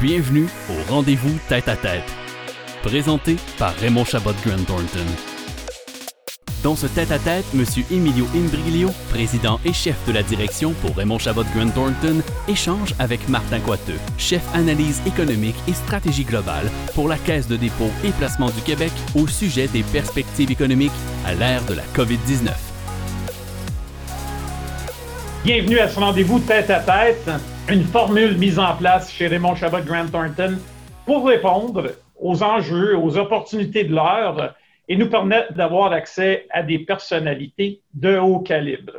Bienvenue 0.00 0.46
au 0.70 0.92
rendez-vous 0.92 1.38
tête 1.48 1.68
à 1.68 1.76
tête, 1.76 2.10
présenté 2.82 3.36
par 3.58 3.74
Raymond 3.74 4.06
Chabot 4.06 4.32
Grant 4.44 4.64
Thornton. 4.64 5.06
Dans 6.62 6.74
ce 6.74 6.86
tête-à-tête, 6.86 7.44
M. 7.54 7.64
Emilio 7.90 8.26
Imbriglio, 8.34 8.90
président 9.10 9.60
et 9.64 9.72
chef 9.72 9.96
de 10.06 10.12
la 10.12 10.22
direction 10.22 10.72
pour 10.82 10.96
Raymond 10.96 11.18
Chabot 11.18 11.44
Grant 11.54 11.70
Thornton, 11.70 12.22
échange 12.48 12.94
avec 12.98 13.28
Martin 13.28 13.60
Coiteux, 13.60 13.98
chef 14.18 14.42
analyse 14.54 15.02
économique 15.06 15.56
et 15.68 15.74
stratégie 15.74 16.24
globale 16.24 16.70
pour 16.94 17.08
la 17.08 17.18
Caisse 17.18 17.48
de 17.48 17.56
dépôt 17.56 17.90
et 18.04 18.10
placement 18.12 18.50
du 18.50 18.60
Québec 18.62 18.92
au 19.14 19.26
sujet 19.26 19.68
des 19.68 19.82
perspectives 19.82 20.50
économiques 20.50 20.92
à 21.26 21.34
l'ère 21.34 21.64
de 21.64 21.74
la 21.74 21.84
COVID-19. 21.94 22.69
Bienvenue 25.42 25.78
à 25.78 25.88
ce 25.88 25.98
rendez-vous 25.98 26.38
tête-à-tête, 26.38 27.30
une 27.70 27.84
formule 27.84 28.36
mise 28.36 28.58
en 28.58 28.76
place 28.76 29.10
chez 29.10 29.26
Raymond 29.26 29.54
Chabot 29.54 29.80
Grant 29.80 30.06
Thornton 30.06 30.58
pour 31.06 31.26
répondre 31.26 31.92
aux 32.20 32.42
enjeux, 32.42 32.94
aux 32.98 33.16
opportunités 33.16 33.84
de 33.84 33.94
l'heure 33.94 34.54
et 34.86 34.96
nous 34.96 35.08
permettre 35.08 35.54
d'avoir 35.54 35.92
accès 35.92 36.46
à 36.50 36.62
des 36.62 36.80
personnalités 36.80 37.80
de 37.94 38.18
haut 38.18 38.40
calibre 38.40 38.92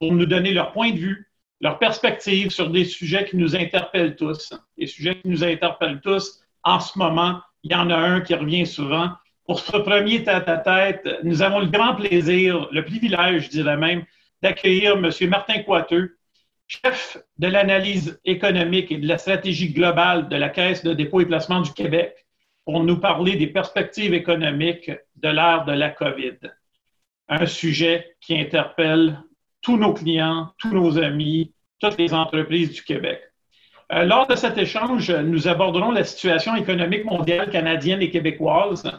pour 0.00 0.14
nous 0.14 0.24
donner 0.24 0.52
leur 0.52 0.72
point 0.72 0.92
de 0.92 0.98
vue, 0.98 1.30
leur 1.60 1.78
perspective 1.78 2.48
sur 2.48 2.70
des 2.70 2.86
sujets 2.86 3.26
qui 3.26 3.36
nous 3.36 3.54
interpellent 3.54 4.16
tous. 4.16 4.54
Des 4.78 4.86
sujets 4.86 5.16
qui 5.16 5.28
nous 5.28 5.44
interpellent 5.44 6.00
tous 6.00 6.40
en 6.64 6.80
ce 6.80 6.98
moment. 6.98 7.42
Il 7.64 7.72
y 7.72 7.74
en 7.74 7.90
a 7.90 7.96
un 7.96 8.22
qui 8.22 8.34
revient 8.34 8.64
souvent. 8.64 9.10
Pour 9.46 9.60
ce 9.60 9.76
premier 9.76 10.24
tête-à-tête, 10.24 11.06
nous 11.22 11.42
avons 11.42 11.60
le 11.60 11.66
grand 11.66 11.96
plaisir, 11.96 12.66
le 12.72 12.82
privilège, 12.82 13.44
je 13.44 13.50
dirais 13.50 13.76
même, 13.76 14.04
d'accueillir 14.42 14.96
M. 14.96 15.10
Martin 15.28 15.62
Coiteux, 15.62 16.18
chef 16.66 17.18
de 17.38 17.46
l'analyse 17.46 18.20
économique 18.24 18.90
et 18.90 18.98
de 18.98 19.06
la 19.06 19.18
stratégie 19.18 19.72
globale 19.72 20.28
de 20.28 20.36
la 20.36 20.48
Caisse 20.48 20.82
de 20.82 20.94
dépôt 20.94 21.20
et 21.20 21.26
placement 21.26 21.60
du 21.60 21.72
Québec, 21.72 22.26
pour 22.64 22.82
nous 22.82 22.98
parler 22.98 23.36
des 23.36 23.48
perspectives 23.48 24.14
économiques 24.14 24.90
de 25.16 25.28
l'ère 25.28 25.64
de 25.64 25.72
la 25.72 25.90
COVID. 25.90 26.38
Un 27.28 27.46
sujet 27.46 28.16
qui 28.20 28.38
interpelle 28.38 29.18
tous 29.62 29.76
nos 29.76 29.94
clients, 29.94 30.52
tous 30.58 30.72
nos 30.72 30.98
amis, 30.98 31.54
toutes 31.80 31.98
les 31.98 32.14
entreprises 32.14 32.72
du 32.72 32.82
Québec. 32.82 33.20
Euh, 33.92 34.04
lors 34.04 34.26
de 34.26 34.34
cet 34.36 34.58
échange, 34.58 35.10
nous 35.10 35.48
aborderons 35.48 35.90
la 35.90 36.04
situation 36.04 36.56
économique 36.56 37.04
mondiale 37.04 37.50
canadienne 37.50 38.00
et 38.00 38.10
québécoise. 38.10 38.90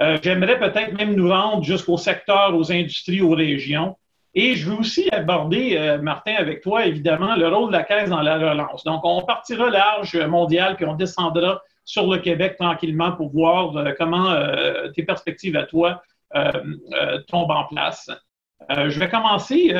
Euh, 0.00 0.18
j'aimerais 0.22 0.58
peut-être 0.58 0.92
même 0.96 1.14
nous 1.14 1.28
rendre 1.28 1.64
jusqu'au 1.64 1.96
secteur, 1.96 2.56
aux 2.56 2.72
industries, 2.72 3.20
aux 3.20 3.34
régions. 3.34 3.96
Et 4.40 4.54
je 4.54 4.70
veux 4.70 4.76
aussi 4.76 5.08
aborder, 5.10 5.76
euh, 5.76 6.00
Martin, 6.00 6.36
avec 6.36 6.60
toi, 6.60 6.86
évidemment, 6.86 7.34
le 7.34 7.48
rôle 7.48 7.72
de 7.72 7.76
la 7.76 7.82
Caisse 7.82 8.08
dans 8.08 8.20
la 8.20 8.38
relance. 8.38 8.84
Donc, 8.84 9.00
on 9.02 9.20
partira 9.22 9.68
large 9.68 10.14
mondial, 10.14 10.76
puis 10.76 10.84
on 10.84 10.94
descendra 10.94 11.60
sur 11.84 12.06
le 12.06 12.18
Québec 12.18 12.54
tranquillement 12.56 13.10
pour 13.10 13.30
voir 13.30 13.76
euh, 13.76 13.90
comment 13.98 14.30
euh, 14.30 14.90
tes 14.94 15.02
perspectives 15.02 15.56
à 15.56 15.64
toi 15.64 16.00
tombent 17.26 17.50
en 17.50 17.64
place. 17.64 18.10
Je 18.70 18.98
vais 18.98 19.08
commencer, 19.08 19.74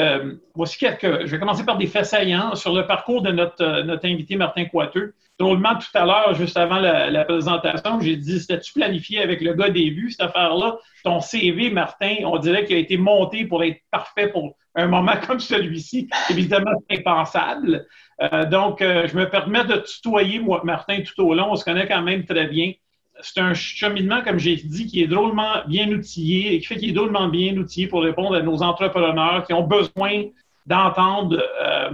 voici 0.55 0.79
quelques, 0.79 1.27
je 1.27 1.31
vais 1.31 1.39
commencer 1.39 1.65
par 1.65 1.77
des 1.77 1.87
faits 1.87 2.07
saillants 2.07 2.55
sur 2.55 2.75
le 2.75 2.87
parcours 2.87 3.23
de 3.23 3.31
notre, 3.31 3.83
notre 3.83 4.07
invité 4.07 4.37
Martin 4.37 4.65
Coiteux. 4.65 5.15
Drôlement, 5.39 5.77
tout 5.77 5.87
à 5.97 6.05
l'heure, 6.05 6.35
juste 6.35 6.57
avant 6.57 6.81
la, 6.81 7.25
présentation, 7.25 8.01
j'ai 8.01 8.17
dit, 8.17 8.41
c'était-tu 8.41 8.73
planifié 8.73 9.23
avec 9.23 9.41
le 9.41 9.55
gars 9.55 9.71
des 9.71 9.91
vues, 9.91 10.11
cette 10.11 10.23
affaire-là? 10.23 10.79
Ton 11.05 11.21
CV, 11.21 11.71
Martin, 11.71 12.17
on 12.25 12.39
dirait 12.39 12.65
qu'il 12.65 12.75
a 12.75 12.81
été 12.81 12.97
monté 12.97 13.45
pour 13.45 13.63
être 13.63 13.81
parfait 13.93 14.27
pour 14.27 14.57
un 14.75 14.89
moment 14.89 15.15
comme 15.27 15.39
celui-ci. 15.39 16.09
Évidemment, 16.31 16.73
c'est 16.91 16.99
impensable. 16.99 17.87
Euh, 18.21 18.47
donc, 18.47 18.83
euh, 18.83 19.07
je 19.07 19.17
me 19.17 19.31
permets 19.31 19.65
de 19.65 19.77
tutoyer, 19.77 20.41
moi, 20.41 20.63
Martin, 20.65 21.03
tout 21.03 21.23
au 21.23 21.35
long. 21.35 21.53
On 21.53 21.57
se 21.57 21.65
connaît 21.65 21.87
quand 21.87 22.03
même 22.03 22.25
très 22.25 22.47
bien. 22.49 22.73
C'est 23.21 23.41
un 23.41 23.55
cheminement, 23.55 24.23
comme 24.23 24.39
j'ai 24.39 24.57
dit, 24.57 24.87
qui 24.87 25.03
est 25.03 25.07
drôlement 25.09 25.65
bien 25.67 25.89
outillé 25.91 26.55
et 26.55 26.61
qui 26.61 26.67
fait 26.67 26.77
qu'il 26.77 26.91
est 26.91 26.93
drôlement 26.93 27.29
bien 27.29 27.57
outillé 27.57 27.89
pour 27.89 28.03
répondre 28.03 28.37
à 28.37 28.43
nos 28.43 28.63
entrepreneurs 28.63 29.45
qui 29.45 29.53
ont 29.53 29.67
besoin 29.67 30.25
d'entendre 30.67 31.43
euh, 31.61 31.91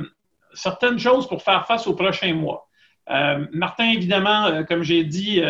certaines 0.53 0.99
choses 0.99 1.27
pour 1.27 1.43
faire 1.43 1.67
face 1.67 1.87
aux 1.87 1.95
prochains 1.95 2.35
mois. 2.35 2.69
Martin, 3.53 3.91
évidemment, 3.91 4.65
comme 4.65 4.83
j'ai 4.83 5.05
dit, 5.05 5.43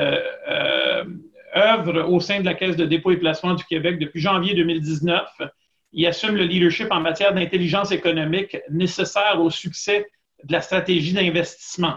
œuvre 1.56 2.08
au 2.08 2.20
sein 2.20 2.40
de 2.40 2.44
la 2.44 2.54
Caisse 2.54 2.76
de 2.76 2.84
dépôt 2.84 3.12
et 3.12 3.16
placement 3.16 3.54
du 3.54 3.64
Québec 3.64 3.98
depuis 3.98 4.20
janvier 4.20 4.54
2019. 4.54 5.22
Il 5.92 6.06
assume 6.06 6.36
le 6.36 6.44
leadership 6.44 6.88
en 6.90 7.00
matière 7.00 7.32
d'intelligence 7.32 7.92
économique 7.92 8.56
nécessaire 8.70 9.40
au 9.40 9.50
succès 9.50 10.06
de 10.42 10.52
la 10.52 10.60
stratégie 10.60 11.12
d'investissement. 11.12 11.96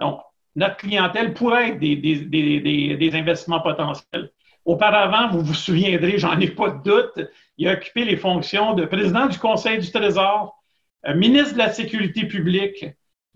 Donc, 0.00 0.20
notre 0.58 0.76
clientèle 0.76 1.34
pourrait 1.34 1.70
être 1.70 1.78
des, 1.78 3.10
investissements 3.14 3.60
potentiels. 3.60 4.30
Auparavant, 4.64 5.28
vous 5.30 5.40
vous 5.40 5.54
souviendrez, 5.54 6.18
j'en 6.18 6.38
ai 6.40 6.48
pas 6.48 6.70
de 6.70 6.82
doute, 6.82 7.28
il 7.56 7.68
a 7.68 7.72
occupé 7.74 8.04
les 8.04 8.16
fonctions 8.16 8.74
de 8.74 8.84
président 8.84 9.26
du 9.26 9.38
Conseil 9.38 9.78
du 9.78 9.90
Trésor, 9.90 10.60
euh, 11.06 11.14
ministre 11.14 11.54
de 11.54 11.58
la 11.58 11.72
Sécurité 11.72 12.26
publique, 12.26 12.84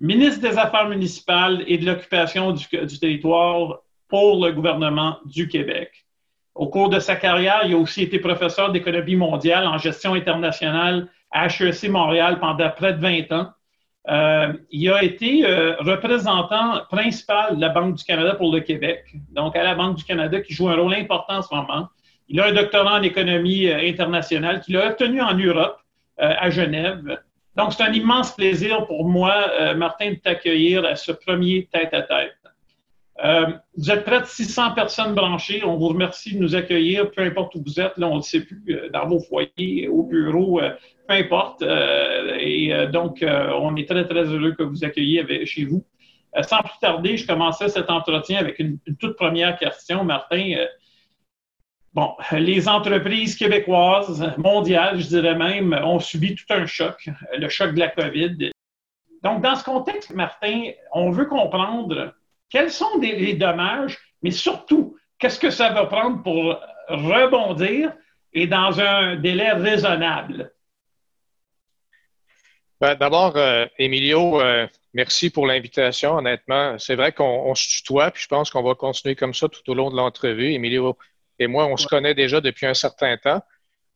ministre 0.00 0.41
des 0.41 0.59
Affaires 0.59 0.88
municipales 0.88 1.62
et 1.69 1.78
de 1.78 1.87
l'occupation 1.87 2.53
du, 2.53 2.66
du, 2.66 2.99
territoire 2.99 3.78
pour 4.09 4.44
le 4.44 4.53
gouvernement 4.53 5.19
du 5.25 5.47
Québec. 5.47 6.04
Au 6.56 6.69
cours 6.69 6.91
de 6.91 6.99
sa 6.99 7.15
carrière, 7.15 7.62
il 7.65 7.75
a 7.75 7.78
aussi 7.78 8.03
été 8.03 8.19
professeur 8.19 8.72
d'économie 8.72 9.16
mondiale 9.16 9.66
en 9.66 9.78
gestion 9.78 10.15
internationale 10.15 11.09
à 11.31 11.47
HEC 11.47 11.89
Montréal 11.89 12.41
pendant 12.41 12.69
près 12.71 12.94
de 12.94 13.00
20 13.00 13.33
ans. 13.33 13.53
Euh, 14.09 14.53
il 14.73 14.91
a 14.91 15.05
été 15.05 15.47
euh, 15.47 15.77
représentant 15.79 16.81
principal 16.91 17.57
de 17.57 17.61
la 17.61 17.69
Banque 17.69 17.95
du 17.95 18.05
Canada 18.05 18.35
pour 18.35 18.53
le 18.53 18.61
Québec, 18.61 19.05
donc 19.31 19.55
à 19.55 19.63
la 19.63 19.77
Banque 19.77 19.97
du 19.97 20.05
Canada 20.05 20.41
qui 20.41 20.53
joue 20.53 20.69
un 20.69 20.75
rôle 20.75 20.95
important 20.95 21.37
en 21.37 21.43
ce 21.43 21.55
moment. 21.55 21.89
Il 22.29 22.41
a 22.41 22.47
un 22.47 22.53
doctorat 22.53 22.99
en 22.99 23.03
économie 23.03 23.69
euh, 23.69 23.79
internationale 23.89 24.61
qu'il 24.61 24.77
a 24.77 24.89
obtenu 24.89 25.21
en 25.21 25.35
Europe, 25.35 25.79
à 26.19 26.51
Genève. 26.51 27.19
Donc, 27.57 27.73
c'est 27.73 27.83
un 27.83 27.93
immense 27.93 28.37
plaisir 28.37 28.87
pour 28.87 29.09
moi, 29.09 29.75
Martin, 29.75 30.11
de 30.11 30.17
t'accueillir 30.17 30.84
à 30.84 30.95
ce 30.95 31.11
premier 31.11 31.69
tête-à-tête. 31.73 32.37
vous 33.77 33.91
êtes 33.91 34.05
près 34.05 34.21
de 34.21 34.27
600 34.27 34.73
personnes 34.73 35.15
branchées. 35.15 35.65
On 35.65 35.79
vous 35.79 35.89
remercie 35.89 36.34
de 36.34 36.39
nous 36.39 36.55
accueillir, 36.55 37.11
peu 37.11 37.23
importe 37.23 37.57
où 37.57 37.63
vous 37.65 37.81
êtes. 37.81 37.97
Là, 37.97 38.07
on 38.07 38.13
ne 38.13 38.17
le 38.17 38.23
sait 38.23 38.43
plus, 38.43 38.63
dans 38.93 39.09
vos 39.09 39.19
foyers, 39.19 39.89
au 39.89 40.05
bureau, 40.05 40.61
importe. 41.12 41.62
Euh, 41.62 42.37
et 42.39 42.73
euh, 42.73 42.87
donc, 42.87 43.23
euh, 43.23 43.50
on 43.61 43.77
est 43.77 43.89
très, 43.89 44.06
très 44.06 44.25
heureux 44.25 44.53
que 44.53 44.62
vous 44.62 44.84
accueilliez 44.84 45.47
chez 45.47 45.65
vous. 45.65 45.84
sans 46.43 46.59
plus 46.59 46.78
tarder, 46.81 47.17
je 47.17 47.27
commençais 47.27 47.69
cet 47.69 47.91
entretien 47.91 48.39
avec 48.39 48.59
une, 48.59 48.78
toute 48.99 49.17
première 49.17 49.56
question, 49.59 50.05
Martin. 50.05 50.55
Bon, 51.95 52.15
les 52.33 52.69
entreprises 52.69 53.37
québécoises, 53.37 54.33
mondiales, 54.39 54.99
je 54.99 55.09
dirais 55.09 55.34
même, 55.34 55.75
ont 55.84 55.99
subi 56.01 56.34
tout 56.34 56.47
un 56.51 56.65
choc, 56.65 57.09
le 57.37 57.49
choc 57.51 57.75
de 57.75 57.81
la 57.81 57.89
COVID. 57.89 58.51
Donc, 59.22 59.43
dans 59.43 59.55
ce 59.55 59.62
contexte, 59.62 60.15
Martin, 60.15 60.71
on 60.93 61.11
veut 61.11 61.27
comprendre 61.27 62.15
quels 62.49 62.71
sont 62.71 62.99
les 63.01 63.34
dommages, 63.34 63.99
mais 64.22 64.31
surtout, 64.31 64.97
qu'est-ce 65.19 65.39
que 65.39 65.51
ça 65.51 65.71
va 65.71 65.87
prendre 65.87 66.22
pour 66.22 66.59
rebondir 66.89 67.93
et 68.33 68.47
dans 68.47 68.81
un 68.81 69.17
délai 69.17 69.53
raisonnable? 69.53 70.51
Ben, 72.82 72.97
d'abord, 72.97 73.37
euh, 73.37 73.65
Emilio, 73.78 74.41
euh, 74.41 74.66
merci 74.93 75.31
pour 75.31 75.47
l'invitation. 75.47 76.16
Honnêtement, 76.16 76.76
c'est 76.81 76.97
vrai 76.97 77.12
qu'on 77.12 77.54
se 77.54 77.69
tutoie, 77.69 78.10
puis 78.10 78.25
je 78.25 78.26
pense 78.26 78.50
qu'on 78.50 78.65
va 78.65 78.75
continuer 78.75 79.15
comme 79.15 79.34
ça 79.34 79.48
tout 79.48 79.62
au 79.70 79.75
long 79.75 79.88
de 79.88 79.94
l'entrevue. 79.94 80.53
Emilio 80.53 80.98
et 81.38 81.47
moi, 81.47 81.66
on 81.66 81.76
se 81.76 81.87
connaît 81.87 82.16
déjà 82.16 82.41
depuis 82.41 82.66
un 82.66 82.75
certain 82.75 83.16
temps. 83.19 83.41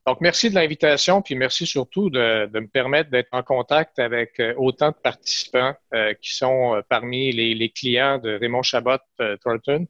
Donc, 0.06 0.20
merci 0.20 0.50
de 0.50 0.54
l'invitation, 0.54 1.20
puis 1.20 1.34
merci 1.34 1.66
surtout 1.66 2.10
de, 2.10 2.48
me 2.54 2.68
permettre 2.68 3.10
d'être 3.10 3.30
en 3.32 3.42
contact 3.42 3.98
avec 3.98 4.38
euh, 4.38 4.54
autant 4.56 4.90
de 4.90 4.96
participants 5.02 5.74
qui 6.22 6.36
sont 6.36 6.80
parmi 6.88 7.32
les, 7.32 7.70
clients 7.70 8.18
de 8.18 8.38
Raymond 8.38 8.62
Chabot 8.62 8.98
Thornton. 9.42 9.88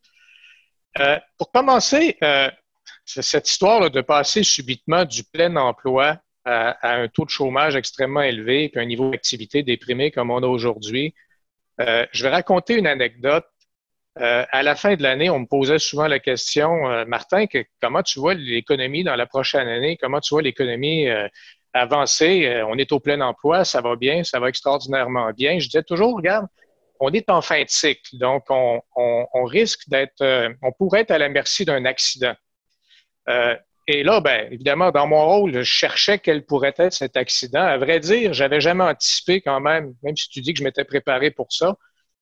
pour 1.36 1.52
commencer, 1.52 2.16
cette 3.04 3.50
histoire 3.50 3.90
de 3.90 4.00
passer 4.00 4.42
subitement 4.42 5.04
du 5.04 5.22
plein 5.22 5.54
emploi 5.56 6.18
à, 6.46 6.94
un 6.96 7.08
taux 7.08 7.24
de 7.24 7.30
chômage 7.30 7.76
extrêmement 7.76 8.22
élevé 8.22 8.70
et 8.72 8.78
un 8.78 8.84
niveau 8.84 9.10
d'activité 9.10 9.62
déprimé 9.62 10.10
comme 10.10 10.30
on 10.30 10.42
a 10.42 10.46
aujourd'hui. 10.46 11.14
Euh, 11.80 12.06
je 12.12 12.22
vais 12.22 12.30
raconter 12.30 12.74
une 12.74 12.86
anecdote. 12.86 13.46
Euh, 14.18 14.46
à 14.50 14.62
la 14.62 14.74
fin 14.76 14.94
de 14.94 15.02
l'année, 15.02 15.28
on 15.28 15.40
me 15.40 15.46
posait 15.46 15.78
souvent 15.78 16.06
la 16.06 16.18
question, 16.18 16.88
euh, 16.88 17.04
Martin, 17.04 17.44
comment 17.82 18.02
tu 18.02 18.18
vois 18.18 18.32
l'économie 18.32 19.04
dans 19.04 19.16
la 19.16 19.26
prochaine 19.26 19.68
année? 19.68 19.98
Comment 20.00 20.20
tu 20.20 20.34
vois 20.34 20.42
l'économie 20.42 21.08
avancer? 21.74 22.62
on 22.66 22.78
est 22.78 22.90
au 22.92 23.00
plein 23.00 23.20
emploi, 23.20 23.64
ça 23.66 23.82
va 23.82 23.96
bien, 23.96 24.24
ça 24.24 24.40
va 24.40 24.48
extraordinairement 24.48 25.30
bien. 25.32 25.58
Je 25.58 25.66
disais 25.66 25.82
toujours, 25.82 26.16
regarde, 26.16 26.46
on 27.00 27.12
est 27.12 27.28
en 27.28 27.42
fin 27.42 27.62
de 27.62 27.68
cycle, 27.68 28.16
donc 28.16 28.44
on, 28.48 28.80
on 28.96 29.44
risque 29.44 29.86
d'être, 29.88 30.54
on 30.62 30.72
pourrait 30.72 31.00
être 31.00 31.10
à 31.10 31.18
la 31.18 31.28
merci 31.28 31.66
d'un 31.66 31.84
accident. 31.84 32.34
Et 33.88 34.02
là, 34.02 34.20
ben, 34.20 34.48
évidemment, 34.52 34.90
dans 34.90 35.06
mon 35.06 35.24
rôle, 35.24 35.52
je 35.52 35.62
cherchais 35.62 36.18
quel 36.18 36.44
pourrait 36.44 36.74
être 36.76 36.92
cet 36.92 37.16
accident. 37.16 37.62
À 37.62 37.78
vrai 37.78 38.00
dire, 38.00 38.32
j'avais 38.32 38.60
jamais 38.60 38.82
anticipé 38.82 39.40
quand 39.40 39.60
même, 39.60 39.94
même 40.02 40.16
si 40.16 40.28
tu 40.28 40.40
dis 40.40 40.52
que 40.52 40.58
je 40.58 40.64
m'étais 40.64 40.84
préparé 40.84 41.30
pour 41.30 41.52
ça, 41.52 41.76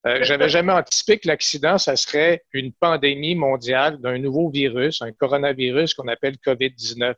euh, 0.06 0.18
j'avais 0.22 0.50
jamais 0.50 0.72
anticipé 0.72 1.18
que 1.18 1.28
l'accident, 1.28 1.78
ça 1.78 1.96
serait 1.96 2.44
une 2.52 2.72
pandémie 2.72 3.34
mondiale 3.34 3.98
d'un 3.98 4.18
nouveau 4.18 4.50
virus, 4.50 5.00
un 5.00 5.12
coronavirus 5.12 5.94
qu'on 5.94 6.08
appelle 6.08 6.36
COVID-19. 6.44 7.14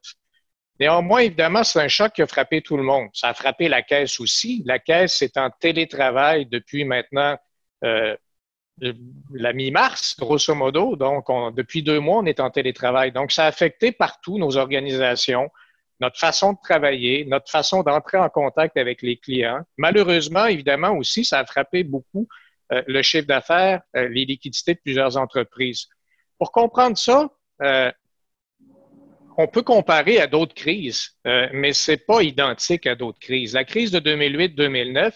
Néanmoins, 0.79 1.21
évidemment, 1.21 1.65
c'est 1.65 1.81
un 1.81 1.89
choc 1.89 2.13
qui 2.13 2.23
a 2.23 2.27
frappé 2.27 2.63
tout 2.63 2.77
le 2.77 2.83
monde. 2.85 3.09
Ça 3.15 3.29
a 3.29 3.35
frappé 3.35 3.69
la 3.69 3.83
caisse 3.83 4.21
aussi. 4.21 4.63
La 4.67 4.79
caisse 4.79 5.23
est 5.23 5.39
en 5.39 5.51
télétravail 5.51 6.47
depuis 6.47 6.85
maintenant 6.85 7.37
euh, 7.83 8.15
la 8.79 9.53
mi-mars, 9.53 10.17
grosso 10.19 10.55
modo. 10.55 10.97
Donc, 10.97 11.27
depuis 11.55 11.83
deux 11.83 12.01
mois, 12.01 12.19
on 12.19 12.27
est 12.27 12.41
en 12.41 12.51
télétravail. 12.51 13.13
Donc, 13.13 13.33
ça 13.33 13.45
a 13.45 13.49
affecté 13.49 13.93
partout 13.93 14.39
nos 14.39 14.57
organisations, 14.57 15.51
notre 16.01 16.19
façon 16.19 16.53
de 16.53 16.59
travailler, 16.63 17.25
notre 17.25 17.51
façon 17.51 17.83
d'entrer 17.83 18.19
en 18.19 18.29
contact 18.29 18.77
avec 18.77 19.03
les 19.03 19.17
clients. 19.17 19.63
Malheureusement, 19.79 20.47
évidemment 20.47 20.93
aussi, 20.93 21.25
ça 21.25 21.39
a 21.39 21.47
frappé 21.47 21.85
beaucoup 21.85 22.29
euh, 22.73 22.83
le 22.87 23.03
chiffre 23.03 23.27
d'affaires, 23.27 23.83
euh, 23.95 24.09
les 24.09 24.25
liquidités 24.25 24.75
de 24.75 24.81
plusieurs 24.81 25.17
entreprises. 25.17 25.87
Pour 26.39 26.53
comprendre 26.53 26.99
ça, 26.99 27.31
euh, 27.63 27.91
on 29.39 29.47
peut 29.47 29.63
comparer 29.63 30.19
à 30.19 30.27
d'autres 30.27 30.55
crises, 30.55 31.11
mais 31.53 31.75
c'est 31.75 31.99
pas 31.99 32.23
identique 32.23 32.87
à 32.87 32.95
d'autres 32.95 33.19
crises. 33.19 33.53
La 33.53 33.65
crise 33.65 33.91
de 33.91 34.01
2008-2009, 34.01 35.13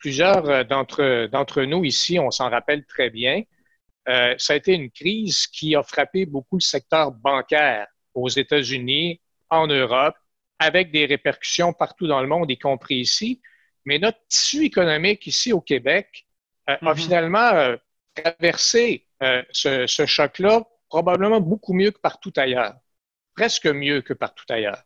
plusieurs 0.00 0.64
d'entre, 0.64 1.28
d'entre 1.28 1.62
nous 1.62 1.84
ici, 1.84 2.18
on 2.18 2.32
s'en 2.32 2.50
rappelle 2.50 2.84
très 2.84 3.10
bien, 3.10 3.44
ça 4.06 4.54
a 4.54 4.56
été 4.56 4.72
une 4.72 4.90
crise 4.90 5.46
qui 5.46 5.76
a 5.76 5.84
frappé 5.84 6.26
beaucoup 6.26 6.56
le 6.56 6.62
secteur 6.62 7.12
bancaire 7.12 7.86
aux 8.14 8.28
États-Unis, 8.28 9.20
en 9.50 9.66
Europe, 9.66 10.16
avec 10.58 10.90
des 10.90 11.06
répercussions 11.06 11.72
partout 11.72 12.06
dans 12.06 12.20
le 12.20 12.28
monde, 12.28 12.50
y 12.50 12.58
compris 12.58 12.96
ici. 12.96 13.40
Mais 13.84 13.98
notre 13.98 14.18
tissu 14.28 14.64
économique 14.64 15.26
ici 15.26 15.52
au 15.52 15.60
Québec 15.60 16.26
euh, 16.68 16.74
a 16.74 16.76
mm-hmm. 16.76 16.96
finalement 16.96 17.50
euh, 17.54 17.76
traversé 18.14 19.06
euh, 19.22 19.42
ce, 19.50 20.06
choc-là 20.06 20.64
probablement 20.88 21.40
beaucoup 21.40 21.72
mieux 21.72 21.90
que 21.90 22.00
partout 22.00 22.32
ailleurs, 22.36 22.74
presque 23.34 23.66
mieux 23.66 24.02
que 24.02 24.12
partout 24.12 24.44
ailleurs. 24.48 24.82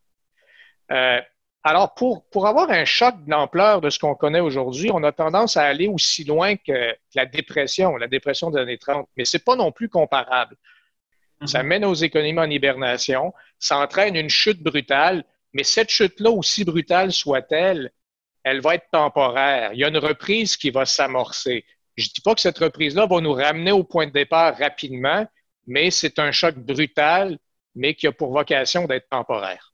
Alors, 1.66 1.94
pour, 1.94 2.28
pour 2.28 2.46
avoir 2.46 2.70
un 2.70 2.84
choc 2.84 3.14
d'ampleur 3.26 3.80
de 3.80 3.88
ce 3.88 3.98
qu'on 3.98 4.14
connaît 4.14 4.40
aujourd'hui, 4.40 4.90
on 4.92 5.02
a 5.02 5.12
tendance 5.12 5.56
à 5.56 5.64
aller 5.64 5.88
aussi 5.88 6.22
loin 6.22 6.56
que, 6.56 6.94
la 7.14 7.24
dépression, 7.24 7.96
la 7.96 8.06
dépression 8.06 8.50
des 8.50 8.60
années 8.60 8.76
30, 8.76 9.08
mais 9.16 9.24
c'est 9.24 9.42
pas 9.42 9.56
non 9.56 9.72
plus 9.72 9.88
comparable. 9.88 10.56
Mm-hmm. 11.40 11.46
Ça 11.46 11.62
mène 11.62 11.86
aux 11.86 11.94
économies 11.94 12.38
en 12.38 12.50
hibernation, 12.50 13.32
ça 13.58 13.78
entraîne 13.78 14.14
une 14.14 14.28
chute 14.28 14.62
brutale, 14.62 15.24
mais 15.54 15.64
cette 15.64 15.88
chute-là, 15.88 16.30
aussi 16.30 16.64
brutale 16.64 17.12
soit-elle, 17.12 17.90
elle 18.42 18.60
va 18.60 18.74
être 18.74 18.90
temporaire. 18.92 19.72
Il 19.72 19.78
y 19.78 19.84
a 19.84 19.88
une 19.88 19.96
reprise 19.96 20.58
qui 20.58 20.70
va 20.70 20.84
s'amorcer. 20.84 21.64
Je 21.96 22.04
ne 22.04 22.12
dis 22.12 22.20
pas 22.20 22.34
que 22.34 22.42
cette 22.42 22.58
reprise-là 22.58 23.06
va 23.06 23.20
nous 23.22 23.32
ramener 23.32 23.72
au 23.72 23.84
point 23.84 24.06
de 24.06 24.12
départ 24.12 24.58
rapidement, 24.58 25.26
mais 25.66 25.90
c'est 25.90 26.18
un 26.18 26.30
choc 26.30 26.56
brutal, 26.56 27.38
mais 27.74 27.94
qui 27.94 28.06
a 28.06 28.12
pour 28.12 28.32
vocation 28.32 28.84
d'être 28.86 29.08
temporaire. 29.08 29.73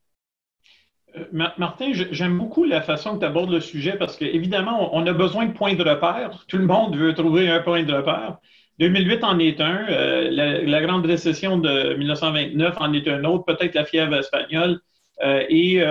Euh, 1.17 1.49
Martin, 1.59 1.93
j'aime 1.93 2.39
beaucoup 2.39 2.65
la 2.65 2.81
façon 2.83 3.15
que 3.15 3.21
tu 3.21 3.27
abordes 3.27 3.51
le 3.51 3.61
sujet 3.61 3.93
parce 3.99 4.17
qu'évidemment, 4.17 4.95
on 4.95 5.07
a 5.07 5.13
besoin 5.13 5.47
de 5.47 5.53
points 5.53 5.75
de 5.75 5.83
repère. 5.83 6.45
Tout 6.49 6.59
le 6.59 6.67
monde 6.67 6.97
veut 6.97 7.15
trouver 7.15 7.49
un 7.51 7.61
point 7.61 7.83
de 7.83 7.93
repère. 7.93 8.39
2008 8.79 9.25
en 9.25 9.39
est 9.39 9.61
un, 9.61 9.87
euh, 9.91 10.31
la, 10.31 10.81
grande 10.81 11.05
récession 11.05 11.59
de 11.59 11.95
1929 11.95 12.77
en 12.81 12.93
est 12.95 13.09
un 13.09 13.25
autre, 13.25 13.45
peut-être 13.45 13.75
la 13.75 13.85
fièvre 13.85 14.15
espagnole. 14.15 14.81
Euh, 15.23 15.45
et 15.49 15.83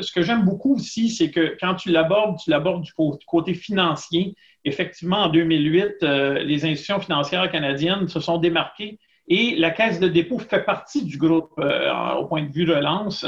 ce 0.00 0.12
que 0.12 0.22
j'aime 0.22 0.44
beaucoup 0.44 0.76
aussi, 0.76 1.10
c'est 1.10 1.30
que 1.30 1.56
quand 1.60 1.74
tu 1.74 1.90
l'abordes, 1.90 2.38
tu 2.38 2.50
l'abordes 2.50 2.82
du 2.82 2.92
côté 3.26 3.54
financier 3.54 4.34
effectivement, 4.64 5.24
en 5.24 5.28
2008, 5.28 6.02
euh, 6.02 6.38
les 6.38 6.64
institutions 6.64 7.00
financières 7.00 7.50
canadiennes 7.50 8.08
se 8.08 8.20
sont 8.20 8.38
démarquées 8.38 8.98
et 9.28 9.56
la 9.56 9.70
Caisse 9.70 10.00
de 10.00 10.08
dépôt 10.08 10.38
fait 10.38 10.64
partie 10.64 11.04
du 11.04 11.16
groupe 11.16 11.52
au 11.58 12.24
point 12.26 12.42
de 12.42 12.52
vue 12.52 12.70
relance. 12.70 13.24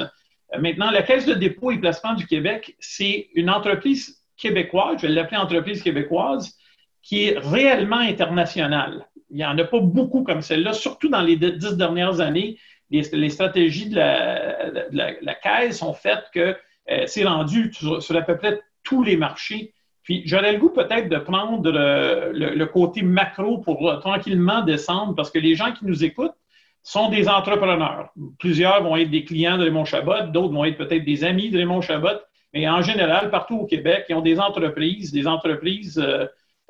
Maintenant, 0.61 0.91
la 0.91 1.03
Caisse 1.03 1.27
de 1.27 1.35
dépôt 1.35 1.71
et 1.71 1.79
placement 1.79 2.15
du 2.15 2.27
Québec, 2.27 2.77
c'est 2.79 3.29
une 3.35 3.51
entreprise 3.51 4.23
québécoise, 4.37 4.97
je 5.01 5.07
vais 5.07 5.13
l'appeler 5.13 5.37
entreprise 5.39 5.83
québécoise, 5.83 6.57
qui 7.03 7.25
est 7.25 7.39
réellement 7.39 7.99
internationale. 7.99 9.07
Il 9.31 9.37
n'y 9.37 9.45
en 9.45 9.59
a 9.59 9.65
pas 9.65 9.81
beaucoup 9.81 10.23
comme 10.23 10.43
celle-là, 10.43 10.73
surtout 10.73 11.09
dans 11.09 11.23
les 11.23 11.37
dix 11.37 11.77
dernières 11.77 12.21
années. 12.21 12.59
Les, 12.91 13.29
stratégies 13.31 13.89
de 13.89 13.97
la, 13.97 15.35
Caisse 15.35 15.83
ont 15.83 15.95
fait 15.95 16.21
que 16.33 16.57
euh, 16.91 17.05
c'est 17.07 17.25
rendu 17.25 17.73
sur 17.73 18.17
à 18.17 18.23
peu 18.23 18.37
près 18.37 18.61
tous 18.85 19.03
les 19.03 19.17
marchés 19.17 19.73
puis 20.05 20.23
j'aurais 20.27 20.53
le 20.53 20.59
goût 20.59 20.69
peut-être 20.69 21.09
de 21.09 21.17
prendre 21.17 21.71
le, 21.71 22.65
côté 22.67 23.03
macro 23.03 23.59
pour 23.59 23.91
euh, 23.91 23.97
tranquillement 23.97 24.63
descendre 24.63 25.15
parce 25.15 25.31
que 25.31 25.39
les 25.39 25.57
gens 25.57 25.73
qui 25.73 25.87
nous 25.87 26.05
écoutent 26.05 26.37
sont 26.85 27.09
des 27.09 27.29
entrepreneurs. 27.29 28.13
Plusieurs 28.39 28.83
vont 28.85 28.97
être 28.97 29.11
des 29.11 29.25
clients 29.25 29.59
de 29.59 29.65
Raymond 29.65 29.85
Chabot, 29.85 30.29
d'autres 30.29 30.55
vont 30.55 30.65
être 30.65 30.79
peut-être 30.79 31.05
des 31.05 31.25
amis 31.25 31.51
de 31.51 31.59
Raymond 31.59 31.81
Chabot, 31.81 32.21
mais 32.53 32.69
en 32.69 32.83
général, 32.83 33.31
partout 33.31 33.59
au 33.61 33.67
Québec, 33.67 34.05
ils 34.09 34.15
ont 34.15 34.21
des 34.21 34.39
entreprises, 34.39 35.11
des 35.11 35.27
entreprises 35.27 35.99
euh, 35.99 36.27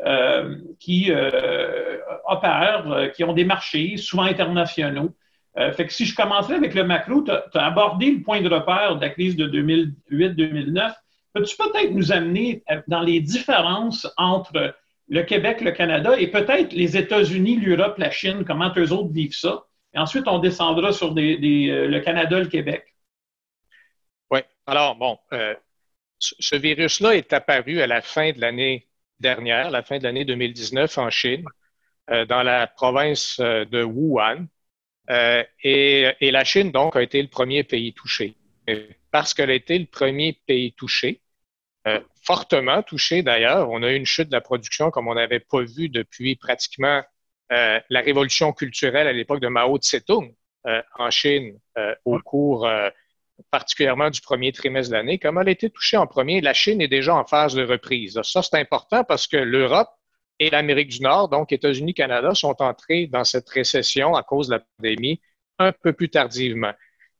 euh, 0.06 0.56
qui 0.80 1.12
opèrent, 2.26 3.10
qui 3.14 3.24
ont 3.24 3.34
des 3.34 3.44
marchés, 3.44 3.96
souvent 3.98 4.22
internationaux. 4.24 5.10
fait 5.56 5.86
que 5.86 5.92
si 5.92 6.06
je 6.06 6.16
commencerais 6.16 6.54
avec 6.54 6.74
le 6.74 6.84
macro, 6.84 7.22
tu 7.22 7.30
as, 7.30 7.64
abordé 7.64 8.10
le 8.10 8.22
point 8.22 8.40
de 8.40 8.48
repère 8.48 8.96
de 8.96 9.02
la 9.02 9.10
crise 9.10 9.36
de 9.36 9.46
2008-2009 9.46 10.94
Peux-tu 11.34 11.56
peut-être 11.56 11.90
nous 11.90 12.12
amener 12.12 12.62
euh, 12.70 12.80
dans 12.86 13.00
les 13.00 13.20
différences 13.20 14.06
entre 14.16 14.76
le 15.08 15.22
Québec, 15.24 15.60
le 15.60 15.72
Canada 15.72 16.14
et 16.18 16.28
peut-être 16.28 16.72
les 16.72 16.96
États-Unis, 16.96 17.56
l'Europe, 17.56 17.98
la 17.98 18.10
Chine, 18.10 18.44
comment 18.46 18.72
eux 18.76 18.92
autres 18.92 19.12
vivent 19.12 19.34
ça? 19.34 19.64
Et 19.94 19.98
ensuite, 19.98 20.26
on 20.26 20.38
descendra 20.38 20.92
sur 20.92 21.12
euh, 21.12 21.12
le 21.16 22.00
Canada, 22.00 22.40
le 22.40 22.48
Québec. 22.48 22.94
Oui. 24.30 24.40
Alors, 24.66 24.96
bon, 24.96 25.18
euh, 25.32 25.54
ce 26.18 26.56
virus-là 26.56 27.16
est 27.16 27.32
apparu 27.32 27.80
à 27.80 27.86
la 27.86 28.02
fin 28.02 28.32
de 28.32 28.40
l'année 28.40 28.88
dernière, 29.20 29.70
la 29.70 29.82
fin 29.82 29.98
de 29.98 30.04
l'année 30.04 30.24
2019 30.24 30.98
en 30.98 31.10
Chine, 31.10 31.44
dans 32.08 32.42
la 32.42 32.66
province 32.66 33.40
de 33.40 33.82
Wuhan. 33.82 34.46
et, 35.08 36.14
la 36.20 36.44
Chine, 36.44 36.72
donc, 36.72 36.96
a 36.96 37.02
été 37.02 37.22
le 37.22 37.28
premier 37.28 37.62
pays 37.62 37.94
touché. 37.94 38.36
Parce 39.10 39.32
qu'elle 39.32 39.50
a 39.50 39.54
été 39.54 39.78
le 39.78 39.86
premier 39.86 40.38
pays 40.46 40.72
touché, 40.72 41.22
euh, 41.86 42.00
fortement 42.22 42.82
touché 42.82 43.22
d'ailleurs. 43.22 43.70
On 43.70 43.82
a 43.82 43.92
eu 43.92 43.96
une 43.96 44.06
chute 44.06 44.28
de 44.28 44.32
la 44.32 44.40
production 44.40 44.90
comme 44.90 45.08
on 45.08 45.14
n'avait 45.14 45.40
pas 45.40 45.62
vu 45.62 45.88
depuis 45.90 46.34
pratiquement 46.36 47.02
euh, 47.52 47.80
la 47.90 48.00
révolution 48.00 48.52
culturelle 48.52 49.06
à 49.06 49.12
l'époque 49.12 49.40
de 49.40 49.48
Mao 49.48 49.78
Tse-tung 49.78 50.34
euh, 50.66 50.82
en 50.98 51.10
Chine 51.10 51.58
au 52.04 52.18
cours 52.20 52.68
particulièrement 53.50 54.10
du 54.10 54.20
premier 54.20 54.52
trimestre 54.52 54.92
de 54.92 54.96
l'année. 54.96 55.18
Comme 55.18 55.38
elle 55.38 55.48
a 55.48 55.52
été 55.52 55.70
touchée 55.70 55.96
en 55.96 56.06
premier, 56.06 56.40
la 56.40 56.54
Chine 56.54 56.80
est 56.80 56.88
déjà 56.88 57.14
en 57.14 57.24
phase 57.24 57.54
de 57.54 57.64
reprise. 57.64 58.20
Ça, 58.22 58.42
c'est 58.42 58.58
important 58.58 59.04
parce 59.04 59.26
que 59.26 59.36
l'Europe 59.36 59.90
et 60.38 60.50
l'Amérique 60.50 60.88
du 60.88 61.00
Nord, 61.00 61.28
donc 61.28 61.52
États-Unis, 61.52 61.94
Canada, 61.94 62.34
sont 62.34 62.60
entrés 62.62 63.06
dans 63.06 63.24
cette 63.24 63.48
récession 63.48 64.14
à 64.14 64.22
cause 64.22 64.48
de 64.48 64.54
la 64.54 64.62
pandémie 64.76 65.20
un 65.58 65.72
peu 65.72 65.92
plus 65.92 66.08
tardivement. 66.08 66.72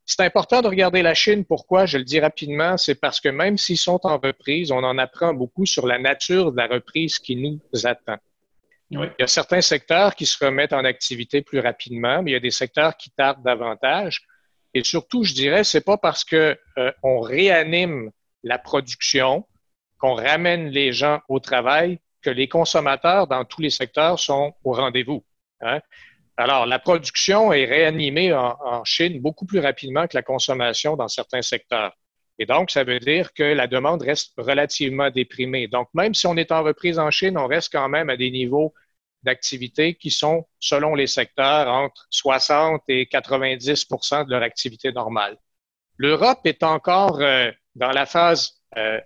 C'est 0.06 0.20
important 0.20 0.60
de 0.60 0.68
regarder 0.68 1.02
la 1.02 1.14
Chine. 1.14 1.44
Pourquoi? 1.44 1.86
Je 1.86 1.98
le 1.98 2.04
dis 2.04 2.20
rapidement, 2.20 2.76
c'est 2.76 2.94
parce 2.94 3.20
que 3.20 3.28
même 3.28 3.56
s'ils 3.56 3.78
sont 3.78 4.00
en 4.04 4.18
reprise, 4.18 4.70
on 4.70 4.82
en 4.84 4.98
apprend 4.98 5.32
beaucoup 5.32 5.64
sur 5.64 5.86
la 5.86 5.98
nature 5.98 6.52
de 6.52 6.56
la 6.58 6.66
reprise 6.66 7.18
qui 7.18 7.36
nous 7.36 7.60
attend. 7.84 8.18
Il 9.02 9.20
y 9.20 9.22
a 9.22 9.26
certains 9.26 9.60
secteurs 9.60 10.14
qui 10.14 10.26
se 10.26 10.42
remettent 10.44 10.72
en 10.72 10.84
activité 10.84 11.42
plus 11.42 11.60
rapidement, 11.60 12.22
mais 12.22 12.30
il 12.30 12.34
y 12.34 12.36
a 12.36 12.40
des 12.40 12.50
secteurs 12.50 12.96
qui 12.96 13.10
tardent 13.10 13.42
davantage. 13.42 14.22
Et 14.74 14.84
surtout, 14.84 15.24
je 15.24 15.34
dirais, 15.34 15.64
c'est 15.64 15.84
pas 15.84 15.96
parce 15.96 16.24
que 16.24 16.58
euh, 16.78 16.92
on 17.02 17.20
réanime 17.20 18.10
la 18.42 18.58
production, 18.58 19.46
qu'on 19.98 20.14
ramène 20.14 20.68
les 20.68 20.92
gens 20.92 21.20
au 21.28 21.40
travail, 21.40 21.98
que 22.22 22.30
les 22.30 22.48
consommateurs 22.48 23.26
dans 23.26 23.44
tous 23.44 23.60
les 23.60 23.70
secteurs 23.70 24.18
sont 24.18 24.54
au 24.64 24.72
rendez-vous. 24.72 25.24
Hein. 25.60 25.80
Alors, 26.36 26.66
la 26.66 26.80
production 26.80 27.52
est 27.52 27.64
réanimée 27.64 28.32
en, 28.32 28.84
Chine 28.84 29.20
beaucoup 29.20 29.46
plus 29.46 29.60
rapidement 29.60 30.06
que 30.08 30.16
la 30.16 30.22
consommation 30.22 30.96
dans 30.96 31.08
certains 31.08 31.42
secteurs. 31.42 31.92
Et 32.40 32.46
donc, 32.46 32.72
ça 32.72 32.82
veut 32.82 32.98
dire 32.98 33.32
que 33.32 33.44
la 33.44 33.68
demande 33.68 34.02
reste 34.02 34.32
relativement 34.36 35.10
déprimée. 35.10 35.68
Donc, 35.68 35.88
même 35.94 36.12
si 36.12 36.26
on 36.26 36.36
est 36.36 36.50
en 36.50 36.64
reprise 36.64 36.98
en 36.98 37.12
Chine, 37.12 37.38
on 37.38 37.46
reste 37.46 37.70
quand 37.70 37.88
même 37.88 38.10
à 38.10 38.16
des 38.16 38.32
niveaux 38.32 38.74
d'activité 39.24 39.94
qui 39.94 40.10
sont, 40.10 40.46
selon 40.60 40.94
les 40.94 41.06
secteurs, 41.06 41.68
entre 41.68 42.06
60 42.10 42.82
et 42.88 43.06
90 43.06 43.88
de 43.88 44.30
leur 44.30 44.42
activité 44.42 44.92
normale. 44.92 45.36
L'Europe 45.96 46.40
est 46.44 46.62
encore 46.62 47.20
euh, 47.20 47.50
dans 47.74 47.90
la 47.90 48.06
phase, 48.06 48.60
euh, 48.76 49.00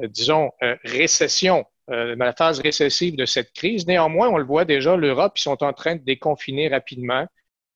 disons, 0.00 0.50
euh, 0.62 0.76
récession 0.84 1.64
euh, 1.90 2.16
dans 2.16 2.24
la 2.24 2.32
phase 2.32 2.60
récessive 2.60 3.16
de 3.16 3.26
cette 3.26 3.52
crise. 3.52 3.86
Néanmoins, 3.86 4.28
on 4.28 4.38
le 4.38 4.44
voit 4.44 4.64
déjà, 4.64 4.96
l'Europe, 4.96 5.32
ils 5.36 5.42
sont 5.42 5.62
en 5.62 5.72
train 5.72 5.96
de 5.96 6.04
déconfiner 6.04 6.68
rapidement. 6.68 7.26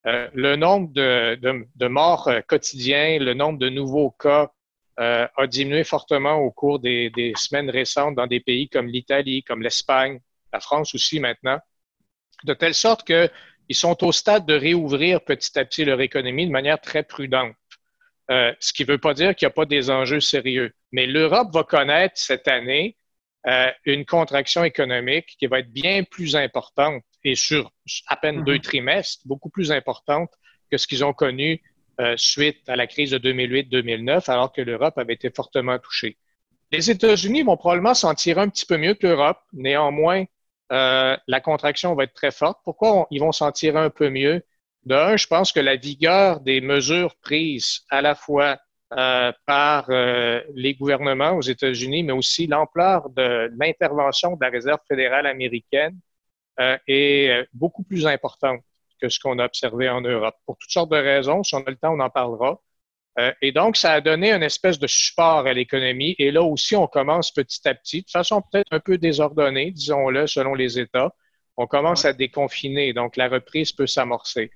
le 0.05 0.57
nombre 0.57 0.93
de, 0.93 1.88
morts 1.88 2.29
quotidiens, 2.49 3.19
le 3.21 3.35
nombre 3.35 3.59
de 3.59 3.69
nouveaux 3.69 4.11
cas 4.11 4.50
a 4.97 5.47
diminué 5.47 5.85
fortement 5.85 6.37
au 6.38 6.50
cours 6.50 6.81
des, 6.81 7.33
semaines 7.37 7.71
récentes 7.71 8.17
dans 8.17 8.26
des 8.26 8.41
pays 8.41 8.69
comme 8.69 8.88
l'Italie, 8.88 9.45
comme 9.45 9.62
l'Espagne, 9.62 10.21
la 10.52 10.61
France 10.61 10.94
aussi 10.94 11.21
maintenant, 11.21 11.59
de 12.44 12.54
telle 12.54 12.75
sorte 12.75 13.06
qu'ils 13.06 13.30
sont 13.76 14.04
au 14.04 14.12
stade 14.12 14.47
de 14.47 14.54
réouvrir 14.54 15.23
petit 15.23 15.59
à 15.59 15.64
petit 15.64 15.85
leur 15.85 16.00
économie 16.00 16.47
de 16.47 16.52
manière 16.52 16.80
très 16.80 17.02
prudente. 17.02 17.54
Euh, 18.30 18.52
ce 18.61 18.73
qui 18.73 18.82
ne 18.85 18.92
veut 18.92 18.99
pas 18.99 19.14
dire 19.14 19.35
qu'il 19.35 19.47
n'y 19.47 19.52
a 19.52 19.54
pas 19.54 19.66
des 19.66 19.90
enjeux 19.90 20.21
sérieux. 20.21 20.73
Mais 20.92 21.06
l'Europe 21.06 21.52
va 21.52 21.64
connaître 21.64 22.14
cette 22.16 22.49
année 22.49 22.97
euh, 23.47 23.71
une 23.85 24.04
contraction 24.04 24.62
économique 24.62 25.37
qui 25.38 25.47
va 25.47 25.59
être 25.59 25.73
bien 25.73 26.04
plus 26.04 26.37
importante 26.37 27.02
et 27.25 27.35
sur 27.35 27.73
à 28.06 28.16
peine 28.16 28.44
deux 28.44 28.56
mm-hmm. 28.56 28.61
trimestres, 28.61 29.26
beaucoup 29.26 29.50
plus 29.50 29.73
importante 29.73 30.30
que 30.71 30.78
ce 30.78 30.87
qu'ils 30.87 31.04
ont 31.04 31.12
connu 31.12 31.61
euh, 32.00 32.16
suite 32.16 32.68
à 32.68 32.76
la 32.76 32.87
crise 32.87 33.11
de 33.11 33.18
2008-2009, 33.18 34.30
alors 34.30 34.52
que 34.52 34.62
l'Europe 34.62 34.97
avait 34.97 35.14
été 35.14 35.30
fortement 35.30 35.78
touchée. 35.78 36.16
Les 36.71 36.90
États-Unis 36.90 37.42
vont 37.42 37.56
probablement 37.56 37.94
s'en 37.94 38.14
tirer 38.14 38.40
un 38.40 38.49
petit 38.49 38.64
peu 38.64 38.78
mieux 38.78 38.94
que 38.94 39.06
l'Europe. 39.06 39.38
Néanmoins, 39.52 40.25
la 40.73 41.41
contraction 41.41 41.95
va 41.95 42.05
être 42.05 42.14
très 42.14 42.31
forte. 42.31 42.61
Pourquoi 42.64 43.07
ils 43.11 43.21
vont 43.21 43.33
s'en 43.33 43.52
tirer 43.52 43.79
un 43.79 43.91
peu 43.91 44.09
mieux? 44.09 44.43
D'un, 44.85 45.17
je 45.17 45.26
pense 45.26 45.52
que 45.52 45.61
la 45.61 45.76
vigueur 45.76 46.41
des 46.41 46.61
mesures 46.61 47.14
prises 47.17 47.83
à 47.91 48.02
la 48.02 48.14
fois 48.14 48.59
euh, 48.99 49.33
par 49.47 49.87
euh, 49.88 50.43
les 50.55 50.75
gouvernements 50.75 51.33
aux 51.33 51.41
États-Unis, 51.41 52.02
mais 52.02 52.12
aussi 52.12 52.47
l'ampleur 52.47 53.09
de 53.09 53.50
l'intervention 53.59 54.37
de 54.37 54.45
la 54.45 54.50
Réserve 54.50 54.81
fédérale 54.87 55.26
américaine 55.26 55.99
euh, 56.61 56.76
est 56.87 57.49
beaucoup 57.55 57.85
plus 57.85 58.07
importante 58.07 58.61
que 59.00 59.09
ce 59.09 59.19
qu'on 59.19 59.38
a 59.38 59.47
observé 59.47 59.88
en 59.88 60.02
Europe. 60.02 60.35
Pour 60.45 60.59
toutes 60.59 60.71
sortes 60.71 60.91
de 60.91 60.97
raisons, 60.97 61.43
si 61.43 61.55
on 61.55 61.62
a 61.62 61.71
le 61.71 61.76
temps, 61.76 61.95
on 61.95 62.00
en 62.00 62.11
parlera. 62.11 62.61
Et 63.42 63.52
donc, 63.52 63.76
ça 63.76 63.92
a 63.92 64.00
donné 64.00 64.33
une 64.33 64.42
espèce 64.42 64.78
de 64.78 64.87
support 64.87 65.47
à 65.47 65.52
l'économie. 65.52 66.14
Et 66.19 66.31
là 66.31 66.42
aussi, 66.42 66.75
on 66.76 66.87
commence 66.87 67.31
petit 67.31 67.66
à 67.69 67.75
petit, 67.75 68.02
de 68.02 68.11
façon 68.11 68.40
peut-être 68.40 68.73
un 68.73 68.81
peu 68.81 68.97
désordonnée, 68.97 69.71
disons-le, 69.71 70.26
selon 70.26 70.54
les 70.54 70.78
États. 70.78 71.14
On 71.57 71.66
commence 71.66 72.04
à 72.04 72.12
déconfiner, 72.14 72.92
donc 72.92 73.16
la 73.16 73.28
reprise 73.28 73.73
peut 73.73 73.87
s'amorcer. 73.87 74.50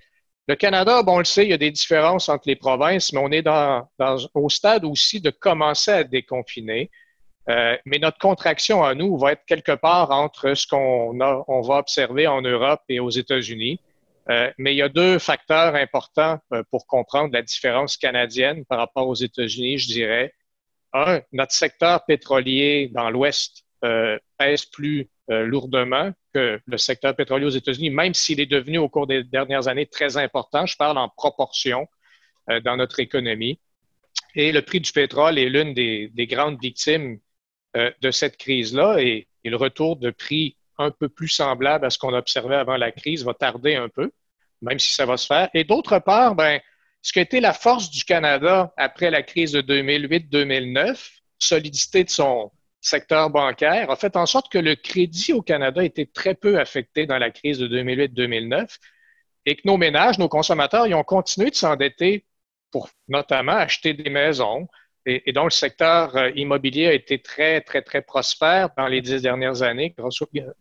Le 0.49 0.55
Canada, 0.55 1.03
bon, 1.03 1.17
on 1.17 1.19
le 1.19 1.25
sait, 1.25 1.45
il 1.45 1.51
y 1.51 1.55
a 1.55 1.59
des 1.59 1.71
différences 1.71 2.29
entre 2.29 2.45
les 2.47 2.57
provinces, 2.57 3.13
mais 3.13 3.19
on 3.19 3.31
est 3.33 3.43
dans, 3.43 3.89
au 4.33 4.49
stade 4.49 4.85
aussi 4.85 5.21
de 5.21 5.31
commencer 5.31 5.91
à 5.91 6.05
déconfiner. 6.05 6.91
Euh, 7.49 7.77
mais 7.85 7.99
notre 7.99 8.19
contraction 8.19 8.83
à 8.83 8.95
nous 8.95 9.19
va 9.19 9.33
être 9.33 9.45
quelque 9.47 9.75
part 9.75 10.11
entre 10.11 10.55
ce 10.55 10.67
qu'on 10.67 11.19
on 11.21 11.61
va 11.61 11.77
observer 11.77 12.27
en 12.27 12.43
Europe 12.43 12.81
et 12.89 13.01
aux 13.01 13.11
États-Unis. 13.11 13.81
Euh, 14.29 14.51
mais 14.59 14.75
il 14.75 14.79
y 14.79 14.83
a 14.83 14.89
deux 14.89 15.19
facteurs 15.19 15.75
importants 15.75 16.41
euh, 16.53 16.63
pour 16.71 16.87
comprendre 16.87 17.33
la 17.33 17.43
différence 17.43 17.97
canadienne 17.97 18.65
par 18.65 18.79
rapport 18.79 19.07
aux 19.07 19.15
États-Unis, 19.15 19.79
je 19.79 19.87
dirais. 19.89 20.35
Un, 20.93 21.21
notre 21.33 21.53
secteur 21.53 22.05
pétrolier 22.05 22.91
dans 22.93 23.11
l'Ouest 23.11 23.65
pèse 24.39 24.65
plus 24.65 25.09
lourdement 25.29 26.13
le 26.67 26.77
secteur 26.77 27.15
pétrolier 27.15 27.47
aux 27.47 27.51
États-Unis, 27.51 27.91
même 27.91 28.15
s'il 28.15 28.41
est 28.41 28.47
devenu 28.47 28.79
au 28.79 28.89
cours 28.89 29.07
des 29.07 29.25
dernières 29.25 29.69
années 29.69 29.87
très 29.87 30.17
important, 30.17 30.67
je 30.67 30.77
parle 30.77 30.99
en 30.99 31.09
proportion 31.09 31.87
euh, 32.51 32.61
dans 32.61 32.77
notre 32.77 33.01
économie. 33.01 33.59
Et 34.35 34.53
le 34.53 34.63
prix 34.63 34.81
du 34.81 34.93
pétrole 34.93 35.39
est 35.39 35.49
l'une 35.49 35.75
des, 35.75 36.27
grandes 36.29 36.61
victimes 36.61 37.19
euh, 37.77 37.91
de 38.03 38.11
cette 38.11 38.37
crise-là 38.37 38.99
et, 39.01 39.29
le 39.45 39.57
retour 39.57 39.95
de 39.95 40.11
prix 40.11 40.57
un 40.79 40.91
peu 40.91 41.09
plus 41.09 41.29
semblable 41.29 41.87
à 41.87 41.91
ce 41.91 41.99
qu'on 41.99 42.15
observait 42.15 42.57
avant 42.57 42.77
la 42.77 42.93
crise 42.93 43.25
va 43.25 43.35
tarder 43.35 43.75
un 43.75 43.89
peu, 43.89 44.11
même 44.63 44.79
si 44.79 44.95
ça 44.95 45.07
va 45.07 45.17
se 45.17 45.27
faire. 45.27 45.49
Et 45.55 45.65
d'autre 45.65 45.99
part, 45.99 46.35
ben, 46.35 46.61
ce 47.03 47.13
qui 47.13 47.21
a 47.21 47.41
la 47.41 47.53
force 47.53 47.91
du 47.91 48.05
Canada 48.05 48.73
après 48.77 49.11
la 49.11 49.23
crise 49.23 49.53
de 49.53 49.63
2008-2009, 49.63 51.21
solidité 51.39 52.05
de 52.05 52.11
son, 52.11 52.51
secteur 52.87 53.31
bancaire 53.31 53.91
a 53.91 53.97
fait 53.97 54.17
en 54.17 54.27
sorte 54.27 54.51
que 54.51 54.59
le 54.59 54.77
crédit 54.77 55.33
au 55.33 55.43
Canada 55.43 55.85
était 55.85 56.07
très 56.07 56.35
peu 56.35 56.59
affecté 56.59 57.07
dans 57.07 57.19
la 57.19 57.31
crise 57.31 57.59
de 57.59 57.69
2008-2009 57.69 58.79
et 59.45 59.57
que 59.57 59.63
nos 59.65 59.77
ménages, 59.77 60.19
nos 60.19 60.29
consommateurs, 60.29 60.87
ils 60.87 60.95
ont 60.95 61.05
continué 61.05 61.51
de 61.51 61.55
s'endetter 61.55 62.25
pour 62.71 62.89
notamment 63.09 63.53
acheter 63.53 63.95
des 63.95 64.11
maisons 64.11 64.69
et, 65.07 65.33
donc 65.33 65.45
le 65.45 65.51
secteur 65.51 66.17
euh, 66.17 66.31
immobilier 66.35 66.89
a 66.89 66.93
été 66.93 67.21
très, 67.21 67.61
très, 67.61 67.81
très 67.81 68.03
prospère 68.03 68.71
dans 68.77 68.89
les 68.89 69.01
dix 69.01 69.23
dernières 69.23 69.63
années 69.63 69.95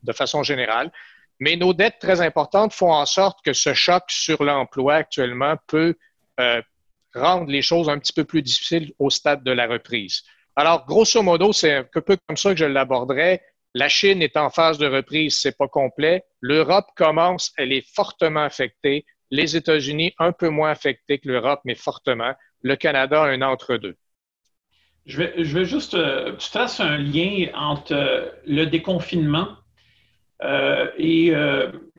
de 0.04 0.14
façon 0.14 0.44
générale. 0.44 0.92
Mais 1.40 1.56
nos 1.56 1.74
dettes 1.74 2.00
très 2.00 2.22
importantes 2.22 2.74
font 2.74 2.94
en 2.94 3.06
sorte 3.06 3.40
que 3.44 3.54
ce 3.54 3.74
choc 3.74 4.04
sur 4.08 4.44
l'emploi 4.44 4.96
actuellement 4.96 5.56
peut 5.68 5.96
euh, 6.40 6.62
rendre 7.14 7.50
les 7.50 7.62
choses 7.62 7.90
un 7.90 7.98
petit 7.98 8.14
peu 8.14 8.24
plus 8.24 8.42
difficiles 8.42 8.94
au 9.00 9.10
stade 9.10 9.44
de 9.44 9.52
la 9.52 9.68
reprise. 9.68 10.22
Alors, 10.56 10.86
grosso 10.86 11.22
modo, 11.22 11.52
c'est 11.52 11.74
un 11.74 11.84
peu 11.84 12.18
comme 12.28 12.38
ça 12.38 12.52
que 12.52 12.60
je 12.60 12.66
l'aborderais. 12.66 13.44
La 13.74 13.90
Chine 13.90 14.22
est 14.22 14.38
en 14.38 14.50
phase 14.50 14.78
de 14.78 14.88
reprise, 14.88 15.40
c'est 15.42 15.58
pas 15.58 15.68
complet. 15.68 16.24
L'Europe 16.40 16.88
commence, 16.96 17.52
elle 17.58 17.74
est 17.74 17.86
fortement 17.94 18.44
affectée. 18.44 19.06
Les 19.32 19.58
États-Unis, 19.58 20.14
un 20.18 20.32
peu 20.32 20.48
moins 20.48 20.72
affectés 20.72 21.20
que 21.20 21.28
l'Europe, 21.28 21.60
mais 21.66 21.76
fortement. 21.76 22.34
Le 22.62 22.78
Canada, 22.78 23.24
un 23.24 23.42
entre-deux. 23.42 23.98
Je 25.06 25.18
vais, 25.18 25.34
je 25.38 25.58
vais 25.58 25.66
juste, 25.66 25.94
euh, 25.94 26.36
tu 26.38 26.50
traces 26.50 26.80
un 26.80 26.98
lien 26.98 27.48
entre 27.56 27.94
euh, 27.94 28.30
le 28.48 28.66
déconfinement 28.66 29.50
euh, 30.44 30.88
et 30.98 31.32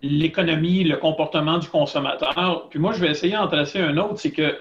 l'économie, 0.03 0.85
le 0.85 0.97
comportement 0.97 1.59
du 1.59 1.69
consommateur. 1.69 2.69
Puis 2.69 2.79
moi, 2.79 2.93
je 2.93 3.01
vais 3.01 3.11
essayer 3.11 3.35
d'en 3.35 3.49
tracer 3.49 3.81
un 3.81 3.97
autre, 3.97 4.19
c'est 4.19 4.33
que 4.33 4.57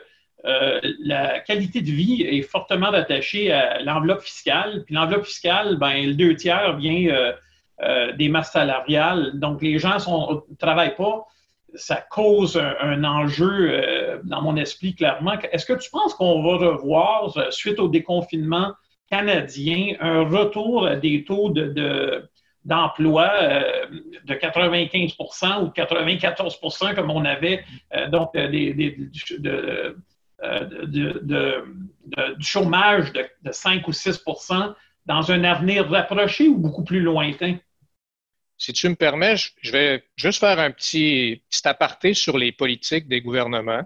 euh, 0.45 0.79
la 0.99 1.39
qualité 1.39 1.81
de 1.81 1.89
vie 1.89 2.21
est 2.21 2.43
fortement 2.43 2.91
attachée 2.91 3.51
à 3.51 3.81
l'enveloppe 3.81 4.21
fiscale. 4.21 4.83
Puis 4.85 4.93
l'enveloppe 4.93 5.25
fiscale, 5.25 5.77
ben, 5.77 6.05
le 6.05 6.13
deux 6.13 6.35
tiers 6.35 6.77
vient 6.77 7.07
euh, 7.11 7.33
euh, 7.81 8.11
des 8.13 8.29
masses 8.29 8.51
salariales. 8.51 9.31
Donc, 9.39 9.61
les 9.61 9.79
gens 9.79 9.95
ne 9.95 10.55
travaillent 10.55 10.95
pas. 10.95 11.25
Ça 11.75 12.05
cause 12.09 12.57
un, 12.57 13.03
enjeu 13.03 14.21
dans 14.23 14.41
mon 14.41 14.55
esprit, 14.55 14.95
clairement. 14.95 15.33
Est-ce 15.51 15.65
que 15.65 15.73
tu 15.73 15.89
penses 15.89 16.13
qu'on 16.13 16.41
va 16.43 16.67
revoir, 16.67 17.51
suite 17.51 17.79
au 17.79 17.87
déconfinement 17.87 18.73
canadien, 19.09 19.95
un 19.99 20.23
retour 20.23 20.89
des 20.97 21.23
taux 21.23 21.49
de, 21.49 22.27
d'emploi 22.63 23.29
de 24.25 24.33
95% 24.33 25.63
ou 25.63 25.67
94% 25.67 26.95
comme 26.95 27.11
on 27.11 27.25
avait 27.25 27.63
donc 28.11 28.35
euh, 30.43 32.35
du 32.37 32.45
chômage 32.45 33.13
de, 33.13 33.51
5 33.51 33.87
ou 33.87 33.91
6% 33.91 34.73
dans 35.05 35.31
un 35.31 35.43
avenir 35.43 35.89
rapproché 35.89 36.47
ou 36.47 36.57
beaucoup 36.57 36.83
plus 36.83 36.99
lointain? 36.99 37.57
Si 38.57 38.73
tu 38.73 38.87
me 38.89 38.95
permets, 38.95 39.35
je 39.61 39.71
vais 39.71 40.03
juste 40.15 40.39
faire 40.39 40.59
un 40.59 40.71
petit, 40.71 41.43
petit 41.49 41.67
aparté 41.67 42.13
sur 42.13 42.37
les 42.37 42.51
politiques 42.51 43.07
des 43.07 43.21
gouvernements. 43.21 43.83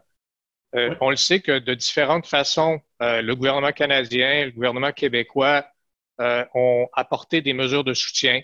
Euh, 0.75 0.95
on 1.01 1.09
le 1.09 1.15
sait 1.15 1.41
que 1.41 1.57
de 1.57 1.73
différentes 1.73 2.27
façons, 2.27 2.79
euh, 3.01 3.21
le 3.21 3.35
gouvernement 3.35 3.71
canadien, 3.71 4.45
le 4.45 4.51
gouvernement 4.51 4.91
québécois 4.91 5.65
ont 6.53 6.89
apporté 6.91 7.41
des 7.41 7.53
mesures 7.53 7.85
de 7.85 7.93
soutien 7.93 8.41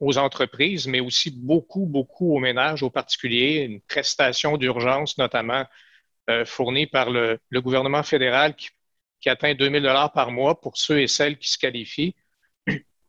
aux 0.00 0.16
entreprises, 0.18 0.86
mais 0.86 1.00
aussi 1.00 1.30
beaucoup, 1.30 1.86
beaucoup 1.86 2.36
aux 2.36 2.38
ménages, 2.38 2.82
aux 2.82 2.90
particuliers, 2.90 3.64
une 3.68 3.80
prestation 3.80 4.56
d'urgence 4.56 5.18
notamment 5.18 5.64
euh, 6.30 6.44
fourni 6.44 6.86
par 6.86 7.10
le, 7.10 7.40
gouvernement 7.54 8.02
fédéral 8.02 8.54
qui, 8.54 8.70
atteint 9.26 9.54
2000 9.54 9.82
dollars 9.82 10.12
par 10.12 10.30
mois 10.30 10.60
pour 10.60 10.76
ceux 10.76 11.00
et 11.00 11.08
celles 11.08 11.38
qui 11.38 11.48
se 11.48 11.58
qualifient. 11.58 12.14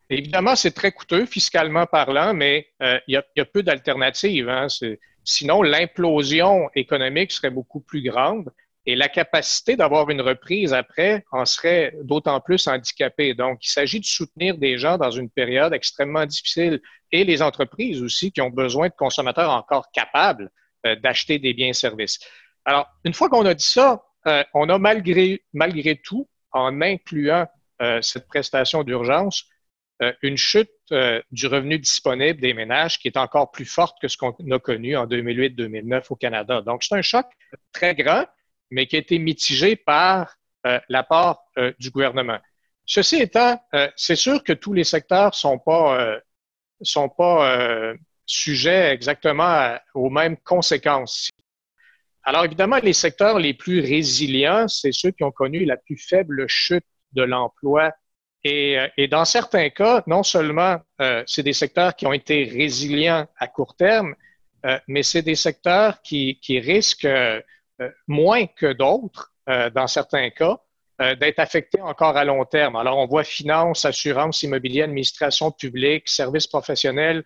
Évidemment, 0.10 0.56
c'est 0.56 0.72
très 0.72 0.92
coûteux 0.92 1.26
fiscalement 1.26 1.86
parlant, 1.86 2.34
mais 2.34 2.68
euh, 2.82 3.00
il, 3.08 3.14
y 3.14 3.40
a, 3.40 3.46
peu 3.46 3.62
d'alternatives. 3.62 4.50
Hein. 4.50 4.68
Sinon, 5.24 5.62
l'implosion 5.62 6.70
économique 6.74 7.32
serait 7.32 7.52
beaucoup 7.52 7.82
plus 7.82 8.02
grande 8.02 8.52
et 8.86 8.96
la 8.96 9.08
capacité 9.08 9.76
d'avoir 9.76 10.10
une 10.10 10.22
reprise 10.22 10.74
après 10.74 11.24
en 11.32 11.46
serait 11.46 11.94
d'autant 12.02 12.40
plus 12.42 12.68
handicapée. 12.68 13.36
Donc, 13.36 13.64
il 13.64 13.70
s'agit 13.70 14.00
de 14.00 14.06
soutenir 14.06 14.58
des 14.58 14.80
gens 14.80 14.98
dans 14.98 15.12
une 15.12 15.30
période 15.30 15.74
extrêmement 15.74 16.26
difficile 16.26 16.82
et 17.12 17.24
les 17.24 17.44
entreprises 17.44 18.02
aussi 18.02 18.32
qui 18.32 18.42
ont 18.42 18.50
besoin 18.50 18.88
de 18.88 18.94
consommateurs 18.98 19.52
encore 19.52 19.92
capables 19.92 20.50
euh, 20.88 20.96
d'acheter 20.96 21.38
des 21.38 21.54
biens 21.54 21.68
et 21.68 21.74
services. 21.74 22.20
Alors, 22.66 22.88
une 23.04 23.14
fois 23.14 23.30
qu'on 23.30 23.46
a 23.46 23.54
dit 23.54 23.66
ça, 23.66 24.04
euh, 24.28 24.44
on 24.54 24.70
a 24.70 24.80
malgré, 24.80 25.44
malgré 25.54 25.96
tout, 25.96 26.28
en 26.52 26.82
incluant 26.82 27.48
euh, 27.82 28.02
cette 28.02 28.28
prestation 28.28 28.84
d'urgence, 28.84 29.46
une 30.22 30.38
chute 30.38 30.72
du 31.32 31.48
revenu 31.48 31.80
disponible 31.80 32.40
des 32.40 32.54
ménages 32.54 33.00
qui 33.00 33.08
est 33.08 33.18
encore 33.18 33.52
plus 33.52 33.66
forte 33.66 33.98
que 34.02 34.08
ce 34.08 34.18
qu'on 34.18 34.32
a 34.52 34.60
connu 34.60 34.96
en 34.96 35.06
2008-2009 35.08 36.06
au 36.10 36.16
Canada. 36.16 36.62
Donc, 36.62 36.84
c'est 36.84 36.96
un 36.96 37.02
choc 37.02 37.26
très 37.72 37.96
grand, 37.96 38.26
mais 38.72 38.88
qui 38.88 38.96
a 38.96 39.00
été 39.00 39.20
mitigé 39.20 39.76
par 39.76 40.36
l'apport 40.88 41.44
du 41.80 41.92
gouvernement. 41.92 42.40
Ceci 42.86 43.22
étant, 43.22 43.62
c'est 43.96 44.16
sûr 44.16 44.44
que 44.44 44.54
tous 44.54 44.74
les 44.74 44.84
secteurs 44.84 45.36
sont 45.36 45.60
pas 45.60 46.20
sont 46.82 47.10
pas 47.10 47.94
sujets 48.26 48.94
exactement 48.94 49.78
aux 49.94 50.10
mêmes 50.10 50.38
conséquences 50.38 51.30
alors 52.30 52.46
évidemment, 52.46 52.78
les 52.78 52.94
secteurs 52.94 53.40
les 53.40 53.56
plus 53.56 53.80
résilients, 53.80 54.68
c'est 54.68 54.92
ceux 54.92 55.10
qui 55.10 55.24
ont 55.24 55.32
connu 55.32 55.66
la 55.66 55.78
plus 55.78 55.98
faible 55.98 56.46
chute 56.48 56.86
de 57.14 57.24
l'emploi. 57.24 57.92
Et, 58.44 58.78
et, 58.98 59.08
dans 59.08 59.26
certains 59.26 59.70
cas, 59.70 60.02
non 60.08 60.24
seulement 60.24 60.78
euh, 61.02 61.24
c'est 61.28 61.44
des 61.44 61.54
secteurs 61.54 61.96
qui 61.96 62.08
ont 62.08 62.14
été 62.14 62.46
résilients 62.46 63.28
à 63.38 63.48
court 63.48 63.76
terme, 63.76 64.16
euh, 64.66 64.80
mais 64.88 65.04
c'est 65.04 65.22
des 65.22 65.36
secteurs 65.36 66.02
qui, 66.02 66.40
risquent 66.48 67.06
euh, 67.06 67.42
moins 68.08 68.46
que 68.46 68.74
d'autres, 68.74 69.34
dans 69.74 69.88
certains 69.88 70.30
cas, 70.30 70.60
d'être 71.00 71.40
affectés 71.40 71.82
encore 71.82 72.16
à 72.18 72.24
long 72.24 72.46
terme. 72.46 72.76
Alors 72.76 73.00
on 73.00 73.08
voit 73.08 73.24
finance, 73.24 73.84
assurance, 73.84 74.44
immobilier, 74.44 74.84
administration 74.84 75.50
publique, 75.50 76.08
services 76.08 76.46
professionnels, 76.46 77.24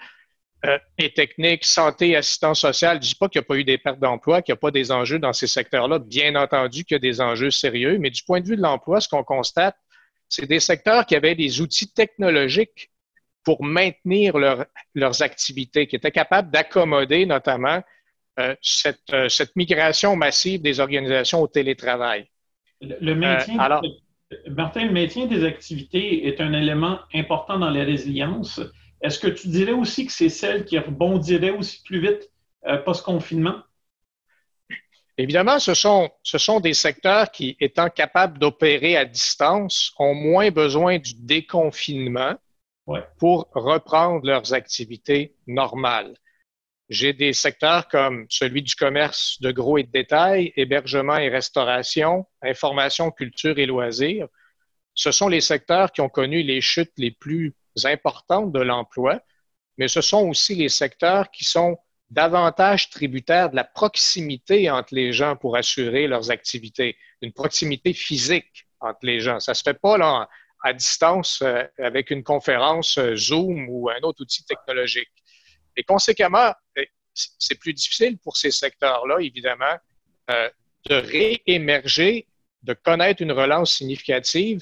euh, 0.65 0.77
et 0.97 1.13
techniques, 1.13 1.65
santé, 1.65 2.15
assistance 2.15 2.61
sociale. 2.61 2.97
Je 3.01 3.07
ne 3.07 3.09
dis 3.09 3.15
pas 3.15 3.27
qu'il 3.27 3.39
n'y 3.39 3.43
a 3.43 3.47
pas 3.47 3.55
eu 3.55 3.65
des 3.65 3.77
pertes 3.77 3.99
d'emploi, 3.99 4.41
qu'il 4.41 4.53
n'y 4.53 4.57
a 4.57 4.61
pas 4.61 4.71
des 4.71 4.93
enjeux 4.93 5.19
dans 5.19 5.33
ces 5.33 5.47
secteurs-là. 5.47 5.99
Bien 5.99 6.35
entendu 6.35 6.85
qu'il 6.85 6.95
y 6.95 6.99
a 6.99 6.99
des 6.99 7.19
enjeux 7.19 7.51
sérieux, 7.51 7.97
mais 7.99 8.09
du 8.09 8.23
point 8.23 8.39
de 8.39 8.47
vue 8.47 8.55
de 8.55 8.61
l'emploi, 8.61 9.01
ce 9.01 9.09
qu'on 9.09 9.25
constate, 9.25 9.75
c'est 10.29 10.47
des 10.47 10.59
secteurs 10.59 11.05
qui 11.05 11.15
avaient 11.15 11.35
des 11.35 11.61
outils 11.61 11.91
technologiques 11.91 12.91
pour 13.43 13.63
maintenir 13.63 14.37
leurs 14.37 15.21
activités, 15.21 15.85
qui 15.87 15.95
étaient 15.95 16.11
capables 16.11 16.49
d'accommoder 16.49 17.25
notamment 17.25 17.81
euh, 18.39 18.55
euh, 19.13 19.29
cette, 19.29 19.55
migration 19.55 20.15
massive 20.15 20.61
des 20.61 20.79
organisations 20.79 21.41
au 21.41 21.47
télétravail. 21.47 22.27
Le, 22.81 23.13
maintien, 23.13 23.55
Martin, 24.49 24.85
le 24.85 24.91
maintien 24.91 25.27
des 25.27 25.43
activités 25.43 26.27
est 26.27 26.41
un 26.41 26.51
élément 26.53 26.99
important 27.13 27.59
dans 27.59 27.69
la 27.69 27.83
résilience. 27.83 28.59
Est-ce 29.01 29.19
que 29.19 29.27
tu 29.27 29.49
dirais 29.49 29.73
aussi 29.73 30.07
que 30.07 30.11
c'est 30.11 30.29
celle 30.29 30.65
qui 30.65 30.79
rebondirait 30.79 31.51
aussi 31.51 31.83
plus 31.83 32.01
vite 32.01 32.31
euh, 32.65 32.77
post-confinement? 32.77 33.57
Évidemment, 35.17 35.59
ce 35.59 35.73
sont, 35.73 36.09
ce 36.23 36.37
sont 36.37 36.59
des 36.59 36.73
secteurs 36.73 37.29
qui, 37.31 37.55
étant 37.59 37.89
capables 37.89 38.39
d'opérer 38.39 38.97
à 38.97 39.05
distance, 39.05 39.91
ont 39.99 40.15
moins 40.15 40.49
besoin 40.49 40.97
du 40.97 41.13
déconfinement 41.15 42.35
pour 43.19 43.49
reprendre 43.53 44.25
leurs 44.25 44.53
activités 44.53 45.35
normales. 45.45 46.15
J'ai 46.89 47.13
des 47.13 47.31
secteurs 47.33 47.87
comme 47.87 48.25
celui 48.29 48.61
du 48.61 48.75
commerce 48.75 49.39
de 49.39 49.51
gros 49.51 49.77
et 49.77 49.83
de 49.83 49.91
détail, 49.91 50.51
hébergement 50.57 51.17
et 51.17 51.29
restauration, 51.29 52.25
information, 52.41 53.09
culture 53.09 53.57
et 53.57 53.65
loisirs. 53.65 54.27
Ce 54.93 55.11
sont 55.11 55.27
les 55.27 55.41
secteurs 55.41 55.91
qui 55.91 56.01
ont 56.01 56.09
connu 56.09 56.43
les 56.43 56.59
chutes 56.59 56.93
les 56.97 57.11
plus 57.11 57.55
importantes 57.83 58.51
de 58.51 58.59
l'emploi, 58.59 59.21
mais 59.77 59.87
ce 59.87 60.01
sont 60.01 60.27
aussi 60.27 60.55
les 60.55 60.69
secteurs 60.69 61.31
qui 61.31 61.45
sont 61.45 61.77
davantage 62.09 62.89
tributaires 62.89 63.49
de 63.49 63.55
la 63.55 63.63
proximité 63.63 64.69
entre 64.69 64.93
les 64.93 65.13
gens 65.13 65.35
pour 65.35 65.55
assurer 65.55 66.07
leurs 66.07 66.31
activités, 66.31 66.97
une 67.21 67.33
proximité 67.33 67.93
physique 67.93 68.67
entre 68.79 68.99
les 69.03 69.19
gens. 69.19 69.39
Ça 69.39 69.53
se 69.53 69.63
fait 69.63 69.79
pas 69.79 69.97
à 70.63 70.73
distance 70.73 71.41
euh, 71.41 71.63
avec 71.77 72.09
une 72.09 72.23
conférence 72.23 72.97
euh, 72.97 73.15
Zoom 73.15 73.67
ou 73.69 73.89
un 73.89 73.99
autre 74.01 74.21
outil 74.21 74.45
technologique. 74.45 75.11
Et 75.75 75.83
conséquemment, 75.83 76.53
euh, 76.77 76.85
c'est 77.13 77.59
plus 77.59 77.73
difficile 77.73 78.17
pour 78.17 78.37
ces 78.37 78.51
secteurs-là, 78.51 79.19
évidemment, 79.19 79.77
de 80.27 80.95
réémerger, 80.95 82.27
de 82.63 82.73
connaître 82.73 83.21
une 83.21 83.31
relance 83.31 83.75
significative 83.75 84.61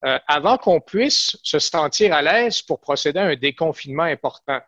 avant 0.00 0.56
qu'on 0.56 0.80
puisse 0.80 1.36
se 1.42 1.58
sentir 1.58 2.14
à 2.14 2.22
l'aise 2.22 2.62
pour 2.62 2.80
procéder 2.80 3.18
à 3.18 3.24
un 3.24 3.36
déconfinement 3.36 4.04
important. 4.04 4.60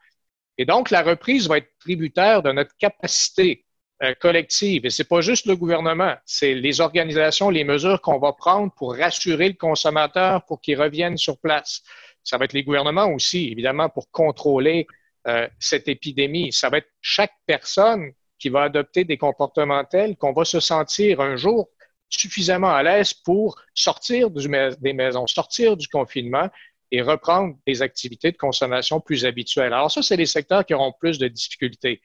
Et 0.59 0.65
donc, 0.65 0.91
la 0.91 1.03
reprise 1.03 1.49
va 1.49 1.59
être 1.59 1.71
tributaire 1.81 2.43
de 2.43 2.53
notre 2.53 2.77
capacité 2.77 3.65
euh, 4.03 4.15
collective. 4.15 4.85
Et 4.85 4.91
c'est 4.91 5.09
pas 5.09 5.21
juste 5.21 5.47
le 5.47 5.57
gouvernement, 5.57 6.15
c'est 6.27 6.55
les 6.55 6.81
organisations, 6.81 7.51
les 7.51 7.65
mesures 7.65 8.01
qu'on 8.01 8.19
va 8.19 8.33
prendre 8.33 8.73
pour 8.75 8.97
rassurer 8.97 9.49
le 9.49 9.55
consommateur 9.55 10.45
pour 10.45 10.61
qu'il 10.61 10.81
revienne 10.81 11.17
sur 11.17 11.39
place. 11.39 11.83
Ça 12.25 12.37
va 12.37 12.45
être 12.45 12.53
les 12.53 12.65
gouvernements 12.65 13.07
aussi, 13.07 13.49
évidemment, 13.51 13.89
pour 13.89 14.11
contrôler 14.11 14.87
euh, 15.29 15.49
cette 15.59 15.89
épidémie. 15.89 16.53
Ça 16.53 16.69
va 16.69 16.79
être 16.79 16.91
chaque 17.01 17.35
personne 17.47 18.13
qui 18.39 18.49
va 18.49 18.63
adopter 18.63 19.05
des 19.05 19.17
comportements 19.17 19.85
tels 19.85 20.17
qu'on 20.17 20.33
va 20.33 20.45
se 20.45 20.59
sentir 20.59 21.21
un 21.21 21.37
jour 21.37 21.71
suffisamment 22.09 22.75
à 22.75 22.83
l'aise 22.83 23.15
pour 23.15 23.57
sortir 23.73 24.31
des 24.31 24.93
maisons, 24.93 25.27
sortir 25.27 25.77
du 25.77 25.87
confinement 25.89 26.49
et 26.93 27.01
reprendre 27.01 27.57
des 27.67 27.81
activités 27.81 28.31
de 28.31 28.37
consommation 28.37 29.01
plus 29.01 29.25
habituelles. 29.25 29.73
Alors 29.73 29.91
ça, 29.91 30.03
c'est 30.03 30.17
les 30.17 30.27
secteurs 30.27 30.65
qui 30.65 30.75
auront 30.75 30.93
plus 30.93 31.19
de 31.19 31.27
difficultés. 31.27 32.03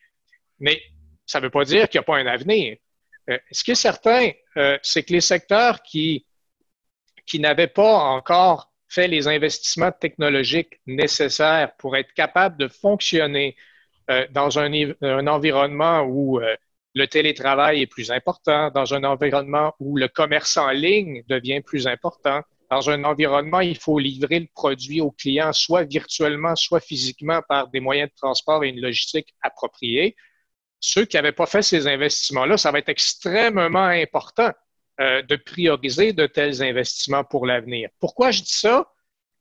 Mais 0.59 0.81
ça 1.25 1.39
ne 1.39 1.43
veut 1.43 1.49
pas 1.49 1.65
dire 1.65 1.89
qu'il 1.89 1.99
n'y 1.99 2.03
a 2.03 2.05
pas 2.05 2.17
un 2.17 2.25
avenir. 2.25 2.77
Euh, 3.29 3.37
ce 3.51 3.65
qui 3.65 3.71
est 3.71 3.75
certain, 3.75 4.31
euh, 4.55 4.77
c'est 4.81 5.03
que 5.03 5.11
les 5.11 5.21
secteurs 5.21 5.83
qui, 5.83 6.25
n'avaient 7.33 7.67
pas 7.67 7.97
encore 7.97 8.71
fait 8.87 9.09
les 9.09 9.27
investissements 9.27 9.91
technologiques 9.91 10.79
nécessaires 10.87 11.75
pour 11.75 11.97
être 11.97 12.13
capables 12.13 12.57
de 12.57 12.69
fonctionner 12.69 13.57
euh, 14.09 14.25
dans 14.31 14.57
un, 14.57 15.27
environnement 15.27 16.03
où 16.03 16.39
le 16.95 17.07
télétravail 17.07 17.81
est 17.81 17.87
plus 17.87 18.09
important, 18.09 18.71
dans 18.71 18.93
un 18.93 19.03
environnement 19.03 19.75
où 19.81 19.97
le 19.97 20.07
commerce 20.07 20.55
en 20.55 20.69
ligne 20.69 21.23
devient 21.27 21.59
plus 21.59 21.87
important, 21.87 22.41
dans 22.69 22.89
un 22.89 23.03
environnement, 23.03 23.61
il 23.61 23.77
faut 23.77 23.97
livrer 23.99 24.39
le 24.41 24.47
produit 24.53 25.01
au 25.01 25.11
client 25.11 25.53
soit 25.53 25.83
virtuellement, 25.83 26.55
soit 26.55 26.79
physiquement 26.79 27.41
par 27.47 27.69
des 27.69 27.79
moyens 27.79 28.09
de 28.09 28.15
transport 28.15 28.63
et 28.63 28.69
une 28.69 28.81
logistique 28.81 29.33
appropriée. 29.41 30.15
Ceux 30.79 31.05
qui 31.05 31.15
n'avaient 31.15 31.31
pas 31.31 31.45
fait 31.45 31.61
ces 31.61 31.87
investissements-là, 31.87 32.57
ça 32.57 32.71
va 32.71 32.79
être 32.79 32.89
extrêmement 32.89 33.85
important 33.85 34.51
euh, 34.99 35.21
de 35.21 35.35
prioriser 35.35 36.13
de 36.13 36.27
tels 36.27 36.61
investissements 36.61 37.23
pour 37.23 37.45
l'avenir. 37.45 37.89
Pourquoi 37.99 38.31
je 38.31 38.41
dis 38.41 38.53
ça? 38.53 38.85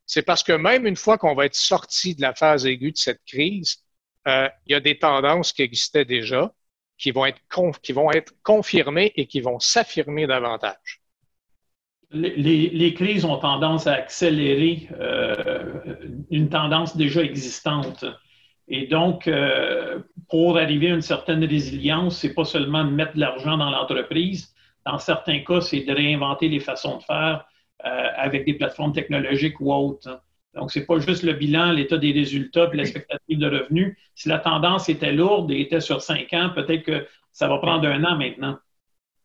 C'est 0.05 0.21
parce 0.21 0.43
que 0.43 0.53
même 0.53 0.87
une 0.87 0.95
fois 0.95 1.17
qu'on 1.17 1.35
va 1.35 1.45
être 1.45 1.55
sorti 1.55 2.15
de 2.15 2.21
la 2.21 2.33
phase 2.33 2.65
aiguë 2.65 2.93
de 2.93 2.97
cette 2.97 3.21
crise, 3.25 3.83
euh, 4.27 4.49
il 4.65 4.71
y 4.71 4.75
a 4.75 4.79
des 4.79 4.97
tendances 4.97 5.53
qui 5.53 5.63
existaient 5.63 6.05
déjà 6.05 6.51
qui 6.97 7.11
vont 7.11 7.25
être, 7.25 7.39
qui 7.81 7.93
vont 7.93 8.11
être 8.11 8.33
confirmées 8.43 9.13
et 9.15 9.27
qui 9.27 9.41
vont 9.41 9.59
s'affirmer 9.59 10.27
davantage. 10.27 11.01
Les, 12.11 12.93
crises 12.93 13.25
ont 13.25 13.37
tendance 13.37 13.85
à 13.85 13.93
accélérer 13.93 14.87
euh, 14.99 15.95
une 16.31 16.49
tendance 16.49 16.95
déjà 16.95 17.21
existante. 17.21 18.05
Et 18.69 18.87
donc, 18.87 19.27
euh, 19.27 19.99
pour 20.29 20.57
arriver 20.57 20.91
à 20.91 20.95
une 20.95 21.01
certaine 21.01 21.43
résilience, 21.43 22.17
c'est 22.17 22.33
pas 22.33 22.45
seulement 22.45 22.83
de 22.85 22.91
mettre 22.91 23.13
de 23.15 23.19
l'argent 23.19 23.57
dans 23.57 23.69
l'entreprise. 23.69 24.53
Dans 24.85 24.97
certains 24.99 25.39
cas, 25.39 25.61
c'est 25.61 25.81
de 25.81 25.93
réinventer 25.93 26.47
les 26.47 26.59
façons 26.59 26.97
de 26.97 27.03
faire 27.03 27.45
euh, 27.85 28.07
avec 28.15 28.45
des 28.45 28.53
plateformes 28.53 28.93
technologiques 28.93 29.59
ou 29.59 29.73
autres. 29.73 30.21
Donc, 30.53 30.71
ce 30.71 30.79
n'est 30.79 30.85
pas 30.85 30.99
juste 30.99 31.23
le 31.23 31.33
bilan, 31.33 31.71
l'état 31.71 31.97
des 31.97 32.11
résultats 32.11 32.69
et 32.73 32.75
l'expectative 32.77 33.37
de 33.37 33.47
revenus. 33.47 33.97
Si 34.15 34.27
la 34.27 34.39
tendance 34.39 34.89
était 34.89 35.11
lourde 35.11 35.51
et 35.51 35.61
était 35.61 35.81
sur 35.81 36.01
cinq 36.01 36.33
ans, 36.33 36.51
peut-être 36.55 36.83
que 36.83 37.05
ça 37.31 37.47
va 37.47 37.59
prendre 37.59 37.87
un 37.87 38.03
an 38.03 38.17
maintenant. 38.17 38.57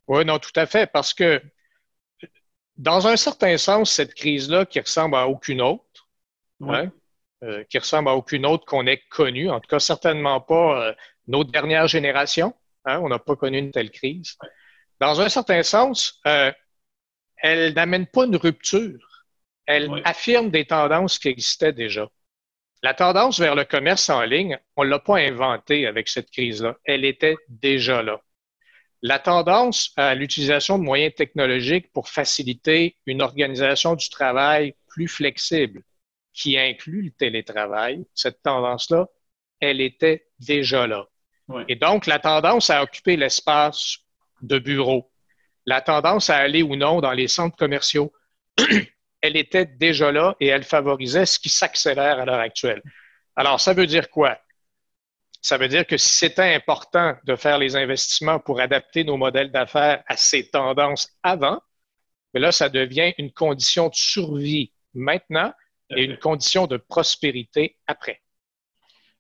Oui, 0.09 0.25
non, 0.25 0.39
tout 0.39 0.51
à 0.57 0.67
fait, 0.67 0.91
parce 0.93 1.15
que 1.15 1.41
dans 2.77 3.07
un 3.07 3.17
certain 3.17 3.57
sens, 3.59 3.91
cette 3.91 4.15
crise-là 4.15 4.67
qui 4.67 4.81
ressemble 4.81 5.17
à 5.17 5.29
aucune 5.29 5.61
autre, 5.61 6.09
hein, 6.63 6.91
euh, 7.43 7.65
qui 7.65 7.79
ressemble 7.79 8.09
à 8.09 8.15
aucune 8.15 8.47
autre 8.47 8.65
qu'on 8.65 8.87
ait 8.87 9.03
connue, 9.11 9.51
en 9.51 9.61
tout 9.61 9.69
cas 9.69 9.79
certainement 9.79 10.41
pas 10.41 10.89
euh, 10.89 10.95
nos 11.27 11.45
dernières 11.45 11.89
générations, 11.89 12.55
hein, 12.85 13.01
on 13.01 13.09
n'a 13.09 13.19
pas 13.19 13.37
connu 13.37 13.59
une 13.59 13.73
telle 13.73 13.91
crise. 13.91 14.37
Dans 15.01 15.21
un 15.21 15.29
certain 15.29 15.63
sens, 15.63 16.21
euh, 16.27 16.53
elle 17.37 17.75
n'amène 17.75 18.07
pas 18.07 18.25
une 18.25 18.37
rupture 18.37 19.13
elle 19.67 20.03
affirme 20.05 20.51
des 20.51 20.65
tendances 20.65 21.19
qui 21.19 21.29
existaient 21.29 21.73
déjà. 21.73 22.09
La 22.83 22.95
tendance 22.95 23.39
vers 23.39 23.55
le 23.55 23.65
commerce 23.65 24.11
en 24.11 24.23
ligne, 24.23 24.59
on 24.77 24.85
ne 24.85 24.91
l'a 24.91 24.99
pas 24.99 25.19
inventée 25.19 25.87
avec 25.87 26.09
cette 26.09 26.31
crise-là. 26.31 26.77
Elle 26.85 27.05
était 27.05 27.37
déjà 27.49 28.03
là. 28.03 28.21
La 29.03 29.19
tendance 29.19 29.93
à 29.97 30.15
l'utilisation 30.15 30.79
de 30.79 30.85
moyens 30.85 31.15
technologiques 31.15 31.93
pour 31.93 32.09
faciliter 32.09 32.97
une 33.07 33.21
organisation 33.21 33.97
du 33.97 34.09
travail 34.09 34.75
plus 34.89 35.09
flexible, 35.09 35.83
qui 36.33 36.59
inclut 36.59 37.03
le 37.03 37.11
télétravail, 37.11 38.05
cette 38.15 38.43
tendance-là, 38.43 39.09
elle 39.61 39.81
était 39.81 40.27
déjà 40.39 40.87
là. 40.87 41.07
Et 41.69 41.77
donc, 41.77 42.07
la 42.07 42.19
tendance 42.19 42.71
à 42.71 42.83
occuper 42.83 43.17
l'espace 43.17 43.99
de 44.41 44.59
bureau, 44.59 45.13
la 45.67 45.81
tendance 45.81 46.31
à 46.31 46.37
aller 46.37 46.63
ou 46.63 46.77
non 46.77 47.01
dans 47.01 47.13
les 47.13 47.29
centres 47.29 47.57
commerciaux, 47.57 48.13
elle 49.21 49.37
était 49.37 49.67
déjà 49.67 50.11
là 50.13 50.35
et 50.41 50.47
elle 50.47 50.65
favorisait 50.65 51.27
ce 51.27 51.39
qui 51.39 51.51
s'accélère 51.51 52.19
à 52.21 52.25
l'heure 52.25 52.41
actuelle. 52.41 52.83
Alors, 53.37 53.61
ça 53.61 53.75
veut 53.75 53.87
dire 53.87 54.09
quoi? 54.11 54.39
Ça 55.43 55.59
veut 55.59 55.69
dire 55.69 55.87
que 55.87 55.97
si 55.97 56.15
c'était 56.15 56.55
important 56.55 57.17
de 57.25 57.35
faire 57.35 57.59
les 57.59 57.75
investissements 57.75 58.39
pour 58.39 58.61
adapter 58.61 59.03
nos 59.03 59.17
modèles 59.17 59.51
d'affaires 59.51 60.05
à 60.07 60.17
ces 60.17 60.49
tendances 60.49 61.09
avant, 61.25 61.61
mais 62.33 62.41
là, 62.41 62.53
ça 62.53 62.69
devient 62.69 63.13
une 63.19 63.33
condition 63.33 63.89
de 63.89 63.95
survie 63.95 64.73
maintenant 64.95 65.53
et 65.91 66.05
une 66.05 66.17
condition 66.17 66.67
de 66.67 66.77
prospérité 66.77 67.77
après. 67.89 68.21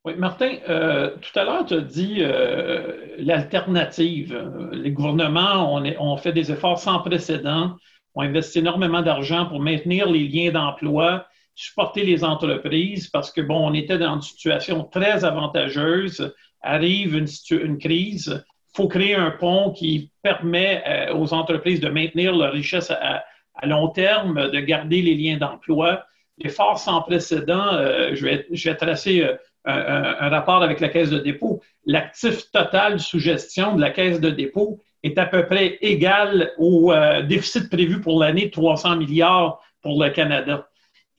Oui, 0.04 0.14
Martin, 0.16 0.56
euh, 0.68 1.16
tout 1.16 1.38
à 1.38 1.44
l'heure, 1.44 1.66
tu 1.66 1.74
as 1.74 1.80
dit 1.80 2.18
euh, 2.20 3.14
l'alternative. 3.18 4.37
Les 4.72 4.90
gouvernements 4.92 5.74
ont, 5.74 6.16
fait 6.16 6.32
des 6.32 6.50
efforts 6.50 6.78
sans 6.78 7.00
précédent, 7.00 7.76
ont 8.14 8.22
investi 8.22 8.61
énormément 8.61 9.02
d'argent 9.02 9.46
pour 9.46 9.61
maintenir 9.61 10.08
les 10.08 10.26
liens 10.28 10.50
d'emploi, 10.50 11.26
supporter 11.62 12.05
les 12.05 12.25
entreprises, 12.25 13.09
parce 13.09 13.31
que, 13.31 13.40
bon, 13.40 13.68
on 13.68 13.75
était 13.75 13.98
dans 13.98 14.14
une 14.14 14.22
situation 14.22 14.85
très 14.85 15.25
avantageuse. 15.25 16.35
Arrive 16.62 17.16
une, 17.16 17.79
crise, 17.79 18.44
il 18.44 18.77
faut 18.77 18.88
créer 18.88 19.16
un 19.16 19.33
pont 19.33 19.72
qui 19.72 20.12
permet 20.22 20.83
euh, 20.87 21.14
aux 21.14 21.33
entreprises 21.33 21.81
de 21.81 21.88
maintenir 21.88 22.35
leur 22.35 22.53
richesse 22.53 22.90
à, 22.90 23.25
long 23.64 23.88
terme, 23.88 24.51
de 24.51 24.61
garder 24.61 25.03
les 25.03 25.14
liens 25.14 25.37
d'emploi. 25.37 26.05
L'effort 26.38 26.79
sans 26.79 27.03
précédent, 27.03 27.72
je, 28.14 28.25
vais, 28.25 28.46
je 28.51 28.70
vais 28.70 28.77
tracer 28.77 29.29
un, 29.64 30.29
rapport 30.29 30.62
avec 30.62 30.81
la 30.81 30.88
caisse 30.88 31.11
de 31.11 31.18
dépôt, 31.18 31.61
l'actif 31.85 32.51
total 32.51 33.01
sous 33.01 33.18
gestion 33.18 33.77
de 33.77 33.81
la 33.81 33.90
caisse 33.90 34.20
de 34.20 34.31
dépôt 34.31 34.81
est 35.03 35.18
à 35.18 35.27
peu 35.27 35.46
près 35.46 35.79
égal 35.81 36.53
au 36.59 36.92
euh, 36.92 37.22
déficit 37.22 37.68
prévu 37.68 38.01
pour 38.01 38.20
l'année 38.20 38.46
de 38.46 38.51
300 38.51 38.96
milliards 38.96 39.61
pour 39.83 40.03
le 40.03 40.11
Canada. 40.11 40.68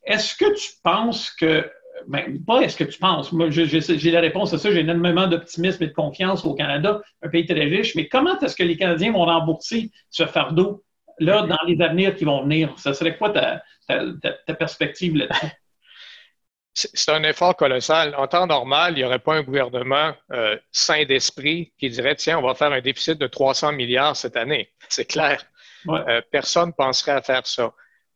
Est-ce 0.05 0.35
que 0.35 0.53
tu 0.53 0.71
penses 0.83 1.31
que, 1.31 1.69
ben, 2.07 2.43
pas 2.45 2.61
est-ce 2.61 2.77
que 2.77 2.83
tu 2.83 2.99
penses, 2.99 3.31
moi 3.31 3.49
j'ai 3.49 4.11
la 4.11 4.19
réponse 4.19 4.53
à 4.53 4.57
ça, 4.57 4.71
j'ai 4.71 4.81
énormément 4.81 5.27
d'optimisme 5.27 5.83
et 5.83 5.87
de 5.87 5.93
confiance 5.93 6.45
au 6.45 6.53
Canada, 6.53 7.01
un 7.21 7.29
pays 7.29 7.45
très 7.45 7.65
riche, 7.65 7.95
mais 7.95 8.07
comment 8.07 8.39
est-ce 8.39 8.55
que 8.55 8.63
les 8.63 8.77
Canadiens 8.77 9.13
vont 9.13 9.25
rembourser 9.25 9.91
ce 10.09 10.25
fardeau 10.25 10.83
là 11.19 11.43
dans 11.43 11.59
les 11.67 11.81
avenirs 11.81 12.15
qui 12.15 12.25
vont 12.25 12.43
venir? 12.43 12.73
Ça 12.77 12.93
serait 12.93 13.17
quoi 13.17 13.29
ta, 13.29 13.63
ta 13.87 14.53
perspective 14.53 15.15
là-dessus? 15.15 15.47
c'est 16.73 17.11
un 17.11 17.23
effort 17.23 17.55
colossal. 17.55 18.15
En 18.15 18.27
temps 18.27 18.47
normal, 18.47 18.93
il 18.93 18.97
n'y 18.97 19.03
aurait 19.03 19.19
pas 19.19 19.35
un 19.35 19.43
gouvernement 19.43 20.13
euh, 20.31 20.57
sain 20.71 21.05
d'esprit 21.05 21.71
qui 21.77 21.89
dirait, 21.89 22.15
tiens, 22.15 22.39
on 22.39 22.41
va 22.41 22.55
faire 22.55 22.71
un 22.71 22.81
déficit 22.81 23.19
de 23.19 23.27
300 23.27 23.73
milliards 23.73 24.15
cette 24.15 24.35
année. 24.35 24.71
C'est 24.89 25.05
clair. 25.05 25.43
Euh, 25.87 26.21
personne 26.31 26.69
ne 26.69 26.73
penserait 26.73 27.11
à 27.11 27.21
faire 27.21 27.45
ça. 27.45 27.73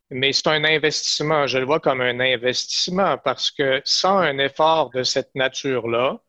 Mais 0.10 0.32
c'est 0.32 0.48
un 0.48 0.64
investissement. 0.64 1.48
Je 1.48 1.58
le 1.58 1.66
vois 1.66 1.80
comme 1.80 2.02
un 2.02 2.20
investissement 2.20 3.18
parce 3.18 3.52
que 3.52 3.82
sans 3.84 4.18
un 4.18 4.38
effort 4.38 4.90
de 4.92 5.04
cette 5.04 5.36
nature-là, 5.36 6.22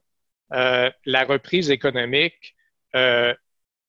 euh, 0.53 0.91
la 1.05 1.25
reprise 1.25 1.71
économique 1.71 2.57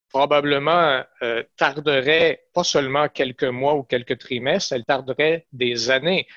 probablement 0.09 1.03
euh, 1.21 1.43
tarderait 1.55 2.43
pas 2.53 2.63
seulement 2.63 3.07
quelques 3.07 3.43
mois 3.43 3.75
ou 3.75 3.83
quelques 3.83 4.17
trimestres, 4.17 4.73
elle 4.73 4.85
tarderait 4.85 5.45
des 5.53 5.91
années 5.91 6.27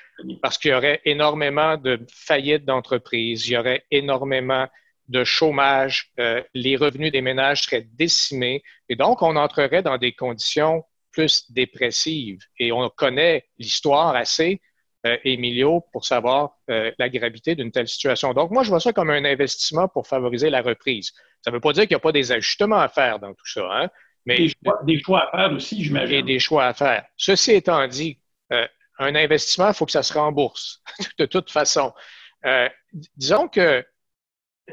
parce 0.41 0.57
qu'il 0.57 0.71
y 0.71 0.73
aurait 0.73 1.01
énormément 1.05 1.77
de 1.77 1.99
faillites 2.11 2.65
d'entreprises, 2.65 3.47
il 3.47 3.53
y 3.53 3.57
aurait 3.57 3.83
énormément 3.91 4.67
de 5.09 5.23
chômage, 5.23 6.11
euh, 6.19 6.41
les 6.53 6.77
revenus 6.77 7.11
des 7.11 7.21
ménages 7.21 7.63
seraient 7.63 7.87
décimés 7.93 8.63
et 8.89 8.95
donc 8.95 9.21
on 9.21 9.35
entrerait 9.35 9.81
dans 9.81 9.97
des 9.97 10.13
conditions 10.13 10.85
plus 11.13 11.51
dépressives. 11.51 12.39
Et 12.59 12.71
on 12.71 12.89
connaît 12.89 13.45
l'histoire 13.57 14.15
assez, 14.15 14.61
euh, 15.05 15.17
Emilio, 15.23 15.85
pour 15.93 16.05
savoir 16.05 16.57
euh, 16.69 16.91
la 16.97 17.09
gravité 17.09 17.55
d'une 17.55 17.71
telle 17.71 17.87
situation. 17.87 18.33
Donc 18.33 18.51
moi, 18.51 18.63
je 18.63 18.69
vois 18.69 18.79
ça 18.79 18.91
comme 18.91 19.09
un 19.09 19.23
investissement 19.23 19.87
pour 19.87 20.07
favoriser 20.07 20.49
la 20.49 20.61
reprise. 20.61 21.13
Ça 21.41 21.51
ne 21.51 21.55
veut 21.55 21.61
pas 21.61 21.73
dire 21.73 21.83
qu'il 21.83 21.91
n'y 21.91 21.97
a 21.97 21.99
pas 21.99 22.11
des 22.11 22.31
ajustements 22.31 22.79
à 22.79 22.89
faire 22.89 23.19
dans 23.19 23.33
tout 23.33 23.47
ça. 23.47 23.67
Hein? 23.71 23.89
Mais, 24.25 24.47
des, 24.85 24.99
choix, 24.99 25.29
à 25.29 25.37
faire 25.37 25.55
aussi, 25.55 25.83
j'imagine. 25.83 26.15
Et 26.15 26.23
des 26.23 26.39
choix 26.39 26.65
à 26.65 26.73
faire. 26.73 27.05
Ceci 27.17 27.51
étant 27.51 27.87
dit, 27.87 28.19
euh, 28.51 28.67
un 28.99 29.15
investissement, 29.15 29.69
il 29.69 29.73
faut 29.73 29.85
que 29.85 29.91
ça 29.91 30.03
se 30.03 30.13
rembourse 30.13 30.81
de 31.19 31.25
toute 31.25 31.51
façon. 31.51 31.93
Disons 33.15 33.47
que 33.47 33.85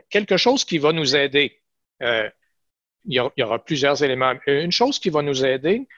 quelque 0.09 0.37
chose 0.37 0.65
qui 0.65 0.79
va 0.79 0.93
nous 0.93 1.17
aider, 1.17 1.61
euh, 2.03 2.29
il, 3.05 3.15
y 3.15 3.43
aura, 3.43 3.65
plusieurs 3.65 4.03
éléments. 4.03 4.35
Une 4.47 4.73
chose 4.73 4.99
qui 4.99 5.11
va 5.11 5.23
nous 5.23 5.45
aider, 5.45 5.89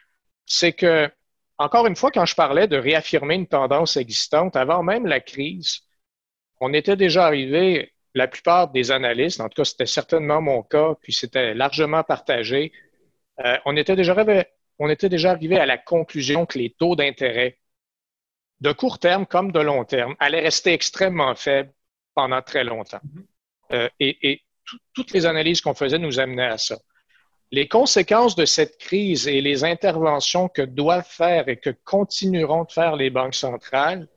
c'est 0.47 0.73
que, 0.73 1.11
encore 1.59 1.87
une 1.87 1.97
fois, 1.97 2.11
quand 2.11 2.27
je 2.27 2.35
parlais 2.35 2.67
de 2.69 2.77
réaffirmer 2.77 3.35
une 3.35 3.47
tendance 3.47 3.97
existante, 3.97 4.57
avant 4.57 4.83
même 4.83 5.07
la 5.07 5.21
crise, 5.21 5.83
on 6.61 6.73
était 6.73 6.97
déjà 6.97 7.27
arrivé 7.27 7.93
la 8.15 8.29
plupart 8.29 8.69
des 8.69 8.91
analystes, 8.91 9.41
en 9.41 9.49
tout 9.49 9.63
cas 9.63 9.65
c'était 9.65 9.87
certainement 9.87 10.41
mon 10.41 10.63
cas, 10.63 10.95
puis 11.03 11.13
c'était 11.13 11.55
largement 11.55 12.05
partagé, 12.05 12.73
euh, 13.45 13.57
on, 13.65 13.77
était 13.77 13.97
déjà 13.97 14.13
arrivé, 14.13 14.45
on 14.79 14.89
était 14.91 15.09
déjà 15.09 15.31
arrivé 15.31 15.59
à 15.59 15.67
la 15.67 15.79
conclusion 15.79 16.47
que 16.47 16.59
les 16.59 16.71
taux 16.71 16.95
d'intérêt, 16.95 17.59
de 18.61 18.73
court 18.73 18.99
terme 18.99 19.27
comme 19.27 19.51
de 19.51 19.61
long 19.61 19.85
terme, 19.85 20.15
allaient 20.21 20.41
rester 20.41 20.73
extrêmement 20.73 21.35
faibles 21.35 21.73
pendant 22.15 22.43
très 22.43 22.65
longtemps. 22.65 23.01
Mm-hmm. 23.05 23.25
Euh, 23.73 23.89
et, 24.01 24.43
toutes 24.95 25.11
les 25.11 25.27
analyses 25.27 25.61
qu'on 25.61 25.75
faisait 25.75 25.99
nous 25.99 26.21
amenaient 26.21 26.47
à 26.47 26.57
ça. 26.57 26.77
Les 27.53 27.69
conséquences 27.69 28.35
de 28.35 28.47
cette 28.47 28.79
crise 28.79 29.29
et 29.29 29.43
les 29.43 29.62
interventions 29.62 30.49
que 30.49 30.62
doivent 30.62 31.07
faire 31.07 31.49
et 31.49 31.59
que 31.59 31.69
continueront 31.69 32.65
de 32.65 32.73
faire 32.73 32.97
les 32.97 33.11
banques 33.11 33.35
centrales 33.35 34.09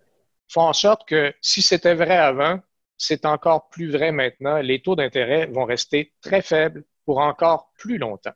font 0.48 0.62
en 0.62 0.72
sorte 0.72 1.06
que 1.06 1.34
si 1.42 1.62
c'était 1.62 1.96
vrai 1.96 2.16
avant, 2.16 2.62
c'est 2.98 3.26
encore 3.26 3.68
plus 3.68 3.92
vrai 3.92 4.14
maintenant. 4.14 4.60
Les 4.60 4.82
taux 4.82 4.96
d'intérêt 4.96 5.48
vont 5.48 5.66
rester 5.66 6.14
très 6.22 6.42
faibles 6.42 6.86
pour 7.04 7.18
encore 7.18 7.74
plus 7.78 7.98
longtemps. 7.98 8.34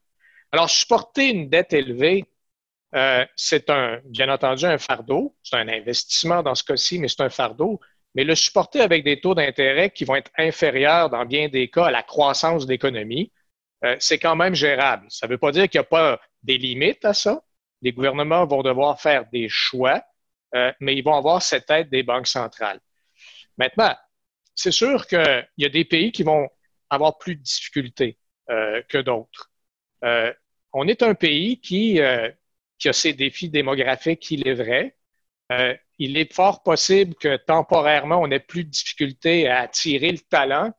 Alors, 0.51 0.69
supporter 0.69 1.29
une 1.29 1.47
dette 1.47 1.71
élevée, 1.71 2.25
euh, 2.93 3.25
c'est 3.37 3.69
un, 3.69 4.01
bien 4.03 4.27
entendu 4.27 4.65
un 4.65 4.77
fardeau. 4.77 5.33
C'est 5.43 5.55
un 5.55 5.69
investissement 5.69 6.43
dans 6.43 6.55
ce 6.55 6.63
cas-ci, 6.65 6.99
mais 6.99 7.07
c'est 7.07 7.21
un 7.21 7.29
fardeau. 7.29 7.79
Mais 8.15 8.25
le 8.25 8.35
supporter 8.35 8.81
avec 8.81 9.05
des 9.05 9.21
taux 9.21 9.35
d'intérêt 9.35 9.91
qui 9.91 10.03
vont 10.03 10.15
être 10.15 10.31
inférieurs 10.37 11.09
dans 11.09 11.25
bien 11.25 11.47
des 11.47 11.69
cas 11.69 11.85
à 11.85 11.91
la 11.91 12.03
croissance 12.03 12.65
de 12.65 12.71
l'économie, 12.71 13.31
euh, 13.85 13.95
c'est 13.99 14.19
quand 14.19 14.35
même 14.35 14.55
gérable. 14.55 15.07
Ça 15.09 15.27
ne 15.27 15.31
veut 15.31 15.37
pas 15.37 15.51
dire 15.51 15.69
qu'il 15.69 15.79
n'y 15.79 15.85
a 15.85 15.89
pas 15.89 16.19
des 16.43 16.57
limites 16.57 17.05
à 17.05 17.13
ça. 17.13 17.41
Les 17.81 17.93
gouvernements 17.93 18.45
vont 18.45 18.61
devoir 18.61 18.99
faire 18.99 19.25
des 19.31 19.47
choix, 19.47 20.03
euh, 20.55 20.71
mais 20.79 20.95
ils 20.95 21.03
vont 21.03 21.15
avoir 21.15 21.41
cette 21.41 21.69
aide 21.69 21.89
des 21.89 22.03
banques 22.03 22.27
centrales. 22.27 22.79
Maintenant, 23.57 23.95
c'est 24.53 24.71
sûr 24.71 25.07
qu'il 25.07 25.47
y 25.57 25.65
a 25.65 25.69
des 25.69 25.85
pays 25.85 26.11
qui 26.11 26.23
vont 26.23 26.49
avoir 26.89 27.17
plus 27.17 27.35
de 27.35 27.41
difficultés 27.41 28.17
euh, 28.49 28.81
que 28.89 28.97
d'autres. 28.97 29.51
On 30.71 30.87
est 30.87 31.01
un 31.01 31.13
pays 31.15 31.59
qui, 31.59 31.99
qui, 32.77 32.89
a 32.89 32.93
ses 32.93 33.13
défis 33.13 33.49
démographiques, 33.49 34.29
il 34.31 34.47
est 34.47 34.53
vrai. 34.53 34.95
il 35.97 36.15
est 36.15 36.31
fort 36.31 36.63
possible 36.63 37.15
que 37.15 37.37
temporairement, 37.37 38.21
on 38.21 38.31
ait 38.31 38.39
plus 38.39 38.63
de 38.63 38.69
difficultés 38.69 39.47
à 39.47 39.61
attirer 39.61 40.11
le 40.11 40.19
talent 40.19 40.71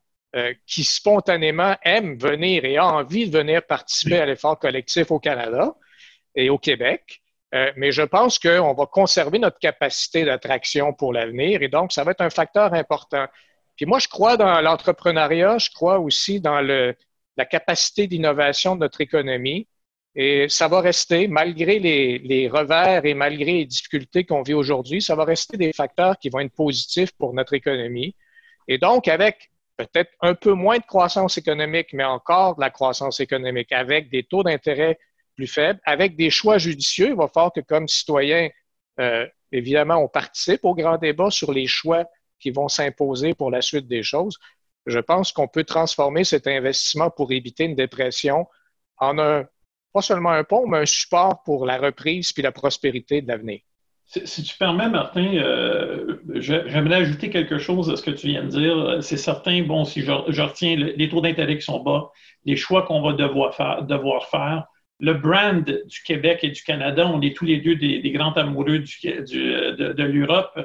qui 0.67 0.85
spontanément 0.85 1.77
aime 1.83 2.17
venir 2.17 2.65
et 2.65 2.77
a 2.77 2.87
envie 2.87 3.29
de 3.29 3.37
venir 3.37 3.67
participer 3.67 4.19
à 4.19 4.27
l'effort 4.27 4.59
collectif 4.59 5.11
au 5.11 5.19
Canada 5.19 5.75
et 6.35 6.51
au 6.51 6.59
Québec. 6.59 7.21
mais 7.77 7.91
je 7.91 8.03
pense 8.03 8.39
qu'on 8.39 8.73
va 8.75 8.87
conserver 8.87 9.41
notre 9.41 9.59
capacité 9.59 10.25
d'attraction 10.25 10.93
pour 10.93 11.13
l'avenir 11.13 11.63
et 11.63 11.69
donc 11.69 11.93
ça 11.93 12.05
va 12.05 12.13
être 12.13 12.21
un 12.21 12.31
facteur 12.31 12.75
important. 12.75 13.27
Puis 13.81 13.87
moi, 13.87 13.99
je 13.99 14.09
crois 14.09 14.37
dans 14.37 14.61
l'entrepreneuriat, 14.61 15.59
je 15.59 15.71
crois 15.71 15.99
aussi 15.99 16.39
dans 16.39 16.61
la 16.61 17.45
capacité 17.47 18.07
d'innovation 18.07 18.75
de 18.75 18.81
notre 18.81 19.01
économie. 19.01 19.67
Et 20.15 20.49
ça 20.49 20.69
va 20.69 20.81
rester, 20.81 21.29
malgré 21.29 21.79
les, 21.79 22.19
les 22.19 22.49
revers 22.49 23.07
et 23.07 23.15
malgré 23.15 23.53
les 23.53 23.65
difficultés 23.65 24.25
qu'on 24.25 24.43
vit 24.43 24.55
aujourd'hui, 24.55 25.01
ça 25.01 25.15
va 25.15 25.25
rester 25.25 25.57
des 25.57 25.73
facteurs 25.73 26.19
qui 26.19 26.29
vont 26.31 26.41
être 26.41 26.53
positifs 26.53 27.13
pour 27.13 27.33
notre 27.33 27.55
économie. 27.55 28.15
Et 28.69 28.77
donc, 28.77 29.09
avec 29.09 29.50
peut-être 29.87 30.13
un 30.21 30.35
peu 30.35 30.53
moins 30.53 30.79
de 30.79 30.85
croissance 30.85 31.39
économique, 31.39 31.93
mais 31.93 32.05
encore 32.05 32.57
de 32.57 32.61
la 32.61 32.71
croissance 32.71 33.21
économique, 33.21 33.73
avec 33.73 34.11
des 34.11 34.23
taux 34.23 34.43
d'intérêt 34.43 34.99
plus 35.37 35.47
faibles, 35.47 35.81
avec 35.85 36.17
des 36.17 36.31
choix 36.31 36.59
judicieux, 36.59 37.09
il 37.09 37.15
va 37.17 37.29
falloir 37.29 37.53
que 37.53 37.61
comme 37.61 37.89
citoyens, 37.89 38.49
euh, 38.99 39.27
évidemment, 39.53 39.97
on 39.97 40.09
participe 40.09 40.65
au 40.65 40.75
grand 40.75 40.99
débat 40.99 41.31
sur 41.31 41.53
les 41.53 41.67
choix 41.67 42.05
qui 42.39 42.51
vont 42.51 42.69
s'imposer 42.69 43.35
pour 43.35 43.51
la 43.51 43.63
suite 43.63 43.87
des 43.87 44.03
choses. 44.03 44.39
Je 44.87 44.99
pense 44.99 45.33
qu'on 45.33 45.49
peut 45.49 45.65
transformer 45.65 46.25
cet 46.25 46.47
investissement 46.47 47.11
pour 47.11 47.33
éviter 47.33 47.65
une 47.65 47.75
dépression 47.75 48.47
en 48.99 49.19
un, 49.19 49.45
pas 49.93 50.03
seulement 50.03 50.31
un 50.31 50.45
pont, 50.45 50.67
mais 50.67 50.79
un 50.79 50.87
support 50.87 51.43
pour 51.43 51.67
la 51.67 51.79
reprise 51.79 52.33
puis 52.33 52.43
la 52.43 52.53
prospérité 52.53 53.23
de 53.23 53.29
l'avenir. 53.29 53.61
Si, 54.13 54.43
tu 54.43 54.59
permets, 54.59 54.89
Martin, 54.89 55.35
euh, 55.37 56.17
j'aimerais 56.35 56.97
ajouter 56.97 57.31
quelque 57.31 57.59
chose 57.59 57.89
à 57.91 57.97
ce 57.97 58.03
que 58.03 58.11
tu 58.11 58.27
viens 58.27 58.43
de 58.43 58.49
dire. 58.49 58.99
C'est 59.03 59.17
certain, 59.17 59.63
bon, 59.63 59.85
si 59.85 60.01
je, 60.03 60.11
retiens 60.11 60.75
les 60.75 61.09
taux 61.09 61.21
d'intérêt 61.21 61.57
qui 61.57 61.65
sont 61.65 61.79
bas, 61.79 62.11
les 62.45 62.57
choix 62.57 62.83
qu'on 62.83 63.03
va 63.03 63.13
devoir 63.13 63.55
faire, 64.27 64.67
le 64.99 65.15
brand 65.15 65.65
du 65.65 66.03
Québec 66.05 66.41
et 66.43 66.51
du 66.51 66.61
Canada, 66.63 67.07
on 67.07 67.21
est 67.21 67.37
tous 67.37 67.45
les 67.45 67.59
deux 67.59 67.77
des, 67.77 68.11
grands 68.11 68.33
amoureux 68.33 68.81
de, 68.81 70.03
l'Europe. 70.03 70.59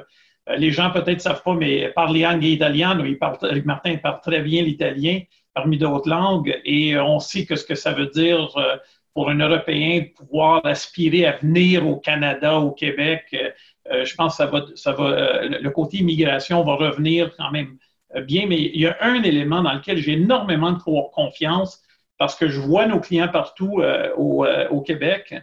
Euh, 0.48 0.56
les 0.56 0.72
gens 0.72 0.90
peut-être 0.90 1.20
savent 1.20 1.44
pas, 1.44 1.54
mais 1.54 1.90
parliamo 1.90 2.42
italiano, 2.42 3.04
il 3.04 3.16
parle, 3.16 3.38
Martin 3.64 3.96
parle 3.98 4.20
très 4.22 4.42
bien 4.42 4.62
l'italien 4.62 5.20
parmi 5.54 5.78
d'autres 5.78 6.08
langues 6.08 6.60
et 6.64 6.98
on 6.98 7.20
sait 7.20 7.46
que 7.46 7.54
ce 7.54 7.64
que 7.64 7.76
ça 7.76 7.92
veut 7.92 8.08
dire 8.08 8.56
euh, 8.56 8.76
pour 9.16 9.30
un 9.30 9.38
Européen 9.38 10.00
de 10.00 10.14
pouvoir 10.14 10.60
aspirer 10.66 11.24
à 11.24 11.38
venir 11.38 11.88
au 11.88 11.96
Canada, 11.96 12.58
au 12.58 12.70
Québec. 12.70 13.34
Je 13.90 14.14
pense 14.14 14.36
que 14.36 14.44
ça 14.44 14.46
va, 14.46 14.64
ça 14.74 14.92
va, 14.92 15.46
le 15.46 15.70
côté 15.70 15.96
immigration 15.96 16.62
va 16.62 16.74
revenir 16.74 17.34
quand 17.38 17.50
même 17.50 17.78
bien, 18.26 18.46
mais 18.46 18.60
il 18.60 18.78
y 18.78 18.86
a 18.86 18.94
un 19.00 19.22
élément 19.22 19.62
dans 19.62 19.72
lequel 19.72 19.96
j'ai 19.96 20.12
énormément 20.12 20.72
de 20.72 20.82
confiance 21.14 21.80
parce 22.18 22.36
que 22.36 22.48
je 22.48 22.60
vois 22.60 22.84
nos 22.84 23.00
clients 23.00 23.28
partout 23.28 23.82
au, 24.18 24.46
au, 24.70 24.80
Québec. 24.82 25.34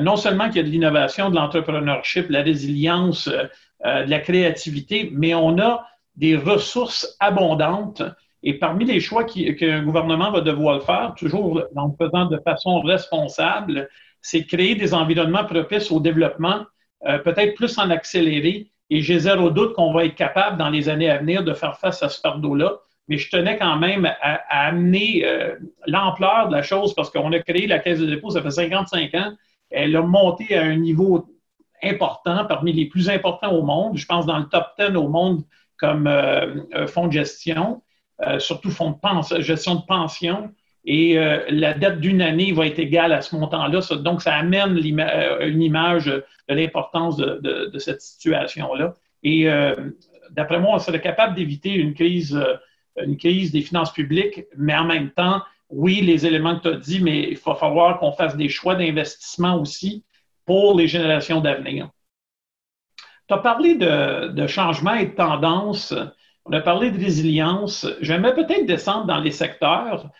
non 0.00 0.16
seulement 0.16 0.48
qu'il 0.48 0.56
y 0.56 0.60
a 0.60 0.64
de 0.64 0.68
l'innovation, 0.68 1.30
de 1.30 1.36
l'entrepreneurship, 1.36 2.26
de 2.26 2.32
la 2.32 2.42
résilience, 2.42 3.28
de 3.28 4.10
la 4.10 4.18
créativité, 4.18 5.08
mais 5.12 5.34
on 5.34 5.56
a 5.60 5.86
des 6.16 6.34
ressources 6.36 7.16
abondantes. 7.20 8.02
Et 8.42 8.54
parmi 8.54 8.84
les 8.84 9.00
choix 9.00 9.24
qu'un 9.24 9.82
gouvernement 9.82 10.30
va 10.30 10.40
devoir 10.40 10.82
faire, 10.82 11.14
toujours 11.16 11.62
en 11.76 11.94
faisant 11.96 12.26
de 12.26 12.38
façon 12.38 12.80
responsable, 12.80 13.88
c'est 14.22 14.44
créer 14.44 14.74
des 14.74 14.94
environnements 14.94 15.44
propices 15.44 15.90
au 15.90 16.00
développement, 16.00 16.64
euh, 17.06 17.18
peut-être 17.18 17.54
plus 17.54 17.78
en 17.78 17.90
accéléré. 17.90 18.70
Et 18.88 19.02
j'ai 19.02 19.20
zéro 19.20 19.50
doute 19.50 19.74
qu'on 19.74 19.92
va 19.92 20.04
être 20.04 20.14
capable 20.14 20.58
dans 20.58 20.68
les 20.68 20.88
années 20.88 21.10
à 21.10 21.18
venir 21.18 21.44
de 21.44 21.52
faire 21.54 21.78
face 21.78 22.02
à 22.02 22.08
ce 22.08 22.20
fardeau-là. 22.20 22.78
Mais 23.08 23.18
je 23.18 23.30
tenais 23.30 23.58
quand 23.58 23.76
même 23.76 24.06
à, 24.20 24.66
amener 24.66 25.22
euh, 25.24 25.56
l'ampleur 25.86 26.48
de 26.48 26.52
la 26.54 26.62
chose 26.62 26.94
parce 26.94 27.10
qu'on 27.10 27.32
a 27.32 27.38
créé 27.40 27.66
la 27.66 27.78
Caisse 27.78 27.98
de 27.98 28.06
dépôt, 28.06 28.30
ça 28.30 28.42
fait 28.42 28.50
55 28.50 29.14
ans. 29.14 29.32
Elle 29.70 29.94
a 29.96 30.02
monté 30.02 30.56
à 30.56 30.62
un 30.62 30.76
niveau 30.76 31.26
important, 31.82 32.44
parmi 32.46 32.72
les 32.72 32.86
plus 32.86 33.08
importants 33.08 33.52
au 33.52 33.62
monde. 33.62 33.96
Je 33.96 34.06
pense 34.06 34.26
dans 34.26 34.38
le 34.38 34.46
top 34.46 34.66
10 34.78 34.96
au 34.96 35.08
monde 35.08 35.42
comme 35.78 36.06
euh, 36.06 36.86
fonds 36.86 37.06
de 37.06 37.12
gestion, 37.12 37.82
surtout 38.38 38.70
fonds 38.70 38.98
de 39.02 39.40
gestion 39.40 39.76
de 39.76 39.82
pension 39.86 40.50
et 40.84 41.18
euh, 41.18 41.44
la 41.50 41.74
dette 41.74 42.00
d'une 42.00 42.22
année 42.22 42.52
va 42.52 42.66
être 42.66 42.78
égale 42.78 43.12
à 43.12 43.20
ce 43.20 43.36
montant-là. 43.36 43.80
Donc, 43.96 44.22
ça 44.22 44.34
amène 44.34 44.78
euh, 44.78 45.48
une 45.48 45.62
image 45.62 46.06
de 46.06 46.24
l'importance 46.48 47.16
de, 47.16 47.78
cette 47.78 48.00
situation-là. 48.00 48.94
Et 49.22 49.48
euh, 49.48 49.74
d'après 50.30 50.58
moi, 50.58 50.76
on 50.76 50.78
serait 50.78 51.00
capable 51.00 51.34
d'éviter 51.34 51.74
une 51.74 51.92
crise, 51.92 52.38
une 52.96 53.16
crise 53.16 53.52
des 53.52 53.60
finances 53.60 53.92
publiques, 53.92 54.44
mais 54.56 54.74
en 54.74 54.84
même 54.84 55.10
temps, 55.10 55.42
oui, 55.68 56.00
les 56.00 56.26
éléments 56.26 56.58
que 56.58 56.68
tu 56.68 56.74
as 56.74 56.78
dit, 56.78 57.00
mais 57.00 57.28
il 57.30 57.38
va 57.38 57.54
falloir 57.54 57.98
qu'on 57.98 58.12
fasse 58.12 58.36
des 58.36 58.48
choix 58.48 58.74
d'investissement 58.74 59.60
aussi 59.60 60.04
pour 60.46 60.76
les 60.76 60.88
générations 60.88 61.40
d'avenir. 61.40 61.90
Tu 63.28 63.34
as 63.34 63.38
parlé 63.38 63.76
de, 63.76 64.28
de 64.28 64.46
changement 64.46 64.94
et 64.94 65.06
de 65.06 65.14
tendance. 65.14 65.94
On 66.50 66.52
a 66.52 66.60
parlé 66.60 66.90
de 66.90 66.98
résilience. 66.98 67.86
J'aimerais 68.00 68.34
peut-être 68.34 68.66
descendre 68.66 69.06
dans 69.06 69.20
les 69.20 69.30
secteurs 69.30 70.10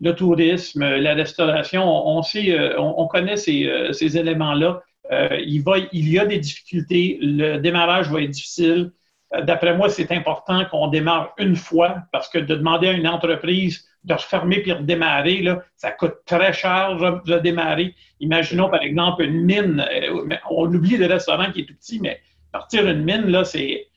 le 0.00 0.14
tourisme, 0.14 0.80
la 0.80 1.12
restauration, 1.12 1.84
on, 1.84 2.22
sait, 2.22 2.50
euh, 2.50 2.80
on, 2.80 3.06
connaît 3.06 3.36
ces, 3.36 3.66
euh, 3.66 3.92
éléments-là. 3.92 4.82
Euh, 5.12 5.38
il, 5.38 6.08
y 6.08 6.18
a 6.18 6.24
des 6.24 6.38
difficultés, 6.38 7.18
le 7.20 7.58
démarrage 7.58 8.10
va 8.10 8.22
être 8.22 8.30
difficile. 8.30 8.92
D'après 9.42 9.76
moi, 9.76 9.90
c'est 9.90 10.12
important 10.12 10.64
qu'on 10.64 10.88
démarre 10.88 11.34
une 11.36 11.56
fois 11.56 12.04
parce 12.10 12.30
que 12.30 12.38
de 12.38 12.54
demander 12.54 12.88
à 12.88 12.92
une 12.92 13.08
entreprise 13.08 13.86
de 14.04 14.14
refermer 14.14 14.60
puis 14.60 14.72
redémarrer, 14.72 15.42
là, 15.42 15.62
ça 15.76 15.90
coûte 15.90 16.14
très 16.24 16.54
cher 16.54 16.96
de 17.26 17.38
démarrer. 17.38 17.94
Imaginons 18.20 18.70
par 18.70 18.82
exemple 18.82 19.24
une 19.24 19.42
mine. 19.42 19.84
On 20.48 20.72
oublie 20.72 20.96
le 20.96 21.06
restaurant 21.06 21.52
qui 21.52 21.60
est 21.60 21.64
tout 21.64 21.74
petit, 21.74 22.00
mais 22.00 22.20
partir 22.52 22.86
une 22.86 23.02
mine, 23.02 23.26
là, 23.26 23.44
c'est, 23.44 23.88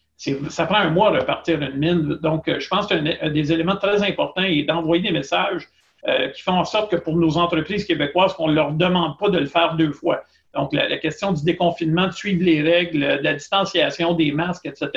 ça 0.49 0.65
prend 0.65 0.77
un 0.77 0.89
mois 0.89 1.11
de 1.17 1.23
partir 1.23 1.61
une 1.61 1.77
mine. 1.77 2.15
Donc, 2.21 2.43
je 2.47 2.67
pense 2.67 2.87
que 2.87 3.29
des 3.29 3.53
éléments 3.53 3.77
très 3.77 4.03
importants 4.03 4.43
est 4.43 4.63
d'envoyer 4.63 5.01
des 5.01 5.11
messages 5.11 5.67
euh, 6.07 6.29
qui 6.29 6.41
font 6.41 6.53
en 6.53 6.63
sorte 6.63 6.91
que 6.91 6.95
pour 6.95 7.17
nos 7.17 7.37
entreprises 7.37 7.83
québécoises, 7.83 8.33
qu'on 8.33 8.47
ne 8.47 8.53
leur 8.53 8.71
demande 8.71 9.17
pas 9.17 9.29
de 9.29 9.37
le 9.37 9.47
faire 9.47 9.75
deux 9.75 9.91
fois. 9.91 10.23
Donc, 10.53 10.71
la, 10.71 10.97
question 10.97 11.33
du 11.33 11.43
déconfinement, 11.43 12.07
de 12.07 12.13
suivre 12.13 12.41
les 12.41 12.61
règles, 12.61 13.01
de 13.01 13.23
la 13.23 13.33
distanciation, 13.33 14.13
des 14.13 14.31
masques, 14.31 14.65
etc., 14.65 14.89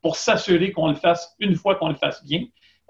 pour 0.00 0.16
s'assurer 0.16 0.72
qu'on 0.72 0.88
le 0.88 0.94
fasse 0.94 1.36
une 1.40 1.56
fois 1.56 1.74
qu'on 1.74 1.90
le 1.90 1.94
fasse 1.94 2.24
bien. 2.24 2.44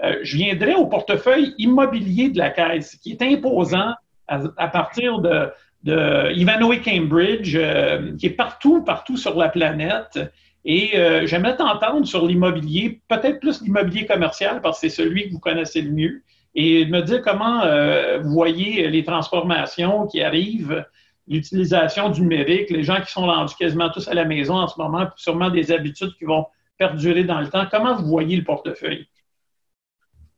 Euh, 0.05 0.17
je 0.23 0.37
viendrai 0.37 0.75
au 0.75 0.87
portefeuille 0.87 1.55
immobilier 1.59 2.29
de 2.29 2.39
la 2.39 2.51
Caisse, 2.51 2.97
qui 3.03 3.11
est 3.11 3.23
imposant 3.23 3.95
à, 4.29 4.69
partir 4.69 5.19
de, 5.19 5.51
de 5.83 6.33
Ivanhoe 6.35 6.81
Cambridge, 6.85 7.57
euh, 7.57 8.17
qui 8.17 8.27
est 8.27 8.31
partout, 8.31 8.85
partout 8.85 9.17
sur 9.17 9.37
la 9.37 9.49
planète. 9.49 10.21
Et 10.69 10.93
j'aimerais 11.27 11.57
t'entendre 11.57 12.05
sur 12.07 12.27
l'immobilier, 12.27 13.01
peut-être 13.09 13.39
plus 13.39 13.63
l'immobilier 13.63 14.05
commercial, 14.05 14.61
parce 14.61 14.81
que 14.81 14.89
c'est 14.89 15.03
celui 15.03 15.29
que 15.29 15.33
vous 15.33 15.39
connaissez 15.39 15.81
le 15.81 15.93
mieux 15.93 16.23
et 16.57 16.87
me 16.87 17.03
dire 17.03 17.23
comment 17.23 17.63
euh, 17.63 18.19
vous 18.19 18.31
voyez 18.31 18.89
les 18.89 19.05
transformations 19.05 20.07
qui 20.07 20.23
arrivent, 20.23 20.85
l'utilisation 21.29 22.09
du 22.09 22.23
numérique, 22.23 22.71
les 22.71 22.83
gens 22.83 23.01
qui 23.01 23.13
sont 23.13 23.27
rendus 23.27 23.55
quasiment 23.57 23.91
tous 23.91 24.09
à 24.09 24.15
la 24.15 24.25
maison 24.25 24.55
en 24.55 24.67
ce 24.67 24.81
moment, 24.81 25.07
sûrement 25.17 25.51
des 25.51 25.71
habitudes 25.71 26.15
qui 26.19 26.25
vont 26.25 26.47
perdurer 26.79 27.25
dans 27.25 27.41
le 27.41 27.49
temps. 27.49 27.67
Comment 27.71 27.95
vous 27.95 28.07
voyez 28.07 28.37
le 28.37 28.45
portefeuille? 28.45 29.07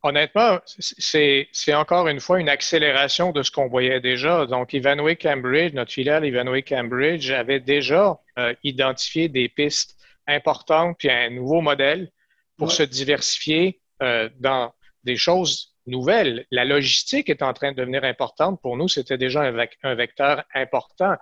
Honnêtement, 0.03 0.59
c'est 0.67 1.75
encore 1.75 2.09
une 2.09 2.21
fois 2.21 2.41
une 2.41 2.49
accélération 2.49 3.33
de 3.33 3.43
ce 3.43 3.51
qu'on 3.51 3.69
voyait 3.69 4.01
déjà. 4.01 4.47
Donc, 4.47 4.73
Ivanhoe 4.73 5.17
Cambridge, 5.21 5.73
notre 5.75 5.93
filiale 5.93 6.25
Ivanhoe 6.25 6.62
Cambridge, 6.62 7.31
avait 7.31 7.61
déjà 7.61 8.19
euh, 8.38 8.55
identifié 8.62 9.29
des 9.29 9.49
pistes 9.49 9.98
importantes 10.29 10.97
puis 10.99 11.11
un 11.11 11.31
nouveau 11.31 11.61
modèle 11.61 12.11
pour 12.59 12.73
se 12.73 12.83
diversifier 12.83 13.81
euh, 14.03 14.29
dans 14.38 14.75
des 15.05 15.17
choses 15.17 15.75
nouvelle. 15.87 16.45
La 16.51 16.67
logistique 16.67 17.31
est 17.31 17.43
en 17.43 17.55
train 17.55 17.73
de 17.73 17.77
devenir 17.77 18.05
importante. 18.05 18.61
Pour 18.61 18.77
nous, 18.77 18.88
c'était 18.88 19.17
déjà 19.17 19.43
un, 19.43 19.95
vecteur 19.95 20.45
important. 20.55 21.14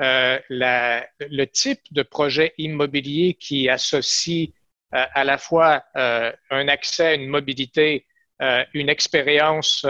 Euh, 0.00 0.38
le 0.48 1.44
type 1.44 1.80
de 1.90 2.02
projet 2.02 2.54
immobilier 2.56 3.34
qui 3.34 3.68
associe 3.68 4.50
euh, 4.94 5.04
à 5.12 5.24
la 5.24 5.36
fois 5.36 5.84
un 5.94 6.68
accès 6.68 7.16
une 7.16 7.28
mobilité, 7.28 8.06
une 8.74 8.88
expérience 8.88 9.86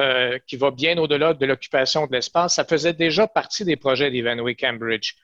qui 0.47 0.57
va 0.57 0.71
bien 0.71 0.97
au-delà 0.99 1.35
de 1.35 1.47
l'occupation 1.47 2.07
de 2.07 2.13
l'espace, 2.13 2.55
ça 2.57 2.65
faisait 2.65 2.95
déjà 2.95 3.29
partie 3.29 3.65
des 3.65 3.77
projets 3.77 4.11
d'Ivanhoe 4.11 4.55
Cambridge. 4.59 5.15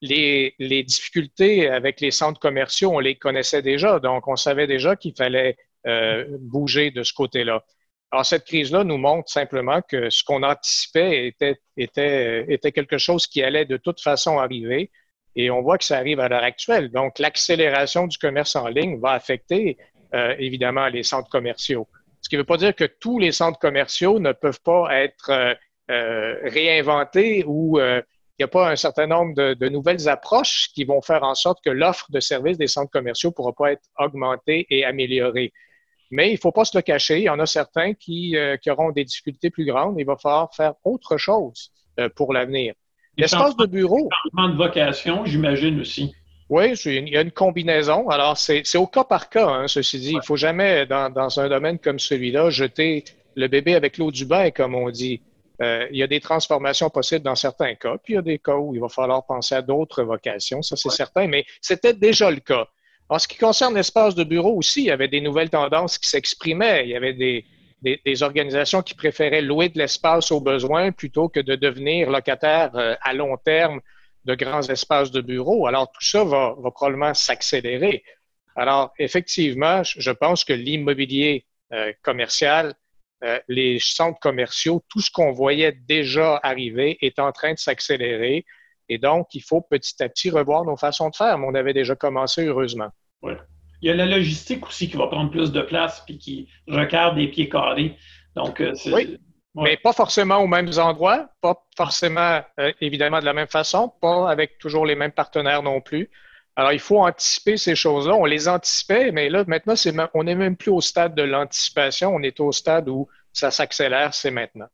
Les, 0.00 0.54
les, 0.60 0.84
difficultés 0.84 1.68
avec 1.68 2.00
les 2.00 2.12
centres 2.12 2.38
commerciaux, 2.38 2.92
on 2.94 3.00
les 3.00 3.16
connaissait 3.16 3.62
déjà, 3.62 3.98
donc 3.98 4.28
on 4.28 4.36
savait 4.36 4.68
déjà 4.68 4.94
qu'il 4.94 5.12
fallait 5.16 5.56
euh, 5.86 6.24
bouger 6.40 6.90
de 6.90 7.02
ce 7.02 7.12
côté-là. 7.12 7.64
Alors, 8.10 8.24
cette 8.24 8.44
crise-là 8.44 8.84
nous 8.84 8.96
montre 8.96 9.30
simplement 9.30 9.82
que 9.82 10.08
ce 10.10 10.24
qu'on 10.24 10.42
anticipait 10.42 11.26
était, 11.26 11.56
était, 11.76 12.46
était 12.48 12.72
quelque 12.72 12.98
chose 12.98 13.26
qui 13.26 13.42
allait 13.42 13.64
de 13.64 13.76
toute 13.76 14.00
façon 14.00 14.38
arriver 14.38 14.90
et 15.36 15.50
on 15.50 15.62
voit 15.62 15.78
que 15.78 15.84
ça 15.84 15.98
arrive 15.98 16.20
à 16.20 16.28
l'heure 16.28 16.42
actuelle. 16.42 16.90
Donc, 16.90 17.18
l'accélération 17.18 18.06
du 18.06 18.18
commerce 18.18 18.56
en 18.56 18.68
ligne 18.68 18.98
va 18.98 19.12
affecter 19.12 19.76
euh, 20.14 20.34
évidemment 20.38 20.88
les 20.88 21.02
centres 21.02 21.28
commerciaux. 21.28 21.86
Ce 22.22 22.28
qui 22.28 22.36
ne 22.36 22.40
veut 22.40 22.46
pas 22.46 22.56
dire 22.56 22.74
que 22.74 22.84
tous 22.84 23.18
les 23.18 23.30
centres 23.30 23.58
commerciaux 23.58 24.18
ne 24.18 24.32
peuvent 24.32 24.60
pas 24.62 24.88
être 24.94 25.30
euh, 25.90 26.34
réinventés 26.42 27.44
ou 27.46 27.78
il 28.38 28.42
n'y 28.42 28.44
a 28.44 28.48
pas 28.48 28.70
un 28.70 28.76
certain 28.76 29.06
nombre 29.06 29.34
de, 29.34 29.54
de, 29.54 29.68
nouvelles 29.68 30.08
approches 30.08 30.68
qui 30.72 30.84
vont 30.84 31.00
faire 31.00 31.24
en 31.24 31.34
sorte 31.34 31.58
que 31.64 31.70
l'offre 31.70 32.06
de 32.10 32.20
services 32.20 32.56
des 32.56 32.68
centres 32.68 32.90
commerciaux 32.90 33.30
ne 33.30 33.34
pourra 33.34 33.52
pas 33.52 33.72
être 33.72 33.82
augmentée 33.98 34.66
et 34.70 34.84
améliorée. 34.84 35.52
Mais 36.10 36.30
il 36.30 36.34
ne 36.34 36.38
faut 36.38 36.52
pas 36.52 36.64
se 36.64 36.76
le 36.76 36.82
cacher. 36.82 37.18
Il 37.18 37.24
y 37.24 37.28
en 37.28 37.40
a 37.40 37.46
certains 37.46 37.94
qui, 37.94 38.36
euh, 38.36 38.56
qui 38.56 38.70
auront 38.70 38.92
des 38.92 39.04
difficultés 39.04 39.50
plus 39.50 39.64
grandes. 39.64 39.96
Il 39.98 40.06
va 40.06 40.16
falloir 40.16 40.54
faire 40.54 40.74
autre 40.84 41.16
chose 41.16 41.72
euh, 41.98 42.08
pour 42.14 42.32
l'avenir. 42.32 42.74
L'espace 43.16 43.56
de 43.56 43.66
bureau. 43.66 44.08
Changement 44.22 44.48
de 44.50 44.56
vocation, 44.56 45.24
j'imagine 45.24 45.80
aussi. 45.80 46.14
Oui, 46.48 46.72
il 46.86 47.08
y 47.08 47.16
a 47.16 47.20
une 47.20 47.32
combinaison. 47.32 48.08
Alors, 48.08 48.38
c'est 48.38 48.76
au 48.76 48.86
cas 48.86 49.04
par 49.04 49.28
cas, 49.28 49.48
hein, 49.48 49.68
ceci 49.68 49.98
dit. 49.98 50.10
Il 50.12 50.16
ne 50.16 50.22
faut 50.22 50.36
jamais, 50.36 50.86
dans, 50.86 51.10
dans, 51.10 51.40
un 51.40 51.48
domaine 51.48 51.78
comme 51.78 51.98
celui-là, 51.98 52.48
jeter 52.48 53.04
le 53.34 53.48
bébé 53.48 53.74
avec 53.74 53.98
l'eau 53.98 54.10
du 54.10 54.24
bain, 54.24 54.50
comme 54.50 54.74
on 54.74 54.88
dit. 54.90 55.20
Euh, 55.60 55.88
il 55.90 55.98
y 55.98 56.02
a 56.02 56.06
des 56.06 56.20
transformations 56.20 56.88
possibles 56.88 57.24
dans 57.24 57.34
certains 57.34 57.74
cas, 57.74 57.96
puis 57.98 58.14
il 58.14 58.16
y 58.16 58.18
a 58.18 58.22
des 58.22 58.38
cas 58.38 58.54
où 58.54 58.74
il 58.74 58.80
va 58.80 58.88
falloir 58.88 59.26
penser 59.26 59.56
à 59.56 59.62
d'autres 59.62 60.04
vocations, 60.04 60.62
ça 60.62 60.76
c'est 60.76 60.90
certain, 60.90 61.26
mais 61.26 61.44
c'était 61.60 61.94
déjà 61.94 62.30
le 62.30 62.38
cas. 62.38 62.68
En 63.08 63.18
ce 63.18 63.26
qui 63.26 63.38
concerne 63.38 63.74
l'espace 63.74 64.14
de 64.14 64.22
bureau 64.22 64.56
aussi, 64.56 64.82
il 64.82 64.86
y 64.86 64.90
avait 64.90 65.08
des 65.08 65.20
nouvelles 65.20 65.50
tendances 65.50 65.98
qui 65.98 66.08
s'exprimaient. 66.08 66.84
Il 66.84 66.90
y 66.90 66.96
avait 66.96 67.14
des, 67.14 67.44
des, 67.82 68.22
organisations 68.22 68.82
qui 68.82 68.94
préféraient 68.94 69.40
louer 69.40 69.70
de 69.70 69.78
l'espace 69.78 70.30
aux 70.30 70.40
besoins 70.40 70.92
plutôt 70.92 71.28
que 71.28 71.40
de 71.40 71.56
devenir 71.56 72.10
locataires 72.10 72.70
euh, 72.74 72.94
à 73.00 73.14
long 73.14 73.36
terme 73.38 73.80
de 74.26 74.34
grands 74.34 74.62
espaces 74.62 75.10
de 75.10 75.22
bureau. 75.22 75.66
Alors, 75.66 75.90
tout 75.90 76.04
ça 76.04 76.22
va, 76.22 76.54
va 76.58 76.70
probablement 76.70 77.14
s'accélérer. 77.14 78.04
Alors, 78.56 78.92
effectivement, 78.98 79.82
je 79.84 80.10
pense 80.10 80.44
que 80.44 80.52
l'immobilier 80.52 81.46
euh, 81.72 81.92
commercial, 82.02 82.74
euh, 83.24 83.38
les 83.48 83.78
centres 83.80 84.20
commerciaux, 84.20 84.82
tout 84.88 85.00
ce 85.00 85.10
qu'on 85.10 85.32
voyait 85.32 85.72
déjà 85.72 86.38
arriver 86.42 86.98
est 87.00 87.18
en 87.18 87.32
train 87.32 87.52
de 87.52 87.58
s'accélérer. 87.58 88.44
Et 88.88 88.98
donc, 88.98 89.34
il 89.34 89.42
faut 89.42 89.60
petit 89.60 90.02
à 90.02 90.08
petit 90.08 90.30
revoir 90.30 90.64
nos 90.64 90.76
façons 90.76 91.10
de 91.10 91.16
faire, 91.16 91.38
mais 91.38 91.46
on 91.46 91.54
avait 91.54 91.74
déjà 91.74 91.94
commencé, 91.94 92.46
heureusement. 92.46 92.88
Ouais. 93.22 93.36
Il 93.82 93.88
y 93.88 93.92
a 93.92 93.94
la 93.94 94.06
logistique 94.06 94.66
aussi 94.66 94.88
qui 94.88 94.96
va 94.96 95.06
prendre 95.06 95.30
plus 95.30 95.52
de 95.52 95.60
place 95.60 96.02
puis 96.04 96.18
qui 96.18 96.48
requiert 96.66 97.14
des 97.14 97.28
pieds 97.28 97.48
carrés. 97.48 97.96
Donc, 98.34 98.60
euh, 98.60 98.74
oui, 98.92 99.18
mais 99.54 99.76
pas 99.76 99.92
forcément 99.92 100.38
aux 100.38 100.46
mêmes 100.46 100.70
endroits, 100.78 101.30
pas 101.40 101.56
forcément, 101.76 102.40
euh, 102.60 102.72
évidemment, 102.80 103.20
de 103.20 103.24
la 103.24 103.32
même 103.32 103.48
façon, 103.48 103.92
pas 104.00 104.30
avec 104.30 104.58
toujours 104.58 104.86
les 104.86 104.94
mêmes 104.94 105.12
partenaires 105.12 105.62
non 105.62 105.80
plus. 105.80 106.10
Alors, 106.58 106.72
il 106.72 106.80
faut 106.80 106.98
anticiper 106.98 107.56
ces 107.56 107.76
choses-là. 107.76 108.16
On 108.16 108.24
les 108.24 108.48
anticipait, 108.48 109.12
mais 109.12 109.28
là, 109.30 109.44
maintenant, 109.46 109.74
on 110.12 110.24
n'est 110.24 110.34
même 110.34 110.56
plus 110.56 110.72
au 110.72 110.80
stade 110.80 111.14
de 111.14 111.22
l'anticipation. 111.22 112.12
On 112.12 112.20
est 112.20 112.40
au 112.40 112.50
stade 112.50 112.88
où 112.88 113.06
ça 113.32 113.52
s'accélère, 113.52 114.12
c'est 114.12 114.32
maintenant. 114.32 114.66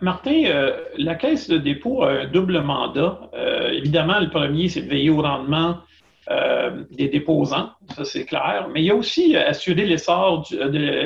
Martin, 0.00 0.44
euh, 0.46 0.82
la 0.96 1.16
caisse 1.16 1.50
de 1.50 1.58
dépôt 1.58 2.02
a 2.02 2.12
un 2.12 2.26
double 2.28 2.62
mandat. 2.62 3.30
Euh, 3.34 3.72
évidemment, 3.72 4.20
le 4.20 4.30
premier, 4.30 4.70
c'est 4.70 4.80
de 4.80 4.88
veiller 4.88 5.10
au 5.10 5.20
rendement 5.20 5.80
euh, 6.30 6.84
des 6.90 7.08
déposants, 7.08 7.72
ça 7.94 8.06
c'est 8.06 8.24
clair, 8.24 8.68
mais 8.72 8.80
il 8.80 8.86
y 8.86 8.90
a 8.90 8.94
aussi 8.94 9.36
assurer 9.36 9.84
l'essor 9.84 10.48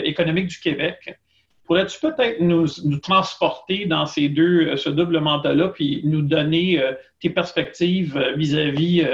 économique 0.05 0.49
du 0.49 0.59
Québec. 0.61 1.19
Pourrais-tu 1.65 1.99
peut-être 1.99 2.41
nous, 2.41 2.67
transporter 2.99 3.87
dans 3.87 4.07
ces 4.07 4.29
deux, 4.29 4.77
ce 4.77 4.91
double 4.91 5.19
mandat-là, 5.19 5.69
puis 5.69 6.03
nous 6.05 6.23
donner 6.23 6.81
tes 7.21 7.31
perspectives 7.31 8.19
vis-à-vis 8.37 9.07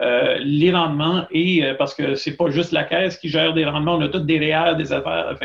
euh, 0.00 0.38
les 0.40 0.72
rendements 0.72 1.24
et 1.30 1.64
euh, 1.64 1.74
parce 1.74 1.94
que 1.94 2.16
c'est 2.16 2.36
pas 2.36 2.50
juste 2.50 2.72
la 2.72 2.82
caisse 2.82 3.16
qui 3.16 3.28
gère 3.28 3.54
des 3.54 3.64
rendements, 3.64 3.94
on 3.94 4.00
a 4.00 4.08
toutes 4.08 4.26
des 4.26 4.40
réels, 4.40 4.76
des 4.76 4.92
affaires. 4.92 5.38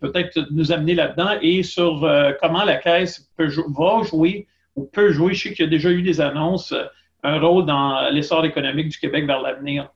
peut-être 0.00 0.38
nous 0.50 0.70
amener 0.70 0.94
là-dedans 0.94 1.38
et 1.40 1.62
sur 1.62 2.04
euh, 2.04 2.32
comment 2.38 2.64
la 2.64 2.76
caisse 2.76 3.26
va 3.38 3.48
jouer 4.02 4.46
ou 4.74 4.84
peut 4.84 5.12
jouer. 5.12 5.32
Je 5.32 5.44
sais 5.44 5.54
qu'il 5.54 5.64
y 5.64 5.68
a 5.68 5.70
déjà 5.70 5.88
eu 5.90 6.02
des 6.02 6.20
annonces, 6.20 6.74
un 7.22 7.40
rôle 7.40 7.64
dans 7.64 8.10
l'essor 8.10 8.44
économique 8.44 8.90
du 8.90 8.98
Québec 8.98 9.24
vers 9.24 9.40
l'avenir. 9.40 9.88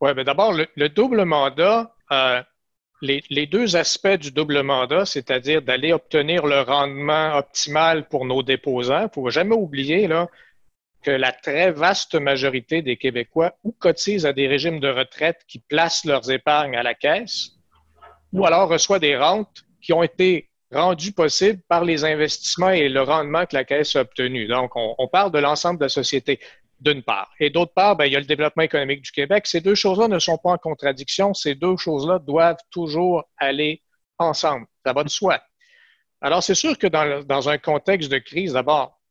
Oui, 0.00 0.10
mais 0.14 0.22
d'abord, 0.22 0.52
le, 0.52 0.88
double 0.88 1.24
mandat, 1.24 1.92
les, 3.00 3.24
les, 3.30 3.46
deux 3.46 3.74
aspects 3.74 4.16
du 4.16 4.30
double 4.30 4.62
mandat, 4.62 5.06
c'est-à-dire 5.06 5.60
d'aller 5.60 5.92
obtenir 5.92 6.46
le 6.46 6.60
rendement 6.60 7.34
optimal 7.36 8.06
pour 8.06 8.26
nos 8.26 8.44
déposants. 8.44 9.00
Il 9.00 9.04
ne 9.04 9.08
faut 9.12 9.30
jamais 9.30 9.56
oublier, 9.56 10.06
là, 10.06 10.28
que 11.02 11.10
la 11.10 11.32
très 11.32 11.72
vaste 11.72 12.14
majorité 12.14 12.82
des 12.82 12.96
Québécois 12.96 13.54
ou 13.64 13.72
cotisent 13.72 14.26
à 14.26 14.32
des 14.32 14.46
régimes 14.46 14.80
de 14.80 14.88
retraite 14.88 15.40
qui 15.48 15.58
placent 15.58 16.04
leurs 16.04 16.30
épargnes 16.30 16.76
à 16.76 16.82
la 16.82 16.94
caisse, 16.94 17.50
ou 18.32 18.46
alors 18.46 18.68
reçoivent 18.68 19.00
des 19.00 19.16
rentes 19.16 19.64
qui 19.80 19.92
ont 19.92 20.02
été 20.02 20.48
rendues 20.72 21.12
possibles 21.12 21.60
par 21.68 21.84
les 21.84 22.04
investissements 22.04 22.70
et 22.70 22.88
le 22.88 23.02
rendement 23.02 23.44
que 23.44 23.54
la 23.54 23.64
caisse 23.64 23.94
a 23.94 24.00
obtenu. 24.00 24.46
Donc, 24.46 24.72
on, 24.74 25.08
parle 25.08 25.30
de 25.30 25.38
l'ensemble 25.38 25.78
de 25.78 25.84
la 25.84 25.88
société, 25.90 26.40
d'une 26.80 27.02
part. 27.02 27.30
Et 27.38 27.50
d'autre 27.50 27.74
part, 27.74 27.96
ben, 27.96 28.06
il 28.06 28.12
y 28.12 28.16
a 28.16 28.20
le 28.20 28.24
développement 28.24 28.62
économique 28.62 29.02
du 29.02 29.12
Québec. 29.12 29.46
Ces 29.46 29.60
deux 29.60 29.74
choses-là 29.74 30.08
ne 30.08 30.18
sont 30.18 30.38
pas 30.38 30.50
en 30.50 30.58
contradiction. 30.58 31.34
Ces 31.34 31.54
deux 31.54 31.76
choses-là 31.76 32.18
doivent 32.18 32.62
toujours 32.70 33.24
aller 33.36 33.82
ensemble. 34.18 34.66
Ça 34.84 34.92
va 34.92 35.04
de 35.04 35.10
soi. 35.10 35.40
Alors, 36.22 36.42
c'est 36.42 36.54
sûr 36.54 36.78
que 36.78 36.86
dans, 36.86 37.22
dans 37.24 37.48
un 37.48 37.58
contexte 37.58 38.10
de 38.10 38.18
crise, 38.18 38.54
d'abord, 38.54 39.01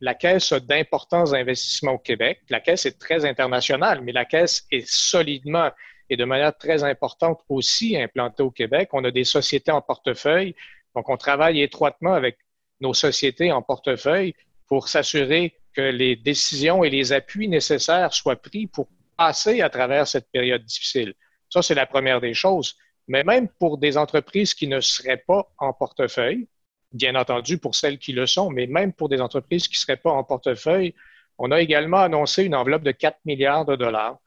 la 0.00 0.14
Caisse 0.14 0.52
a 0.52 0.60
d'importants 0.60 1.32
investissements 1.32 1.92
au 1.92 1.98
Québec. 1.98 2.40
La 2.48 2.60
Caisse 2.60 2.86
est 2.86 2.98
très 2.98 3.24
internationale, 3.24 4.00
mais 4.02 4.12
la 4.12 4.24
Caisse 4.24 4.66
est 4.70 4.88
solidement 4.88 5.70
et 6.08 6.16
de 6.16 6.24
manière 6.24 6.56
très 6.56 6.82
importante 6.82 7.40
aussi 7.48 7.96
implantée 7.96 8.42
au 8.42 8.50
Québec. 8.50 8.88
On 8.92 9.04
a 9.04 9.10
des 9.10 9.24
sociétés 9.24 9.70
en 9.70 9.82
portefeuille, 9.82 10.54
donc 10.94 11.08
on 11.08 11.16
travaille 11.16 11.62
étroitement 11.62 12.14
avec 12.14 12.38
nos 12.80 12.94
sociétés 12.94 13.52
en 13.52 13.62
portefeuille 13.62 14.34
pour 14.66 14.88
s'assurer 14.88 15.54
que 15.72 15.82
les 15.82 16.16
décisions 16.16 16.82
et 16.82 16.90
les 16.90 17.12
appuis 17.12 17.48
nécessaires 17.48 18.12
soient 18.12 18.40
pris 18.40 18.66
pour 18.66 18.88
passer 19.16 19.60
à 19.60 19.70
travers 19.70 20.08
cette 20.08 20.30
période 20.32 20.64
difficile. 20.64 21.14
Ça, 21.48 21.62
c'est 21.62 21.74
la 21.74 21.86
première 21.86 22.20
des 22.20 22.34
choses. 22.34 22.76
Mais 23.06 23.24
même 23.24 23.48
pour 23.48 23.78
des 23.78 23.96
entreprises 23.96 24.54
qui 24.54 24.66
ne 24.66 24.80
seraient 24.80 25.22
pas 25.26 25.52
en 25.58 25.72
portefeuille, 25.72 26.48
bien 26.92 27.14
entendu 27.14 27.58
pour 27.58 27.74
celles 27.74 27.98
qui 27.98 28.12
le 28.12 28.26
sont, 28.26 28.50
mais 28.50 28.66
même 28.66 28.92
pour 28.92 29.08
des 29.08 29.20
entreprises 29.20 29.68
qui 29.68 29.76
ne 29.76 29.80
seraient 29.80 29.96
pas 29.96 30.10
en 30.10 30.24
portefeuille, 30.24 30.94
on 31.38 31.50
a 31.50 31.60
également 31.60 31.98
annoncé 31.98 32.44
une 32.44 32.54
enveloppe 32.54 32.82
de 32.82 32.90
4 32.92 33.18
milliards 33.24 33.64
de 33.64 33.76
dollars 33.76 34.18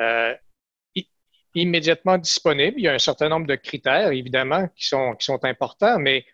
euh, 0.00 0.34
immédiatement 1.54 2.18
disponible. 2.18 2.78
Il 2.78 2.84
y 2.84 2.88
a 2.88 2.94
un 2.94 2.98
certain 2.98 3.28
nombre 3.28 3.46
de 3.46 3.54
critères, 3.54 4.12
évidemment, 4.12 4.68
qui 4.76 4.86
sont, 4.86 5.14
qui 5.14 5.24
sont 5.24 5.44
importants, 5.44 5.98
mais 5.98 6.26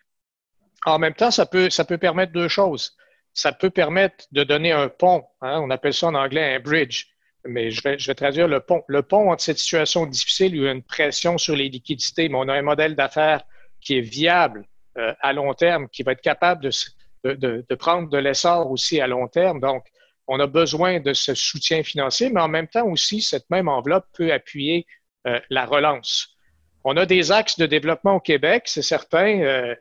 en 0.85 0.99
même 0.99 1.13
temps, 1.13 1.31
ça 1.31 1.45
peut, 1.45 1.69
ça 1.69 1.85
peut 1.85 1.97
permettre 1.97 2.31
deux 2.31 2.47
choses. 2.47 2.95
Ça 3.33 3.51
peut 3.51 3.69
permettre 3.69 4.25
de 4.31 4.43
donner 4.43 4.71
un 4.71 4.87
pont, 4.87 5.25
hein, 5.41 5.59
on 5.61 5.69
appelle 5.69 5.93
ça 5.93 6.07
en 6.07 6.15
anglais 6.15 6.55
un 6.55 6.59
bridge, 6.59 7.07
mais 7.43 7.69
je 7.69 7.81
vais, 7.83 7.99
je 7.99 8.07
vais 8.07 8.15
traduire 8.15 8.47
le 8.47 8.61
pont. 8.61 8.83
Le 8.87 9.01
pont 9.03 9.31
entre 9.31 9.43
cette 9.43 9.59
situation 9.59 10.05
difficile 10.05 10.53
où 10.53 10.57
il 10.57 10.63
y 10.63 10.67
a 10.67 10.71
une 10.71 10.83
pression 10.83 11.37
sur 11.37 11.55
les 11.55 11.69
liquidités, 11.69 12.29
mais 12.29 12.37
on 12.37 12.47
a 12.47 12.53
un 12.53 12.61
modèle 12.61 12.95
d'affaires 12.95 13.43
qui 13.81 13.97
est 13.97 14.01
viable, 14.01 14.65
euh, 14.97 15.13
à 15.19 15.33
long 15.33 15.53
terme, 15.53 15.89
qui 15.89 16.03
va 16.03 16.13
être 16.13 16.21
capable 16.21 16.63
de, 16.63 17.33
de, 17.33 17.75
prendre 17.75 18.09
de 18.09 18.17
l'essor 18.17 18.71
aussi 18.71 19.01
à 19.01 19.07
long 19.07 19.27
terme. 19.27 19.59
Donc, 19.59 19.85
on 20.27 20.39
a 20.39 20.47
besoin 20.47 21.01
de 21.01 21.13
ce 21.13 21.35
soutien 21.35 21.83
financier, 21.83 22.29
mais 22.29 22.39
en 22.39 22.47
même 22.47 22.67
temps 22.69 22.87
aussi, 22.87 23.21
cette 23.21 23.49
même 23.49 23.67
enveloppe 23.67 24.05
peut 24.13 24.31
appuyer 24.31 24.85
euh, 25.27 25.39
la 25.49 25.65
relance. 25.65 26.37
On 26.85 26.95
a 26.95 27.05
des 27.05 27.33
axes 27.33 27.57
de 27.57 27.65
développement 27.65 28.15
au 28.15 28.19
Québec, 28.21 28.63
c'est 28.67 28.81
certain. 28.81 29.41
Euh, 29.41 29.75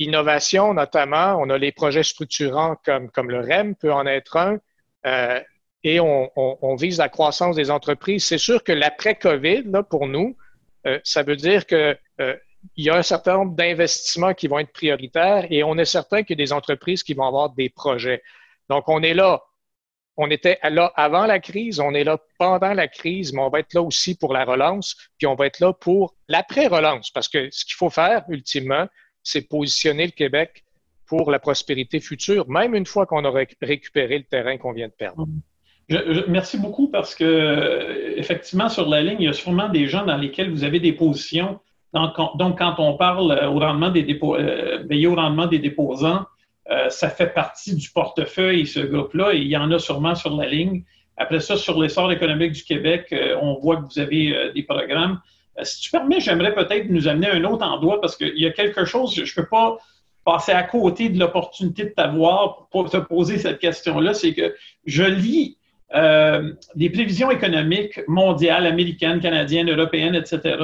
innovation 0.00 0.74
notamment, 0.74 1.36
on 1.38 1.48
a 1.48 1.58
les 1.58 1.70
projets 1.70 2.02
structurants 2.02 2.74
comme, 2.84 3.08
comme 3.10 3.30
le 3.30 3.38
REM 3.38 3.76
peut 3.76 3.92
en 3.92 4.04
être 4.04 4.36
un, 4.36 4.58
et 5.84 6.00
on, 6.00 6.28
on, 6.34 6.74
vise 6.74 6.98
la 6.98 7.08
croissance 7.08 7.54
des 7.54 7.70
entreprises. 7.70 8.24
C'est 8.24 8.38
sûr 8.38 8.64
que 8.64 8.72
l'après-COVID, 8.72 9.70
pour 9.88 10.08
nous, 10.08 10.36
ça 11.04 11.22
veut 11.22 11.36
dire 11.36 11.66
que 11.66 11.96
il 12.76 12.84
y 12.84 12.90
a 12.90 12.96
un 12.96 13.02
certain 13.02 13.34
nombre 13.34 13.54
d'investissements 13.54 14.34
qui 14.34 14.48
vont 14.48 14.58
être 14.58 14.72
prioritaires 14.72 15.46
et 15.50 15.62
on 15.62 15.76
est 15.78 15.84
certain 15.84 16.22
qu'il 16.22 16.38
y 16.38 16.42
a 16.42 16.44
des 16.44 16.52
entreprises 16.52 17.02
qui 17.02 17.14
vont 17.14 17.26
avoir 17.26 17.50
des 17.50 17.68
projets. 17.68 18.22
Donc, 18.68 18.88
on 18.88 19.02
est 19.02 19.14
là. 19.14 19.42
On 20.16 20.30
était 20.30 20.58
là 20.62 20.92
avant 20.96 21.26
la 21.26 21.40
crise, 21.40 21.78
on 21.78 21.92
est 21.92 22.04
là 22.04 22.18
pendant 22.38 22.72
la 22.72 22.88
crise, 22.88 23.34
mais 23.34 23.42
on 23.42 23.50
va 23.50 23.60
être 23.60 23.74
là 23.74 23.82
aussi 23.82 24.16
pour 24.16 24.32
la 24.32 24.46
relance, 24.46 24.96
puis 25.18 25.26
on 25.26 25.34
va 25.34 25.46
être 25.46 25.60
là 25.60 25.74
pour 25.74 26.14
l'après-relance, 26.28 27.10
parce 27.10 27.28
que 27.28 27.50
ce 27.50 27.66
qu'il 27.66 27.74
faut 27.74 27.90
faire, 27.90 28.24
ultimement, 28.30 28.86
c'est 29.22 29.42
positionner 29.42 30.06
le 30.06 30.12
Québec 30.12 30.64
pour 31.04 31.30
la 31.30 31.38
prospérité 31.38 32.00
future, 32.00 32.48
même 32.48 32.74
une 32.74 32.86
fois 32.86 33.04
qu'on 33.04 33.26
aura 33.26 33.40
récupéré 33.60 34.18
le 34.18 34.24
terrain 34.24 34.56
qu'on 34.56 34.72
vient 34.72 34.88
de 34.88 34.92
perdre. 34.92 35.26
merci 36.28 36.56
beaucoup 36.56 36.88
parce 36.88 37.14
que, 37.14 38.14
effectivement, 38.16 38.70
sur 38.70 38.88
la 38.88 39.02
ligne, 39.02 39.18
il 39.20 39.26
y 39.26 39.28
a 39.28 39.34
sûrement 39.34 39.68
des 39.68 39.86
gens 39.86 40.06
dans 40.06 40.16
lesquels 40.16 40.50
vous 40.50 40.64
avez 40.64 40.80
des 40.80 40.94
positions 40.94 41.60
donc, 42.36 42.58
quand 42.58 42.74
on 42.78 42.96
parle 42.96 43.32
euh, 43.32 43.48
au 43.48 43.58
rendement 43.58 43.90
des 43.90 44.02
dépôts, 44.02 44.36
euh, 44.36 44.84
au 45.06 45.14
rendement 45.14 45.46
des 45.46 45.58
déposants, 45.58 46.24
euh, 46.70 46.88
ça 46.88 47.08
fait 47.08 47.32
partie 47.32 47.74
du 47.74 47.90
portefeuille, 47.90 48.66
ce 48.66 48.80
groupe-là, 48.80 49.34
et 49.34 49.38
il 49.38 49.48
y 49.48 49.56
en 49.56 49.70
a 49.70 49.78
sûrement 49.78 50.14
sur 50.14 50.36
la 50.36 50.46
ligne. 50.46 50.82
Après 51.16 51.40
ça, 51.40 51.56
sur 51.56 51.80
l'essor 51.80 52.12
économique 52.12 52.52
du 52.52 52.64
Québec, 52.64 53.14
on 53.40 53.54
voit 53.54 53.76
que 53.76 53.82
vous 53.82 53.98
avez 53.98 54.52
des 54.54 54.62
programmes. 54.64 55.18
si 55.62 55.80
tu 55.80 55.90
permets, 55.90 56.20
j'aimerais 56.20 56.54
peut-être 56.54 56.90
nous 56.90 57.08
amener 57.08 57.30
un 57.30 57.42
autre 57.44 57.64
endroit 57.64 58.02
parce 58.02 58.16
qu'il 58.16 58.36
y 58.36 58.46
a 58.46 58.50
quelque 58.50 58.84
chose, 58.84 59.14
je 59.14 59.22
ne 59.22 59.34
peux 59.42 59.48
pas 59.48 59.78
passer 60.26 60.52
à 60.52 60.62
côté 60.62 61.08
de 61.08 61.18
l'opportunité 61.18 61.84
de 61.84 61.88
t'avoir 61.88 62.68
pour 62.70 62.90
te 62.90 62.98
poser 62.98 63.38
cette 63.38 63.60
question-là, 63.60 64.12
c'est 64.12 64.34
que 64.34 64.54
je 64.84 65.04
lis 65.04 65.56
des 66.74 66.90
prévisions 66.90 67.30
économiques 67.30 67.98
mondiales, 68.08 68.66
américaines, 68.66 69.20
canadiennes, 69.20 69.70
européennes, 69.70 70.16
etc., 70.16 70.58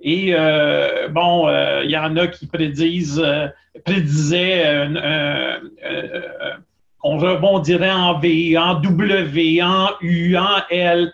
et 0.00 0.34
euh, 0.34 1.08
bon, 1.08 1.48
euh, 1.48 1.82
il 1.84 1.90
y 1.90 1.96
en 1.96 2.16
a 2.16 2.26
qui 2.26 2.48
euh, 2.54 3.48
prédisaient 3.84 4.88
qu'on 6.98 7.18
rebondirait 7.18 7.90
en 7.90 8.18
V, 8.18 8.56
en 8.56 8.74
W, 8.80 9.62
en 9.62 9.90
U, 10.00 10.36
en 10.36 10.62
L 10.70 11.12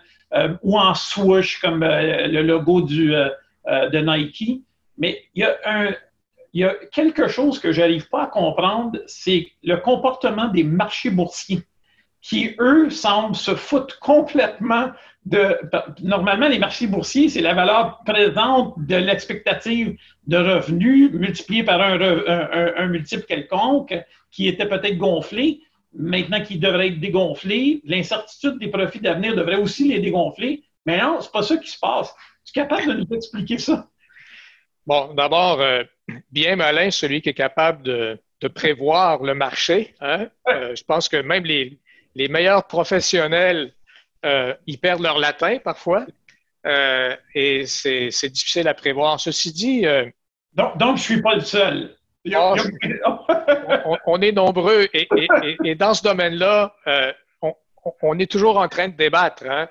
ou 0.61 0.77
en 0.77 0.93
swoosh 0.93 1.59
comme 1.59 1.83
le 1.83 2.41
logo 2.41 2.81
de 2.81 3.31
Nike. 3.99 4.63
Mais 4.97 5.21
il 5.35 5.41
y 5.41 5.43
a 5.43 5.55
un, 5.65 5.91
il 6.53 6.61
y 6.61 6.63
a 6.63 6.73
quelque 6.91 7.27
chose 7.27 7.59
que 7.59 7.71
j'arrive 7.71 8.09
pas 8.09 8.23
à 8.23 8.27
comprendre, 8.27 8.99
c'est 9.05 9.47
le 9.63 9.77
comportement 9.77 10.47
des 10.47 10.63
marchés 10.63 11.09
boursiers 11.09 11.61
qui, 12.21 12.55
eux, 12.59 12.89
semblent 12.89 13.35
se 13.35 13.55
foutre 13.55 13.99
complètement 13.99 14.91
de. 15.29 15.57
Normalement, 16.01 16.47
les 16.47 16.59
marchés 16.59 16.87
boursiers, 16.87 17.29
c'est 17.29 17.41
la 17.41 17.53
valeur 17.53 18.01
présente 18.05 18.75
de 18.77 18.95
l'expectative 18.95 19.97
de 20.25 20.37
revenus 20.37 21.11
multipliée 21.11 21.63
par 21.63 21.81
un, 21.81 21.99
un, 22.77 22.87
multiple 22.87 23.23
quelconque 23.23 23.95
qui 24.31 24.47
était 24.47 24.67
peut-être 24.67 24.97
gonflé, 24.97 25.61
maintenant 25.93 26.41
qui 26.41 26.57
devrait 26.57 26.89
être 26.89 26.99
dégonflé. 26.99 27.81
L'incertitude 27.85 28.59
des 28.59 28.69
profits 28.69 28.99
d'avenir 28.99 29.35
devrait 29.35 29.57
aussi 29.57 29.87
les 29.87 29.99
dégonfler. 29.99 30.63
Mais 30.85 31.01
non, 31.01 31.19
c'est 31.21 31.31
pas 31.31 31.43
ça 31.43 31.57
qui 31.57 31.69
se 31.69 31.79
passe. 31.79 32.13
Tu 32.45 32.57
es 32.57 32.63
capable 32.63 32.87
de 32.87 32.93
nous 33.03 33.15
expliquer 33.15 33.57
ça? 33.57 33.87
Bon, 34.85 35.13
d'abord, 35.13 35.59
euh, 35.59 35.83
bien 36.31 36.55
malin 36.55 36.91
celui 36.91 37.21
qui 37.21 37.29
est 37.29 37.33
capable 37.33 37.83
de, 37.83 38.17
de 38.39 38.47
prévoir 38.47 39.21
le 39.21 39.33
marché. 39.33 39.95
Hein? 39.99 40.27
Euh, 40.47 40.75
je 40.75 40.83
pense 40.83 41.09
que 41.09 41.17
même 41.17 41.43
les, 41.43 41.77
les 42.15 42.29
meilleurs 42.29 42.67
professionnels, 42.67 43.73
euh, 44.25 44.53
ils 44.65 44.79
perdent 44.79 45.01
leur 45.01 45.19
latin 45.19 45.57
parfois. 45.63 46.05
Euh, 46.65 47.15
et 47.33 47.65
c'est 47.65 48.29
difficile 48.29 48.67
à 48.67 48.73
prévoir. 48.73 49.19
Ceci 49.19 49.51
dit. 49.51 49.85
Euh, 49.85 50.05
donc, 50.53 50.77
donc, 50.77 50.97
je 50.97 51.01
ne 51.01 51.05
suis 51.05 51.21
pas 51.21 51.35
le 51.35 51.41
seul. 51.41 51.95
Ah, 52.33 52.55
on, 54.05 54.21
est 54.21 54.33
nombreux 54.33 54.87
et, 54.93 55.75
dans 55.75 55.93
ce 55.93 56.03
domaine-là, 56.03 56.75
on 58.01 58.19
est 58.19 58.29
toujours 58.29 58.57
en 58.57 58.67
train 58.67 58.89
de 58.89 58.97
débattre. 58.97 59.45
Hein? 59.45 59.69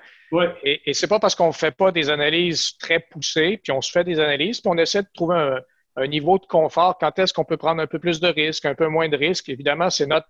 Et, 0.63 0.81
et 0.89 0.93
c'est 0.95 1.07
pas 1.07 1.19
parce 1.19 1.35
qu'on 1.35 1.51
fait 1.51 1.71
pas 1.71 1.91
des 1.91 2.09
analyses 2.09 2.75
très 2.79 2.99
poussées, 2.99 3.59
puis 3.63 3.71
on 3.71 3.81
se 3.81 3.91
fait 3.91 4.03
des 4.03 4.19
analyses, 4.19 4.59
puis 4.59 4.71
on 4.73 4.77
essaie 4.77 5.03
de 5.03 5.07
trouver 5.13 5.37
un, 5.37 5.59
un 5.97 6.07
niveau 6.07 6.37
de 6.37 6.45
confort, 6.45 6.97
quand 6.99 7.17
est-ce 7.17 7.33
qu'on 7.33 7.43
peut 7.43 7.57
prendre 7.57 7.81
un 7.81 7.87
peu 7.87 7.97
plus 7.97 8.19
de 8.19 8.27
risques, 8.27 8.65
un 8.65 8.75
peu 8.75 8.87
moins 8.87 9.09
de 9.09 9.17
risques? 9.17 9.49
Évidemment, 9.49 9.89
c'est 9.89 10.05
notre, 10.05 10.27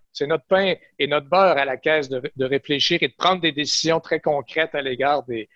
pain 0.48 0.76
et 0.98 1.08
notre 1.08 1.28
beurre 1.28 1.58
à 1.58 1.66
la 1.66 1.76
caisse 1.76 2.08
de, 2.08 2.46
réfléchir 2.46 3.00
et 3.04 3.10
de 3.10 3.14
prendre 3.14 3.42
des 3.42 3.52
décisions 3.52 4.00
très 4.00 4.22
concrètes 4.22 4.74
à 4.76 4.82
l'égard 4.82 5.24
des, 5.24 5.50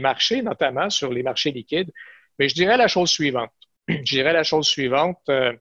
marchés, 0.00 0.42
notamment 0.42 0.90
sur 0.90 1.10
les 1.10 1.22
marchés 1.22 1.50
liquides. 1.50 1.90
Mais 2.38 2.50
je 2.50 2.54
dirais 2.54 2.76
la 2.76 2.88
chose 2.88 3.10
suivante. 3.10 3.52
Je 3.88 4.16
dirais 4.16 4.32
la 4.32 4.44
chose 4.44 4.66
suivante. 4.66 5.20
Euh, 5.28 5.52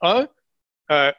un, 0.00 0.28
euh, 0.90 1.12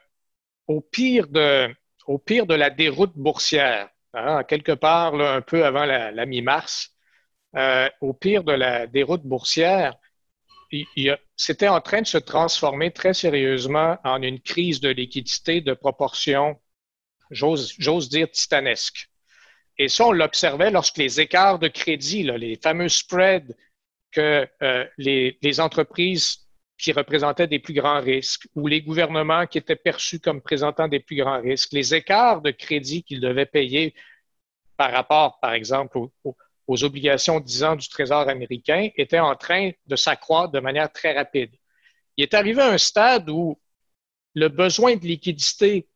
au 0.66 0.80
pire 0.80 1.26
de, 1.28 1.68
au 2.06 2.18
pire 2.18 2.46
de 2.46 2.54
la 2.54 2.70
déroute 2.70 3.12
boursière, 3.16 3.88
hein, 4.14 4.44
quelque 4.44 4.72
part 4.72 5.14
un 5.14 5.40
peu 5.42 5.64
avant 5.64 5.84
la, 5.84 6.10
la 6.10 6.26
mi-mars, 6.26 6.94
euh, 7.56 7.88
au 8.00 8.12
pire 8.12 8.44
de 8.44 8.52
la 8.52 8.86
déroute 8.86 9.22
boursière, 9.22 9.96
c'était 11.36 11.68
en 11.68 11.80
train 11.80 12.02
de 12.02 12.06
se 12.06 12.18
transformer 12.18 12.92
très 12.92 13.14
sérieusement 13.14 13.98
en 14.04 14.22
une 14.22 14.40
crise 14.40 14.80
de 14.80 14.90
liquidité 14.90 15.60
de 15.60 15.72
proportion, 15.74 16.60
j'ose 17.30 18.08
dire, 18.08 18.30
titanesque. 18.30 19.08
Et 19.78 19.88
ça, 19.88 20.06
on 20.06 20.12
l'observait 20.12 20.70
lorsque 20.70 20.98
les 20.98 21.20
écarts 21.20 21.58
de 21.58 21.68
crédit, 21.68 22.24
les 22.24 22.56
fameux 22.56 22.88
spreads 22.88 23.54
que 24.10 24.48
euh, 24.62 24.84
les, 24.98 25.60
entreprises 25.60 26.48
qui 26.78 26.92
représentaient 26.92 27.46
des 27.46 27.58
plus 27.58 27.74
grands 27.74 28.00
risques 28.00 28.48
ou 28.54 28.66
les 28.66 28.82
gouvernements 28.82 29.46
qui 29.46 29.58
étaient 29.58 29.76
perçus 29.76 30.20
comme 30.20 30.40
présentant 30.40 30.88
des 30.88 31.00
plus 31.00 31.16
grands 31.16 31.40
risques, 31.40 31.72
les 31.72 31.94
écarts 31.94 32.40
de 32.40 32.50
crédit 32.50 33.02
qu'ils 33.02 33.20
devaient 33.20 33.46
payer 33.46 33.94
par 34.76 34.92
rapport, 34.92 35.38
par 35.40 35.52
exemple, 35.52 35.98
au, 35.98 36.36
aux 36.68 36.84
obligations 36.84 37.40
10 37.40 37.64
ans 37.64 37.76
du 37.76 37.88
Trésor 37.88 38.28
américain 38.28 38.90
était 38.96 39.18
en 39.18 39.34
train 39.34 39.70
de 39.86 39.96
s'accroître 39.96 40.52
de 40.52 40.60
manière 40.60 40.92
très 40.92 41.14
rapide. 41.14 41.50
Il 42.16 42.22
est 42.24 42.34
arrivé 42.34 42.60
à 42.60 42.68
un 42.68 42.78
stade 42.78 43.30
où 43.30 43.58
le 44.34 44.48
besoin 44.48 44.94
de 44.94 45.04
liquidité 45.04 45.88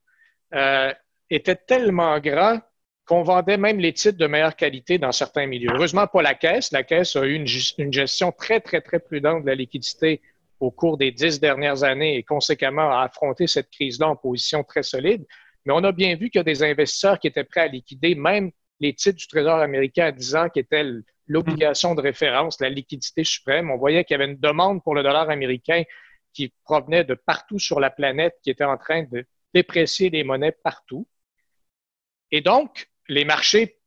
euh, 0.55 0.93
était 1.29 1.57
tellement 1.57 2.19
grand 2.21 2.61
qu'on 3.05 3.23
vendait 3.23 3.59
même 3.59 3.81
les 3.81 3.93
titres 3.93 4.17
de 4.17 4.27
meilleure 4.27 4.57
qualité 4.57 4.97
dans 4.97 5.13
certains 5.13 5.47
milieux. 5.47 5.71
Heureusement, 5.75 6.07
pas 6.07 6.23
la 6.23 6.35
Caisse. 6.35 6.73
La 6.73 6.85
Caisse 6.85 7.17
a 7.17 7.27
eu 7.27 7.35
une, 7.35 7.93
gestion 7.93 8.33
très, 8.33 8.61
très, 8.61 8.81
très 8.81 8.99
prudente 8.99 9.43
de 9.43 9.49
la 9.49 9.55
liquidité 9.55 10.23
au 10.59 10.71
cours 10.71 10.97
des 10.97 11.11
dix 11.11 11.39
dernières 11.39 11.83
années 11.83 12.17
et 12.17 12.23
conséquemment 12.23 12.91
a 12.91 13.03
affronté 13.03 13.47
cette 13.47 13.71
crise-là 13.71 14.09
en 14.09 14.17
position 14.17 14.65
très 14.65 14.85
solide. 14.85 15.27
Mais 15.67 15.75
on 15.75 15.85
a 15.85 15.93
bien 15.93 16.15
vu 16.15 16.31
qu'il 16.31 16.39
y 16.39 16.41
a 16.41 16.45
des 16.45 16.63
investisseurs 16.63 17.19
qui 17.19 17.27
étaient 17.27 17.45
prêts 17.45 17.63
à 17.63 17.67
liquider 17.67 18.15
même 18.15 18.53
les 18.83 18.93
titres 18.95 19.19
du 19.19 19.27
Trésor 19.29 19.61
américain 19.61 20.07
à 20.07 20.13
10 20.13 20.37
ans, 20.37 20.49
qui 20.49 20.59
était 20.59 20.85
l'obligation 21.29 21.95
de 21.95 22.03
référence, 22.03 22.61
la 22.61 22.69
liquidité 22.69 23.23
suprême. 23.23 23.71
On 23.71 23.77
voyait 23.77 24.05
qu'il 24.05 24.19
y 24.19 24.21
avait 24.21 24.31
une 24.31 24.39
demande 24.39 24.83
pour 24.83 24.95
le 24.95 25.03
dollar 25.05 25.31
américain 25.31 25.85
qui 26.35 26.53
provenait 26.65 27.05
de 27.05 27.15
partout 27.15 27.61
sur 27.61 27.79
la 27.79 27.91
planète, 27.91 28.35
qui 28.43 28.51
était 28.51 28.65
en 28.65 28.77
train 28.77 29.05
de 29.05 29.25
déprécier 29.55 30.11
les 30.11 30.25
monnaies 30.25 30.53
partout. 30.53 31.07
Et 32.33 32.41
donc, 32.41 32.91
les 33.09 33.25
marchés 33.25 33.79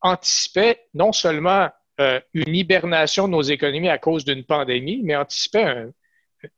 anticipaient 0.00 0.88
non 0.94 1.12
seulement 1.12 1.68
euh, 2.00 2.20
une 2.34 2.54
hibernation 2.54 3.28
de 3.28 3.32
nos 3.32 3.42
économies 3.42 3.88
à 3.88 3.98
cause 3.98 4.24
d'une 4.24 4.44
pandémie, 4.44 5.00
mais 5.04 5.14
anticipaient 5.14 5.86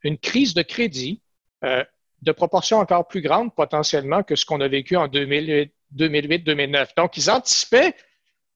une 0.01 0.17
crise 0.17 0.55
de 0.55 0.63
crédit 0.63 1.21
euh, 1.63 1.83
de 2.23 2.31
proportion 2.31 2.77
encore 2.77 3.07
plus 3.07 3.21
grande 3.21 3.53
potentiellement 3.53 4.23
que 4.23 4.35
ce 4.35 4.45
qu'on 4.45 4.61
a 4.61 4.67
vécu 4.67 4.95
en 4.95 5.07
2008, 5.07 5.73
2008-2009. 5.95 6.89
Donc, 6.97 7.17
ils 7.17 7.29
anticipaient 7.29 7.93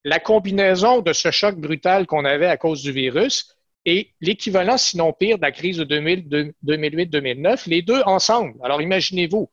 la 0.03 0.19
combinaison 0.19 1.01
de 1.01 1.13
ce 1.13 1.31
choc 1.31 1.55
brutal 1.55 2.07
qu'on 2.07 2.23
avait 2.25 2.47
à 2.47 2.57
cause 2.57 2.81
du 2.81 2.91
virus 2.91 3.53
et 3.85 4.13
l'équivalent, 4.21 4.77
sinon 4.77 5.13
pire, 5.13 5.37
de 5.37 5.41
la 5.41 5.51
crise 5.51 5.77
de 5.77 5.85
2008-2009, 5.85 7.69
les 7.69 7.81
deux 7.81 8.01
ensemble. 8.05 8.53
Alors, 8.63 8.81
imaginez-vous. 8.81 9.49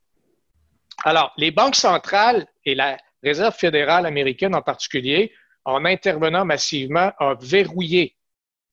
Alors, 1.05 1.33
les 1.37 1.51
banques 1.51 1.77
centrales 1.77 2.47
et 2.65 2.75
la 2.75 2.97
Réserve 3.23 3.55
fédérale 3.55 4.07
américaine 4.07 4.55
en 4.55 4.63
particulier, 4.63 5.33
en 5.65 5.85
intervenant 5.85 6.45
massivement, 6.45 7.11
ont 7.21 7.35
verrouillé 7.41 8.17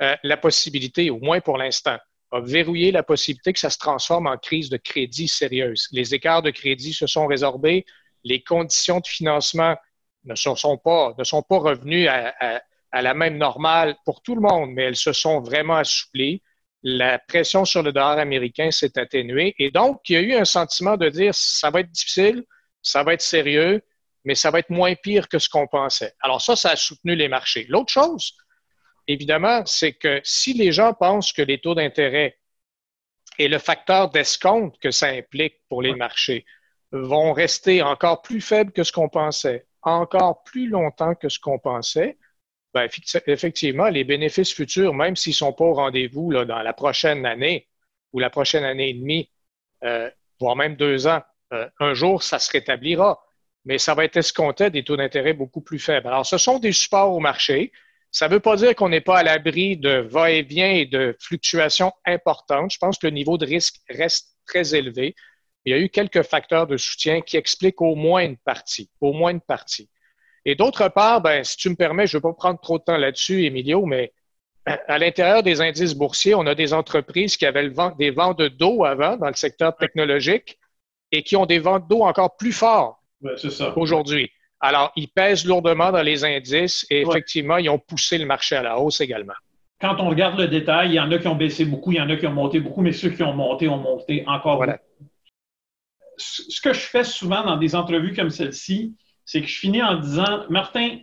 euh, 0.02 0.16
la 0.24 0.36
possibilité, 0.36 1.10
au 1.10 1.20
moins 1.20 1.40
pour 1.40 1.58
l'instant, 1.58 1.98
a 2.32 2.40
verrouillé 2.40 2.92
la 2.92 3.04
possibilité 3.04 3.54
que 3.54 3.60
ça 3.60 3.70
se 3.70 3.78
transforme 3.78 4.28
en 4.28 4.38
crise 4.38 4.70
de 4.70 4.78
crédit 4.78 5.28
sérieuse. 5.28 5.88
Les 5.92 6.14
écarts 6.14 6.42
de 6.42 6.52
crédit 6.52 6.94
se 6.94 7.08
sont 7.08 7.28
résorbés, 7.28 7.86
les 8.24 8.42
conditions 8.44 9.00
de 9.00 9.08
financement 9.08 9.76
ne 10.26 10.36
sont, 10.36 10.78
pas, 10.78 11.14
ne 11.18 11.24
sont 11.24 11.42
pas 11.42 11.58
revenues 11.58 12.08
à, 12.08 12.62
la 12.94 13.14
même 13.14 13.38
normale 13.38 13.96
pour 14.06 14.22
tout 14.22 14.36
le 14.36 14.42
monde, 14.42 14.72
mais 14.72 14.84
elles 14.84 14.96
se 14.96 15.14
sont 15.14 15.40
vraiment 15.42 15.78
assouplies. 15.78 16.42
La 16.84 17.20
pression 17.20 17.66
sur 17.66 17.84
le 17.84 17.92
dollar 17.92 18.18
américain 18.18 18.72
s'est 18.72 18.98
atténuée. 18.98 19.56
Et 19.60 19.72
donc, 19.72 20.02
il 20.10 20.14
y 20.14 20.18
a 20.18 20.22
eu 20.22 20.34
un 20.34 20.46
sentiment 20.46 20.98
de 20.98 21.10
dire, 21.10 21.34
ça 21.34 21.70
va 21.70 21.82
être 21.82 21.92
difficile, 21.92 22.44
ça 22.82 23.04
va 23.04 23.14
être 23.14 23.22
sérieux, 23.22 23.82
mais 24.26 24.36
ça 24.36 24.52
va 24.52 24.60
être 24.60 24.70
moins 24.70 24.94
pire 24.96 25.28
que 25.28 25.40
ce 25.40 25.50
qu'on 25.50 25.68
pensait. 25.68 26.14
Alors 26.22 26.42
ça, 26.42 26.56
ça 26.56 26.72
a 26.72 26.76
soutenu 26.76 27.16
les 27.16 27.28
marchés. 27.28 27.66
L'autre 27.70 27.92
chose, 27.92 28.34
évidemment, 29.08 29.66
c'est 29.66 29.94
que 29.94 30.22
si 30.24 30.54
les 30.54 30.72
gens 30.72 30.94
pensent 30.94 31.34
que 31.34 31.42
les 31.42 31.60
taux 31.60 31.76
d'intérêt 31.76 32.38
et 33.38 33.48
le 33.48 33.60
facteur 33.60 34.10
d'escompte 34.10 34.80
que 34.80 34.92
ça 34.92 35.08
implique 35.08 35.56
pour 35.70 35.82
les 35.82 35.96
marchés 35.96 36.46
vont 36.92 37.34
rester 37.34 37.82
encore 37.82 38.22
plus 38.22 38.42
faibles 38.42 38.72
que 38.72 38.84
ce 38.84 38.92
qu'on 38.92 39.10
pensait, 39.10 39.66
encore 39.82 40.44
plus 40.44 40.68
longtemps 40.68 41.16
que 41.16 41.30
ce 41.30 41.40
qu'on 41.40 41.60
pensait, 41.60 42.18
ben, 42.74 42.88
effectivement, 43.28 43.90
les 43.90 44.04
bénéfices 44.04 44.54
futurs, 44.54 44.94
même 44.94 45.16
s'ils 45.16 45.32
ne 45.32 45.36
sont 45.36 45.54
pas 45.54 45.66
au 45.66 45.74
rendez-vous 45.74 46.34
dans 46.46 46.62
la 46.62 46.74
prochaine 46.74 47.26
année 47.26 47.68
ou 48.14 48.20
la 48.20 48.30
prochaine 48.30 48.64
année 48.64 48.90
et 48.90 48.94
demie, 48.94 49.30
euh, 49.84 50.10
voire 50.40 50.56
même 50.56 50.76
deux 50.76 51.08
ans, 51.08 51.22
euh, 51.54 51.70
un 51.80 51.94
jour, 51.94 52.24
ça 52.24 52.40
se 52.40 52.52
rétablira. 52.52 53.22
Mais 53.66 53.78
ça 53.78 53.94
va 53.94 54.06
être 54.06 54.18
escompté 54.18 54.70
des 54.70 54.84
taux 54.84 54.98
d'intérêt 54.98 55.34
beaucoup 55.34 55.62
plus 55.62 55.80
faibles. 55.80 56.08
Alors, 56.08 56.26
ce 56.26 56.38
sont 56.38 56.58
des 56.60 56.72
supports 56.72 57.14
au 57.14 57.20
marché. 57.20 57.72
Ça 58.12 58.28
ne 58.28 58.34
veut 58.34 58.40
pas 58.40 58.58
dire 58.58 58.76
qu'on 58.76 58.90
n'est 58.90 59.02
pas 59.02 59.20
à 59.20 59.24
l'abri 59.24 59.78
de 59.78 60.08
va-et-vient 60.10 60.72
et 60.72 60.86
de 60.86 61.16
fluctuations 61.20 61.94
importantes. 62.06 62.74
Je 62.74 62.78
pense 62.78 62.98
que 62.98 63.08
le 63.08 63.14
niveau 63.14 63.38
de 63.38 63.46
risque 63.46 63.78
reste 63.90 64.36
très 64.46 64.76
élevé 64.76 65.16
il 65.66 65.72
y 65.72 65.76
a 65.76 65.80
eu 65.80 65.90
quelques 65.90 66.24
facteurs 66.24 66.68
de 66.68 66.78
soutien 66.78 67.22
qui 67.22 67.38
expliquent 67.38 67.82
au 67.82 67.96
moins 67.96 68.24
une 68.24 68.38
partie, 68.38 68.90
au 69.00 69.14
moins 69.14 69.32
une 69.32 69.42
partie. 69.42 69.90
Et 70.44 70.56
d'autre 70.56 70.88
part, 70.90 71.22
ben, 71.22 71.44
si 71.44 71.56
tu 71.58 71.70
me 71.70 71.76
permets, 71.76 72.08
je 72.08 72.18
ne 72.18 72.22
vais 72.22 72.30
pas 72.30 72.34
prendre 72.34 72.60
trop 72.60 72.80
de 72.80 72.84
temps 72.84 72.98
là-dessus, 72.98 73.46
Emilio, 73.46 73.86
mais 73.86 74.12
à 74.66 74.98
l'intérieur 74.98 75.44
des 75.44 75.62
indices 75.62 75.94
boursiers, 75.94 76.36
on 76.36 76.46
a 76.48 76.56
des 76.56 76.74
entreprises 76.74 77.38
qui 77.38 77.46
avaient 77.46 77.70
des 77.98 78.12
ventes 78.12 78.42
d'eau 78.42 78.86
avant 78.86 79.18
dans 79.18 79.28
le 79.28 79.36
secteur 79.36 79.76
technologique 79.76 80.60
et 81.12 81.24
qui 81.24 81.36
ont 81.36 81.46
des 81.46 81.60
ventes 81.60 81.88
d'eau 81.88 82.04
encore 82.04 82.38
plus 82.38 82.54
fortes 82.54 82.98
aujourd'hui. 83.76 84.32
Alors, 84.62 84.92
ils 84.96 85.08
pèsent 85.08 85.46
lourdement 85.46 85.92
dans 85.92 86.02
les 86.02 86.24
indices 86.24 86.86
et 86.90 87.02
effectivement, 87.02 87.58
ils 87.58 87.70
ont 87.70 87.80
poussé 87.80 88.18
le 88.18 88.26
marché 88.26 88.56
à 88.56 88.62
la 88.62 88.78
hausse 88.80 89.02
également. 89.02 89.34
Quand 89.80 90.00
on 90.00 90.10
regarde 90.10 90.40
le 90.40 90.48
détail, 90.48 90.90
il 90.90 90.94
y 90.94 91.00
en 91.00 91.12
a 91.12 91.18
qui 91.18 91.28
ont 91.28 91.36
baissé 91.36 91.66
beaucoup, 91.66 91.92
il 91.92 91.98
y 91.98 92.02
en 92.02 92.10
a 92.10 92.16
qui 92.16 92.28
ont 92.28 92.34
monté 92.34 92.60
beaucoup, 92.60 92.82
mais 92.82 92.92
ceux 92.92 93.10
qui 93.10 93.24
ont 93.24 93.34
monté 93.34 93.68
ont 93.68 93.78
monté 93.78 94.24
encore 94.28 94.58
voilà 94.58 94.78
ce 96.22 96.62
que 96.62 96.74
je 96.74 96.80
fais 96.80 97.04
souvent 97.04 97.44
dans 97.44 97.58
des 97.58 97.76
entrevues 97.76 98.14
comme 98.14 98.30
celle-ci, 98.30 98.96
c'est 99.26 99.42
que 99.42 99.48
je 99.48 99.60
finis 99.60 99.82
en 99.82 99.96
disant, 99.96 100.46
Martin, 100.50 101.00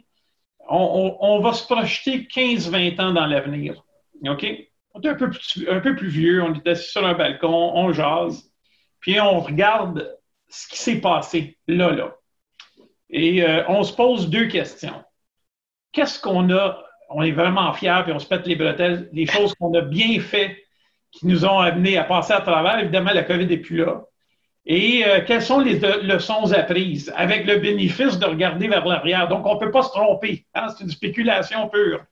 on, 0.68 1.40
va 1.40 1.52
se 1.52 1.64
projeter 1.64 2.28
15-20 2.30 3.00
ans 3.00 3.12
dans 3.12 3.26
l'avenir. 3.26 3.82
OK? 4.26 4.46
On 4.94 5.00
est 5.00 5.08
un 5.08 5.14
peu, 5.14 5.30
plus, 5.30 5.66
un 5.68 5.80
peu 5.80 5.96
plus 5.96 6.08
vieux, 6.08 6.42
on 6.42 6.54
est 6.54 6.66
assis 6.66 6.90
sur 6.90 7.06
un 7.06 7.14
balcon, 7.14 7.72
on 7.74 7.92
jase, 7.92 8.52
puis 9.00 9.20
on 9.20 9.40
regarde 9.40 10.18
ce 10.48 10.68
qui 10.68 10.78
s'est 10.78 11.00
passé 11.00 11.58
là, 11.66 11.90
là. 11.92 12.17
Et 13.10 13.42
euh, 13.42 13.64
on 13.68 13.82
se 13.82 13.92
pose 13.92 14.28
deux 14.28 14.46
questions. 14.46 15.02
Qu'est-ce 15.92 16.20
qu'on 16.20 16.50
a, 16.50 16.82
on 17.10 17.22
est 17.22 17.32
vraiment 17.32 17.72
fiers, 17.72 18.00
puis 18.04 18.12
on 18.12 18.18
se 18.18 18.26
pète 18.26 18.46
les 18.46 18.56
bretelles, 18.56 19.08
des 19.12 19.26
choses 19.26 19.54
qu'on 19.54 19.72
a 19.74 19.80
bien 19.80 20.20
fait 20.20 20.56
qui 21.10 21.26
nous 21.26 21.44
ont 21.44 21.58
amenés 21.58 21.96
à 21.96 22.04
passer 22.04 22.32
à 22.32 22.40
travers. 22.40 22.78
Évidemment, 22.78 23.12
la 23.12 23.22
COVID 23.22 23.46
n'est 23.46 23.56
plus 23.56 23.78
là. 23.78 24.02
Et 24.66 25.02
euh, 25.06 25.22
quelles 25.26 25.42
sont 25.42 25.60
les 25.60 25.78
leçons 26.02 26.52
apprises 26.52 27.10
avec 27.16 27.46
le 27.46 27.56
bénéfice 27.56 28.18
de 28.18 28.26
regarder 28.26 28.68
vers 28.68 28.84
l'arrière? 28.84 29.26
Donc, 29.26 29.46
on 29.46 29.54
ne 29.54 29.60
peut 29.60 29.70
pas 29.70 29.82
se 29.82 29.88
tromper. 29.88 30.44
Hein? 30.54 30.66
C'est 30.68 30.84
une 30.84 30.90
spéculation 30.90 31.70
pure. 31.70 32.04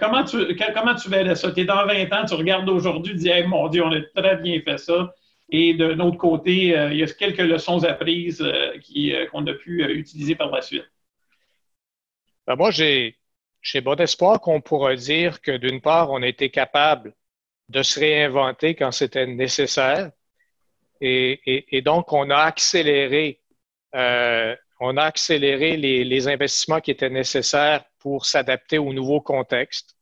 comment, 0.00 0.24
tu, 0.24 0.56
comment 0.74 0.96
tu 0.96 1.08
verrais 1.08 1.36
ça? 1.36 1.52
Tu 1.52 1.64
dans 1.64 1.86
20 1.86 2.12
ans, 2.12 2.24
tu 2.26 2.34
regardes 2.34 2.68
aujourd'hui, 2.68 3.12
tu 3.12 3.20
dis 3.20 3.42
mon 3.46 3.68
Dieu, 3.68 3.84
on 3.84 3.92
a 3.92 4.00
très 4.16 4.36
bien 4.38 4.60
fait 4.64 4.78
ça. 4.78 5.14
Et 5.52 5.74
de 5.74 5.94
notre 5.94 6.16
côté, 6.16 6.78
euh, 6.78 6.92
il 6.92 6.98
y 6.98 7.02
a 7.02 7.06
quelques 7.06 7.38
leçons 7.38 7.82
apprises 7.84 8.40
euh, 8.42 9.26
qu'on 9.30 9.46
a 9.46 9.54
pu 9.54 9.84
utiliser 9.92 10.34
par 10.34 10.50
la 10.50 10.62
suite. 10.62 10.88
Ben, 12.46 12.56
moi, 12.56 12.70
j'ai 12.70 13.16
bon 13.82 14.00
espoir 14.00 14.40
qu'on 14.40 14.60
pourra 14.60 14.94
dire 14.94 15.40
que 15.40 15.56
d'une 15.56 15.80
part, 15.80 16.10
on 16.10 16.22
a 16.22 16.26
été 16.26 16.50
capable 16.50 17.14
de 17.68 17.82
se 17.82 18.00
réinventer 18.00 18.74
quand 18.74 18.92
c'était 18.92 19.26
nécessaire 19.26 20.10
et, 21.00 21.82
donc, 21.82 22.12
on 22.12 22.28
a 22.30 22.36
accéléré, 22.36 23.40
euh, 23.94 24.54
on 24.80 24.96
a 24.96 25.04
accéléré 25.04 25.76
les, 25.76 26.28
investissements 26.28 26.80
qui 26.80 26.90
étaient 26.90 27.10
nécessaires 27.10 27.84
pour 27.98 28.26
s'adapter 28.26 28.78
au 28.78 28.92
nouveau 28.92 29.20
contexte 29.20 29.96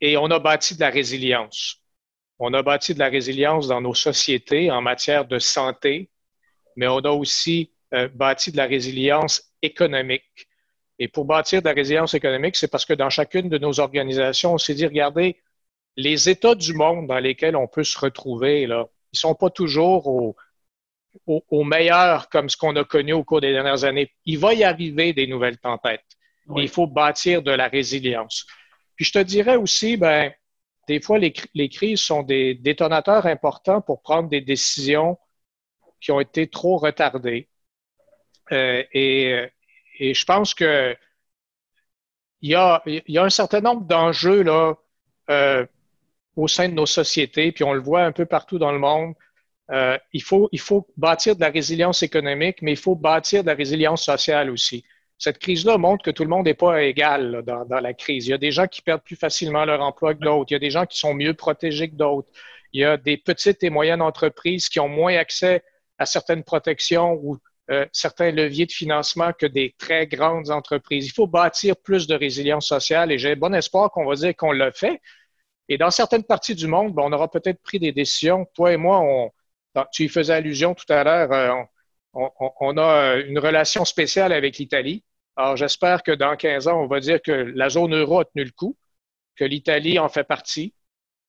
et 0.00 0.16
on 0.16 0.26
a 0.26 0.38
bâti 0.38 0.74
de 0.74 0.80
la 0.80 0.90
résilience. 0.90 1.82
On 2.38 2.54
a 2.54 2.62
bâti 2.62 2.94
de 2.94 2.98
la 2.98 3.08
résilience 3.08 3.68
dans 3.68 3.80
nos 3.80 3.94
sociétés 3.94 4.70
en 4.70 4.80
matière 4.80 5.26
de 5.26 5.38
santé, 5.38 6.10
mais 6.76 6.86
on 6.86 6.98
a 6.98 7.10
aussi 7.10 7.72
euh, 7.94 8.08
bâti 8.08 8.52
de 8.52 8.56
la 8.56 8.66
résilience 8.66 9.52
économique. 9.62 10.48
Et 10.98 11.08
pour 11.08 11.24
bâtir 11.24 11.62
de 11.62 11.68
la 11.68 11.74
résilience 11.74 12.14
économique, 12.14 12.56
c'est 12.56 12.68
parce 12.68 12.84
que 12.84 12.92
dans 12.92 13.10
chacune 13.10 13.48
de 13.48 13.58
nos 13.58 13.80
organisations, 13.80 14.54
on 14.54 14.58
s'est 14.58 14.74
dit, 14.74 14.86
regardez, 14.86 15.40
les 15.96 16.28
États 16.28 16.54
du 16.54 16.74
monde 16.74 17.06
dans 17.08 17.18
lesquels 17.18 17.56
on 17.56 17.66
peut 17.66 17.84
se 17.84 17.98
retrouver, 17.98 18.66
là, 18.66 18.86
ils 19.12 19.18
sont 19.18 19.34
pas 19.34 19.50
toujours 19.50 20.06
au, 20.06 20.36
au, 21.26 21.64
meilleur 21.64 22.28
comme 22.28 22.48
ce 22.48 22.56
qu'on 22.56 22.76
a 22.76 22.84
connu 22.84 23.12
au 23.12 23.24
cours 23.24 23.40
des 23.40 23.52
dernières 23.52 23.84
années. 23.84 24.12
Il 24.24 24.38
va 24.38 24.54
y 24.54 24.64
arriver 24.64 25.12
des 25.12 25.26
nouvelles 25.26 25.58
tempêtes. 25.58 26.04
il 26.56 26.68
faut 26.68 26.86
bâtir 26.86 27.42
de 27.42 27.50
la 27.50 27.68
résilience. 27.68 28.46
Puis 28.96 29.04
je 29.04 29.12
te 29.12 29.18
dirais 29.18 29.56
aussi, 29.56 29.96
ben, 29.96 30.32
des 30.88 31.00
fois, 31.02 31.18
les, 31.18 31.68
crises 31.68 32.00
sont 32.00 32.22
des 32.22 32.54
détonateurs 32.54 33.26
importants 33.26 33.82
pour 33.82 34.00
prendre 34.00 34.28
des 34.30 34.40
décisions 34.40 35.18
qui 36.00 36.12
ont 36.12 36.20
été 36.20 36.48
trop 36.48 36.78
retardées. 36.78 37.48
Euh, 38.52 38.82
et, 38.92 39.50
je 40.00 40.24
pense 40.24 40.54
que 40.54 40.96
il 42.40 42.50
y 42.50 42.54
a, 42.54 42.82
un 43.16 43.30
certain 43.30 43.60
nombre 43.60 43.82
d'enjeux 43.86 44.44
euh, 45.28 45.66
au 46.36 46.48
sein 46.48 46.68
de 46.68 46.74
nos 46.74 46.86
sociétés, 46.86 47.52
puis 47.52 47.64
on 47.64 47.74
le 47.74 47.80
voit 47.80 48.04
un 48.04 48.12
peu 48.12 48.24
partout 48.24 48.58
dans 48.58 48.72
le 48.72 48.78
monde. 48.78 49.14
Euh, 49.70 49.98
il 50.14 50.22
faut 50.22 50.88
bâtir 50.96 51.36
de 51.36 51.40
la 51.40 51.50
résilience 51.50 52.02
économique, 52.02 52.62
mais 52.62 52.72
il 52.72 52.78
faut 52.78 52.94
bâtir 52.94 53.42
de 53.42 53.48
la 53.48 53.54
résilience 53.54 54.04
sociale 54.04 54.50
aussi. 54.50 54.84
Cette 55.18 55.38
crise-là 55.38 55.78
montre 55.78 56.04
que 56.04 56.10
tout 56.10 56.22
le 56.22 56.28
monde 56.28 56.46
n'est 56.46 56.54
pas 56.54 56.82
égal 56.82 57.42
dans, 57.44 57.80
la 57.80 57.92
crise. 57.92 58.26
Il 58.26 58.30
y 58.30 58.34
a 58.34 58.38
des 58.38 58.52
gens 58.52 58.66
qui 58.68 58.82
perdent 58.82 59.02
plus 59.02 59.16
facilement 59.16 59.64
leur 59.64 59.80
emploi 59.82 60.14
que 60.14 60.20
d'autres. 60.20 60.50
Il 60.50 60.54
y 60.54 60.56
a 60.56 60.60
des 60.60 60.70
gens 60.70 60.86
qui 60.86 60.98
sont 60.98 61.14
mieux 61.14 61.34
protégés 61.34 61.90
que 61.90 61.96
d'autres. 61.96 62.28
Il 62.72 62.80
y 62.80 62.84
a 62.84 62.96
des 62.96 63.16
petites 63.16 63.62
et 63.64 63.70
moyennes 63.70 64.02
entreprises 64.02 64.68
qui 64.68 64.78
ont 64.78 64.88
moins 64.88 65.16
accès 65.16 65.64
à 65.98 66.06
certaines 66.06 66.44
protections 66.44 67.14
ou 67.22 67.38
euh, 67.70 67.84
certains 67.92 68.30
leviers 68.30 68.66
de 68.66 68.72
financement 68.72 69.32
que 69.32 69.46
des 69.46 69.74
très 69.76 70.06
grandes 70.06 70.50
entreprises. 70.50 71.06
Il 71.06 71.12
faut 71.12 71.26
bâtir 71.26 71.76
plus 71.76 72.06
de 72.06 72.14
résilience 72.14 72.68
sociale 72.68 73.10
et 73.10 73.18
j'ai 73.18 73.34
bon 73.34 73.54
espoir 73.54 73.90
qu'on 73.90 74.06
va 74.06 74.14
dire 74.14 74.36
qu'on 74.36 74.52
l'a 74.52 74.72
fait. 74.72 75.00
Et 75.68 75.76
dans 75.78 75.90
certaines 75.90 76.24
parties 76.24 76.54
du 76.54 76.66
monde, 76.66 76.94
ben, 76.94 77.02
on 77.04 77.12
aura 77.12 77.30
peut-être 77.30 77.60
pris 77.62 77.78
des 77.78 77.92
décisions. 77.92 78.46
Toi 78.54 78.72
et 78.72 78.76
moi, 78.76 79.30
tu 79.92 80.04
y 80.04 80.08
faisais 80.08 80.32
allusion 80.32 80.74
tout 80.74 80.90
à 80.90 81.04
l'heure, 81.04 81.32
euh, 81.32 81.62
on, 82.14 82.30
on, 82.60 82.78
a 82.78 83.16
une 83.16 83.38
relation 83.38 83.84
spéciale 83.84 84.32
avec 84.32 84.58
l'Italie. 84.58 85.04
Alors 85.36 85.56
j'espère 85.56 86.02
que 86.02 86.12
dans 86.12 86.36
15 86.36 86.68
ans, 86.68 86.82
on 86.82 86.86
va 86.86 87.00
dire 87.00 87.22
que 87.22 87.32
la 87.32 87.68
zone 87.68 87.94
euro 87.94 88.20
a 88.20 88.24
tenu 88.24 88.44
le 88.44 88.50
coup, 88.50 88.76
que 89.36 89.44
l'Italie 89.44 89.98
en 89.98 90.08
fait 90.08 90.24
partie, 90.24 90.74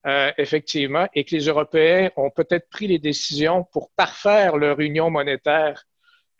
euh, 0.06 0.32
effectivement, 0.38 1.06
et 1.14 1.24
que 1.24 1.34
les 1.34 1.46
Européens 1.46 2.10
ont 2.16 2.30
peut-être 2.30 2.68
pris 2.70 2.86
les 2.86 2.98
décisions 2.98 3.64
pour 3.64 3.90
parfaire 3.90 4.56
leur 4.56 4.80
union 4.80 5.10
monétaire 5.10 5.84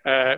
euh, 0.07 0.37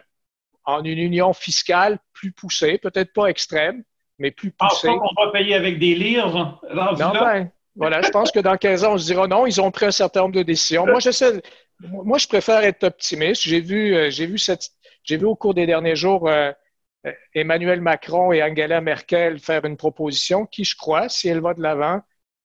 en 0.65 0.85
une 0.85 0.99
union 0.99 1.33
fiscale 1.33 1.99
plus 2.13 2.33
poussée, 2.33 2.79
peut-être 2.79 3.13
pas 3.13 3.27
extrême, 3.27 3.85
mais 4.19 4.31
plus 4.31 4.53
ah, 4.59 4.69
poussée. 4.69 4.89
Ah, 4.91 5.07
on 5.17 5.25
va 5.25 5.31
payer 5.31 5.55
avec 5.55 5.79
des 5.79 5.95
livres. 5.95 6.61
Non, 6.75 6.95
ben, 6.95 7.51
voilà, 7.77 8.03
je 8.03 8.11
pense 8.11 8.31
que 8.31 8.41
dans 8.41 8.57
15 8.57 8.85
ans, 8.85 8.95
on 8.95 8.99
se 8.99 9.07
dira 9.07 9.27
non, 9.27 9.47
ils 9.47 9.61
ont 9.61 9.71
pris 9.71 9.87
un 9.87 9.93
certain 9.93 10.23
nombre 10.23 10.35
de 10.35 10.43
décisions. 10.43 10.85
Moi, 10.87 11.01
j'essaie, 11.01 11.41
moi, 11.89 12.19
je 12.19 12.27
préfère 12.27 12.63
être 12.65 12.85
optimiste. 12.85 13.43
J'ai 13.43 13.61
vu, 13.61 13.95
euh, 13.95 14.11
j'ai 14.11 14.27
vu 14.27 14.37
vu 15.09 15.25
au 15.25 15.35
cours 15.35 15.55
des 15.55 15.67
derniers 15.67 15.97
jours 15.97 16.29
euh, 16.29 16.53
Emmanuel 17.35 17.81
Macron 17.81 18.33
et 18.33 18.43
Angela 18.43 18.81
Merkel 18.81 19.39
faire 19.41 19.65
une 19.65 19.77
proposition 19.77 20.47
qui, 20.47 20.65
je 20.65 20.77
crois, 20.77 21.09
si 21.09 21.29
elle 21.29 21.41
va 21.41 21.55
de 21.55 21.63
l'avant, 21.63 22.01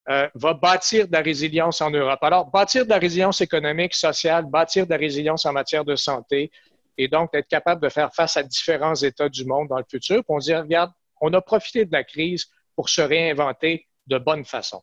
euh, 0.10 0.28
va 0.36 0.54
bâtir 0.54 1.08
de 1.08 1.12
la 1.12 1.22
résilience 1.22 1.82
en 1.82 1.92
Europe. 1.92 2.20
Alors, 2.22 2.50
bâtir 2.50 2.86
de 2.86 2.90
la 2.90 2.98
résilience 2.98 3.42
économique, 3.42 3.94
sociale, 3.94 4.46
bâtir 4.46 4.86
de 4.86 4.92
la 4.92 4.98
résilience 4.98 5.46
en 5.46 5.54
matière 5.54 5.86
de 5.86 5.96
santé, 5.96 6.52
et 6.98 7.08
donc 7.08 7.30
être 7.34 7.48
capable 7.48 7.82
de 7.82 7.90
faire 7.90 8.14
face 8.14 8.38
à 8.38 8.44
différents 8.44 8.96
États 8.96 9.30
du 9.30 9.46
monde 9.46 9.68
dans 9.68 9.78
le 9.78 9.86
futur. 9.90 10.24
Puis 10.24 10.26
on 10.30 10.40
dit, 10.40 10.56
regarde, 10.56 10.92
on 11.22 11.32
a 11.34 11.42
profité 11.42 11.86
de 11.86 11.92
la 11.92 12.04
crise 12.04 12.48
pour 12.76 12.90
se 12.90 13.02
réinventer 13.02 13.88
de 14.08 14.18
bonne 14.18 14.46
façon. 14.46 14.82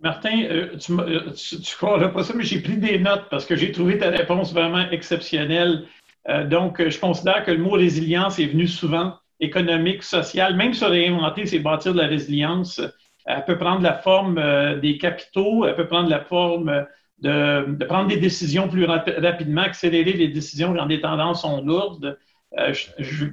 Martin, 0.00 0.42
euh, 0.42 0.76
tu 0.76 0.92
ne 0.92 1.02
euh, 1.02 1.32
croiras 1.78 2.08
pas 2.08 2.22
ça, 2.22 2.34
mais 2.36 2.44
j'ai 2.44 2.60
pris 2.60 2.76
des 2.76 2.98
notes 2.98 3.24
parce 3.30 3.46
que 3.46 3.56
j'ai 3.56 3.72
trouvé 3.72 3.98
ta 3.98 4.10
réponse 4.10 4.52
vraiment 4.52 4.90
exceptionnelle. 4.90 5.84
Euh, 6.28 6.44
donc, 6.44 6.86
je 6.86 6.98
considère 6.98 7.44
que 7.44 7.50
le 7.50 7.58
mot 7.58 7.70
résilience 7.70 8.38
est 8.38 8.46
venu 8.46 8.66
souvent 8.66 9.14
économique, 9.40 10.02
social, 10.02 10.54
même 10.56 10.74
se 10.74 10.84
réinventer, 10.84 11.46
c'est 11.46 11.60
bâtir 11.60 11.94
de 11.94 12.00
la 12.00 12.08
résilience. 12.08 12.80
Elle 13.26 13.44
peut 13.44 13.58
prendre 13.58 13.82
la 13.82 13.94
forme 13.94 14.40
des 14.80 14.98
capitaux, 14.98 15.66
elle 15.66 15.74
peut 15.74 15.86
prendre 15.86 16.08
la 16.08 16.20
forme 16.20 16.86
de, 17.18 17.84
prendre 17.84 18.08
des 18.08 18.18
décisions 18.18 18.68
plus 18.68 18.84
rapidement, 18.84 19.62
accélérer 19.62 20.12
les 20.12 20.28
décisions 20.28 20.74
quand 20.74 20.86
les 20.86 21.00
tendances 21.00 21.42
sont 21.42 21.60
lourdes. 21.60 22.16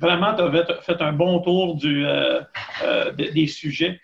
vraiment, 0.01 0.33
tu 0.33 0.41
as 0.41 0.81
fait 0.81 1.01
un 1.01 1.13
bon 1.13 1.39
tour 1.39 1.75
du, 1.75 2.05
des 3.17 3.47
sujets. 3.47 4.01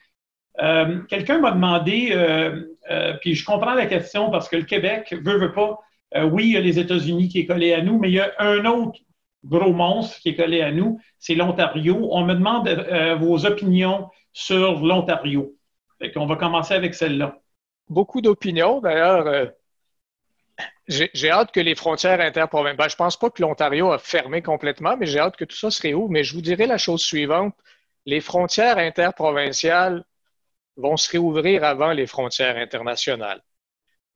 Euh, 0.61 0.99
quelqu'un 1.07 1.39
m'a 1.39 1.51
demandé, 1.51 2.09
euh, 2.11 2.75
euh, 2.91 3.13
puis 3.21 3.35
je 3.35 3.45
comprends 3.45 3.75
la 3.75 3.85
question 3.85 4.29
parce 4.29 4.49
que 4.49 4.57
le 4.57 4.63
Québec 4.63 5.15
veut, 5.21 5.37
veut 5.37 5.53
pas. 5.53 5.79
oui, 6.23 6.47
il 6.47 6.51
y 6.53 6.57
a 6.57 6.61
les 6.61 6.79
États-Unis 6.79 7.29
qui 7.29 7.39
est 7.39 7.45
collé 7.45 7.73
à 7.73 7.81
nous, 7.81 7.99
mais 7.99 8.09
il 8.09 8.15
y 8.15 8.19
a 8.19 8.33
un 8.39 8.65
autre 8.65 8.99
gros 9.45 9.71
monstre 9.71 10.19
qui 10.19 10.29
est 10.29 10.35
collé 10.35 10.61
à 10.61 10.71
nous, 10.71 10.99
c'est 11.17 11.35
l'Ontario. 11.35 12.09
On 12.11 12.25
me 12.25 12.33
demande 12.33 12.67
vos 13.19 13.45
opinions 13.45 14.09
sur 14.33 14.83
l'Ontario. 14.85 15.55
On 16.15 16.25
va 16.25 16.35
commencer 16.35 16.73
avec 16.73 16.93
celle-là. 16.93 17.39
Beaucoup 17.87 18.21
d'opinions. 18.21 18.81
D'ailleurs, 18.81 19.51
j'ai 20.87 21.29
hâte 21.29 21.51
que 21.51 21.59
les 21.59 21.75
frontières 21.75 22.19
interprovinciales. 22.19 22.75
Ben, 22.75 22.89
je 22.89 22.95
ne 22.95 22.97
pense 22.97 23.17
pas 23.17 23.29
que 23.29 23.41
l'Ontario 23.41 23.91
a 23.91 23.99
fermé 23.99 24.41
complètement, 24.41 24.97
mais 24.97 25.05
j'ai 25.05 25.19
hâte 25.19 25.37
que 25.37 25.45
tout 25.45 25.55
ça 25.55 25.71
se 25.71 25.81
réouvre. 25.81 26.09
Mais 26.09 26.23
je 26.23 26.33
vous 26.33 26.41
dirais 26.41 26.65
la 26.65 26.77
chose 26.77 27.01
suivante. 27.01 27.55
Les 28.05 28.19
frontières 28.19 28.77
interprovinciales 28.77 30.03
vont 30.79 30.97
se 30.97 31.11
réouvrir 31.11 31.63
avant 31.63 31.91
les 31.91 32.07
frontières 32.07 32.57
internationales. 32.57 33.41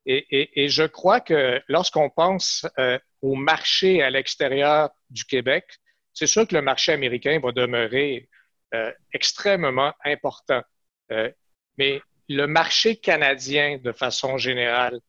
Et, 0.06 0.68
je 0.68 0.84
crois 0.84 1.20
que 1.20 1.62
lorsqu'on 1.66 2.10
pense 2.10 2.66
euh, 2.78 2.98
au 3.22 3.34
marché 3.34 4.02
à 4.02 4.10
l'extérieur 4.10 4.90
du 5.08 5.24
Québec, 5.24 5.64
c'est 6.12 6.26
sûr 6.26 6.46
que 6.46 6.54
le 6.54 6.60
marché 6.60 6.92
américain 6.92 7.40
va 7.42 7.52
demeurer 7.52 8.28
euh, 8.74 8.92
extrêmement 9.14 9.94
important. 10.04 10.62
Euh, 11.10 11.30
mais 11.78 12.02
le 12.28 12.46
marché 12.46 12.96
canadien, 12.96 13.78
de 13.82 13.92
façon 13.92 14.36
générale, 14.36 15.00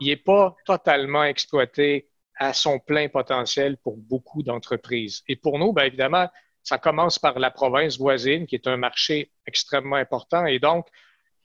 il 0.00 0.08
n'est 0.08 0.16
pas 0.16 0.56
totalement 0.64 1.24
exploité 1.24 2.08
à 2.36 2.54
son 2.54 2.78
plein 2.78 3.08
potentiel 3.08 3.76
pour 3.78 3.96
beaucoup 3.96 4.42
d'entreprises. 4.42 5.22
Et 5.26 5.36
pour 5.36 5.58
nous, 5.58 5.72
bien 5.72 5.84
évidemment, 5.84 6.28
ça 6.62 6.78
commence 6.78 7.18
par 7.18 7.38
la 7.38 7.50
province 7.50 7.98
voisine, 7.98 8.46
qui 8.46 8.54
est 8.54 8.66
un 8.66 8.76
marché 8.76 9.30
extrêmement 9.46 9.96
important. 9.96 10.46
Et 10.46 10.58
donc, 10.58 10.86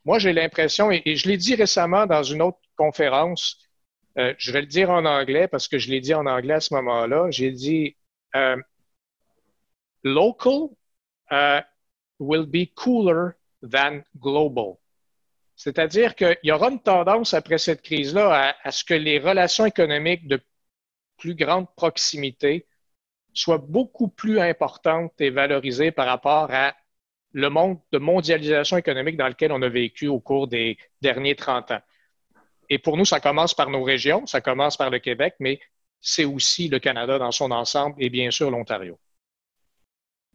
moi, 0.05 0.20
j'ai 0.20 0.34
l'impression, 0.34 0.91
et, 0.91 1.16
je 1.16 1.28
l'ai 1.28 1.38
dit 1.38 1.55
récemment 1.55 2.05
dans 2.05 2.24
une 2.24 2.41
autre 2.41 2.59
conférence, 2.76 3.57
euh, 4.18 4.34
je 4.38 4.51
vais 4.51 4.61
le 4.61 4.68
dire 4.68 4.89
en 4.89 5.05
anglais 5.05 5.47
parce 5.47 5.68
que 5.68 5.78
je 5.78 5.89
l'ai 5.89 6.01
dit 6.01 6.14
en 6.14 6.26
anglais 6.26 6.55
à 6.55 6.59
ce 6.59 6.74
moment-là, 6.76 7.32
j'ai 7.32 7.51
dit 7.51 7.95
euh, 8.36 8.57
local 10.03 10.70
uh, 11.32 11.61
will 12.20 12.45
be 12.45 12.68
cooler 12.76 13.32
than 13.61 14.01
global. 14.18 14.78
C'est-à-dire 15.55 16.16
qu'il 16.16 16.38
y 16.43 16.51
aura 16.51 16.70
une 16.70 16.82
tendance 16.82 17.34
après 17.34 17.57
cette 17.57 17.82
crise-là 17.82 18.55
à, 18.64 18.72
ce 18.72 18.84
que 18.84 18.93
les 18.93 19.20
relations 19.20 19.66
économiques 19.66 20.28
de 20.28 20.41
plus 21.18 21.36
grande 21.36 21.74
proximité 21.76 22.66
soit 23.34 23.58
beaucoup 23.58 24.08
plus 24.08 24.40
importante 24.40 25.14
et 25.20 25.30
valorisée 25.30 25.92
par 25.92 26.06
rapport 26.06 26.50
à 26.52 26.74
le 27.34 27.50
monde 27.50 27.80
de 27.92 27.98
mondialisation 27.98 28.78
économique 28.78 29.18
dans 29.18 29.28
lequel 29.28 29.52
on 29.52 29.62
a 29.62 29.70
vécu 29.70 30.08
au 30.08 30.20
cours 30.20 30.48
des 30.48 30.78
derniers 31.02 31.36
30 31.36 31.72
ans. 31.72 31.82
Et 32.70 32.78
pour 32.78 32.96
nous, 32.96 33.06
ça 33.06 33.20
commence 33.20 33.54
par 33.54 33.70
nos 33.70 33.84
régions, 33.84 34.26
ça 34.26 34.40
commence 34.40 34.78
par 34.78 34.90
le 34.90 35.00
Québec, 35.00 35.36
mais 35.40 35.60
c'est 36.00 36.26
aussi 36.26 36.68
le 36.68 36.80
Canada 36.80 37.18
dans 37.18 37.32
son 37.32 37.52
ensemble 37.52 37.96
et 37.98 38.10
bien 38.10 38.30
sûr 38.30 38.52
l'Ontario. 38.52 39.00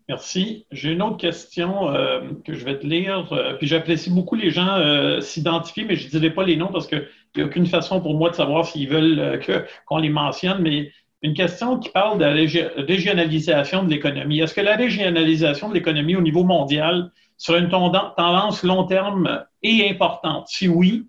Merci. 0.08 0.66
J'ai 0.72 0.92
une 0.92 1.02
autre 1.02 1.18
question 1.18 1.90
euh, 1.90 2.22
que 2.44 2.54
je 2.54 2.64
vais 2.64 2.78
te 2.78 2.86
lire. 2.86 3.30
Euh, 3.32 3.54
puis 3.54 3.66
j'apprécie 3.66 4.10
beaucoup 4.10 4.34
les 4.34 4.50
gens 4.50 4.78
euh, 4.78 5.20
s'identifier, 5.20 5.84
mais 5.84 5.96
je 5.96 6.06
ne 6.06 6.10
dirai 6.10 6.30
pas 6.30 6.44
les 6.44 6.56
noms 6.56 6.72
parce 6.72 6.86
qu'il 6.86 7.06
n'y 7.36 7.42
a 7.42 7.46
aucune 7.46 7.66
façon 7.66 8.00
pour 8.00 8.14
moi 8.14 8.30
de 8.30 8.34
savoir 8.34 8.64
s'ils 8.64 8.88
veulent 8.88 9.38
qu'on 9.84 9.98
les 9.98 10.08
mentionne. 10.08 10.62
Mais 10.62 10.90
une 11.22 11.34
question 11.34 11.78
qui 11.78 11.88
parle 11.90 12.18
de 12.18 12.24
la 12.24 12.84
régionalisation 12.84 13.82
de 13.82 13.90
l'économie. 13.90 14.40
Est-ce 14.40 14.54
que 14.54 14.60
la 14.60 14.76
régionalisation 14.76 15.68
de 15.68 15.74
l'économie 15.74 16.16
au 16.16 16.20
niveau 16.20 16.44
mondial 16.44 17.10
sera 17.36 17.58
une 17.58 17.68
tendance 17.68 18.62
long 18.62 18.84
terme 18.84 19.44
et 19.62 19.88
importante? 19.90 20.46
Si 20.48 20.68
oui, 20.68 21.06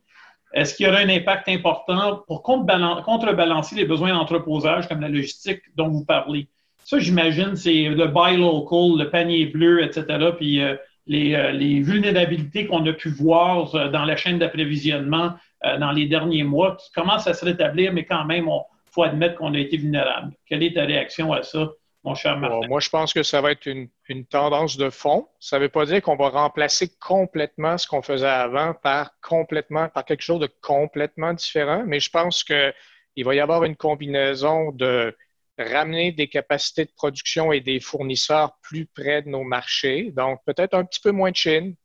est-ce 0.53 0.73
qu'il 0.73 0.87
y 0.87 0.89
aura 0.89 0.99
un 0.99 1.09
impact 1.09 1.47
important 1.47 2.23
pour 2.27 2.41
contrebalancer 2.41 3.75
les 3.75 3.85
besoins 3.85 4.13
d'entreposage 4.13 4.87
comme 4.87 5.01
la 5.01 5.09
logistique 5.09 5.61
dont 5.75 5.89
vous 5.89 6.05
parlez? 6.05 6.47
Ça, 6.83 6.97
j'imagine, 6.97 7.55
c'est 7.55 7.89
le 7.89 8.07
buy 8.07 8.35
local, 8.37 8.97
le 8.97 9.09
panier 9.11 9.45
bleu, 9.45 9.83
etc. 9.83 10.05
Puis 10.35 10.59
les, 11.05 11.51
les, 11.53 11.81
vulnérabilités 11.81 12.65
qu'on 12.65 12.83
a 12.87 12.93
pu 12.93 13.09
voir 13.09 13.71
dans 13.91 14.05
la 14.05 14.15
chaîne 14.15 14.39
d'approvisionnement 14.39 15.33
dans 15.79 15.91
les 15.91 16.07
derniers 16.07 16.43
mois 16.43 16.77
qui 16.77 16.91
commencent 16.93 17.27
à 17.27 17.35
se 17.35 17.45
rétablir, 17.45 17.93
mais 17.93 18.05
quand 18.05 18.25
même, 18.25 18.45
il 18.45 18.78
faut 18.91 19.03
admettre 19.03 19.35
qu'on 19.35 19.53
a 19.53 19.59
été 19.59 19.77
vulnérable. 19.77 20.33
Quelle 20.45 20.63
est 20.63 20.73
ta 20.73 20.85
réaction 20.85 21.33
à 21.33 21.43
ça? 21.43 21.71
Mon 22.03 22.15
cher 22.15 22.37
Martin? 22.37 22.67
moi, 22.67 22.79
je 22.79 22.89
pense 22.89 23.13
que 23.13 23.23
ça 23.23 23.41
va 23.41 23.51
être 23.51 23.65
une, 23.65 23.89
une 24.07 24.25
tendance 24.25 24.77
de 24.77 24.89
fond. 24.89 25.27
Ça 25.39 25.57
ne 25.57 25.63
veut 25.63 25.69
pas 25.69 25.85
dire 25.85 26.01
qu'on 26.01 26.15
va 26.15 26.29
remplacer 26.29 26.89
complètement 26.99 27.77
ce 27.77 27.87
qu'on 27.87 28.01
faisait 28.01 28.25
avant 28.25 28.73
par 28.73 29.11
complètement, 29.21 29.89
par 29.89 30.05
quelque 30.05 30.21
chose 30.21 30.39
de 30.39 30.49
complètement 30.61 31.33
différent, 31.33 31.83
mais 31.85 31.99
je 31.99 32.09
pense 32.09 32.43
qu'il 32.43 33.25
va 33.25 33.35
y 33.35 33.39
avoir 33.39 33.65
une 33.65 33.75
combinaison 33.75 34.71
de 34.71 35.15
ramener 35.57 36.11
des 36.11 36.27
capacités 36.27 36.85
de 36.85 36.91
production 36.95 37.51
et 37.51 37.59
des 37.59 37.79
fournisseurs 37.79 38.57
plus 38.61 38.85
près 38.85 39.21
de 39.21 39.29
nos 39.29 39.43
marchés. 39.43 40.11
Donc, 40.11 40.39
peut-être 40.45 40.73
un 40.73 40.85
petit 40.85 41.01
peu 41.01 41.11
moins 41.11 41.31
de 41.31 41.35
Chine. 41.35 41.75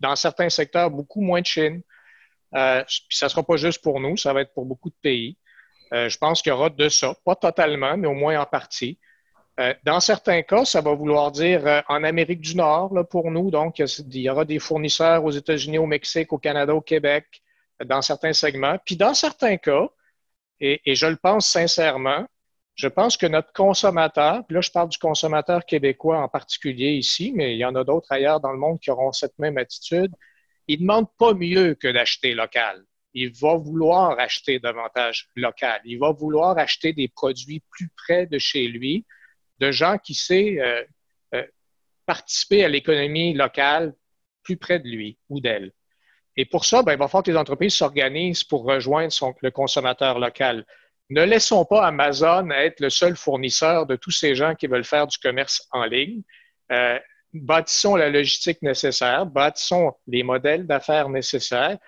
Dans 0.00 0.16
certains 0.16 0.50
secteurs, 0.50 0.90
beaucoup 0.90 1.22
moins 1.22 1.40
de 1.40 1.46
Chine. 1.46 1.82
Euh, 2.54 2.84
puis 2.84 3.16
ça 3.16 3.26
ne 3.26 3.30
sera 3.30 3.42
pas 3.42 3.56
juste 3.56 3.82
pour 3.82 3.98
nous, 3.98 4.16
ça 4.16 4.32
va 4.32 4.42
être 4.42 4.52
pour 4.52 4.66
beaucoup 4.66 4.90
de 4.90 4.96
pays. 5.00 5.38
Euh, 5.92 6.08
je 6.08 6.18
pense 6.18 6.42
qu'il 6.42 6.50
y 6.50 6.52
aura 6.52 6.70
de 6.70 6.88
ça, 6.88 7.14
pas 7.24 7.36
totalement, 7.36 7.96
mais 7.96 8.08
au 8.08 8.14
moins 8.14 8.40
en 8.40 8.46
partie. 8.46 8.98
Euh, 9.60 9.72
dans 9.84 10.00
certains 10.00 10.42
cas, 10.42 10.64
ça 10.64 10.80
va 10.80 10.94
vouloir 10.94 11.30
dire 11.30 11.66
euh, 11.66 11.80
en 11.88 12.02
Amérique 12.02 12.40
du 12.40 12.56
Nord 12.56 12.92
pour 13.10 13.30
nous. 13.30 13.50
Donc, 13.50 13.78
il 13.78 14.20
y 14.20 14.28
aura 14.28 14.44
des 14.44 14.58
fournisseurs 14.58 15.24
aux 15.24 15.30
États-Unis, 15.30 15.78
au 15.78 15.86
Mexique, 15.86 16.32
au 16.32 16.38
Canada, 16.38 16.74
au 16.74 16.80
Québec, 16.80 17.42
dans 17.84 18.02
certains 18.02 18.32
segments. 18.32 18.78
Puis 18.84 18.96
dans 18.96 19.14
certains 19.14 19.56
cas, 19.56 19.88
et, 20.60 20.94
je 20.94 21.06
le 21.06 21.16
pense 21.16 21.48
sincèrement, 21.48 22.26
je 22.74 22.88
pense 22.88 23.16
que 23.16 23.26
notre 23.26 23.52
consommateur, 23.52 24.44
puis 24.46 24.54
là 24.54 24.60
je 24.60 24.70
parle 24.70 24.88
du 24.88 24.98
consommateur 24.98 25.64
québécois 25.64 26.18
en 26.18 26.28
particulier 26.28 26.92
ici, 26.92 27.32
mais 27.34 27.54
il 27.54 27.58
y 27.58 27.64
en 27.64 27.74
a 27.74 27.84
d'autres 27.84 28.10
ailleurs 28.10 28.40
dans 28.40 28.52
le 28.52 28.58
monde 28.58 28.80
qui 28.80 28.90
auront 28.90 29.12
cette 29.12 29.38
même 29.38 29.58
attitude, 29.58 30.12
il 30.66 30.76
ne 30.76 30.82
demande 30.82 31.06
pas 31.18 31.34
mieux 31.34 31.74
que 31.74 31.88
d'acheter 31.88 32.34
local. 32.34 32.84
Il 33.14 33.32
va 33.32 33.54
vouloir 33.54 34.18
acheter 34.18 34.58
davantage 34.58 35.28
local. 35.36 35.80
Il 35.84 35.98
va 35.98 36.12
vouloir 36.12 36.58
acheter 36.58 36.92
des 36.92 37.08
produits 37.08 37.62
plus 37.70 37.88
près 37.96 38.26
de 38.26 38.38
chez 38.38 38.66
lui 38.68 39.06
de 39.60 39.70
gens 39.70 39.98
qui 39.98 40.14
savent 40.14 40.58
euh, 40.58 40.82
euh, 41.34 41.46
participer 42.06 42.64
à 42.64 42.68
l'économie 42.68 43.34
locale 43.34 43.94
plus 44.42 44.56
près 44.56 44.78
de 44.78 44.88
lui 44.88 45.18
ou 45.28 45.40
d'elle. 45.40 45.72
Et 46.36 46.44
pour 46.44 46.64
ça, 46.64 46.82
ben, 46.82 46.92
il 46.92 46.98
va 46.98 47.08
falloir 47.08 47.22
que 47.22 47.30
les 47.30 47.36
entreprises 47.36 47.74
s'organisent 47.74 48.44
pour 48.44 48.64
rejoindre 48.64 49.12
le 49.40 49.50
consommateur 49.50 50.18
local. 50.18 50.66
Ne 51.10 51.22
laissons 51.22 51.64
pas 51.64 51.86
Amazon 51.86 52.50
être 52.50 52.80
le 52.80 52.90
seul 52.90 53.16
fournisseur 53.16 53.86
de 53.86 53.96
tous 53.96 54.10
ces 54.10 54.34
gens 54.34 54.54
qui 54.54 54.66
veulent 54.66 54.84
faire 54.84 55.06
du 55.06 55.18
commerce 55.18 55.66
en 55.70 55.84
ligne. 55.84 56.22
Euh, 56.72 56.98
bâtissons 57.32 57.96
la 57.96 58.08
logistique 58.08 58.62
nécessaire, 58.62 59.26
bâtissons 59.26 59.92
les 60.06 60.22
modèles 60.22 60.66
d'affaires 60.66 61.08
nécessaires, 61.08 61.78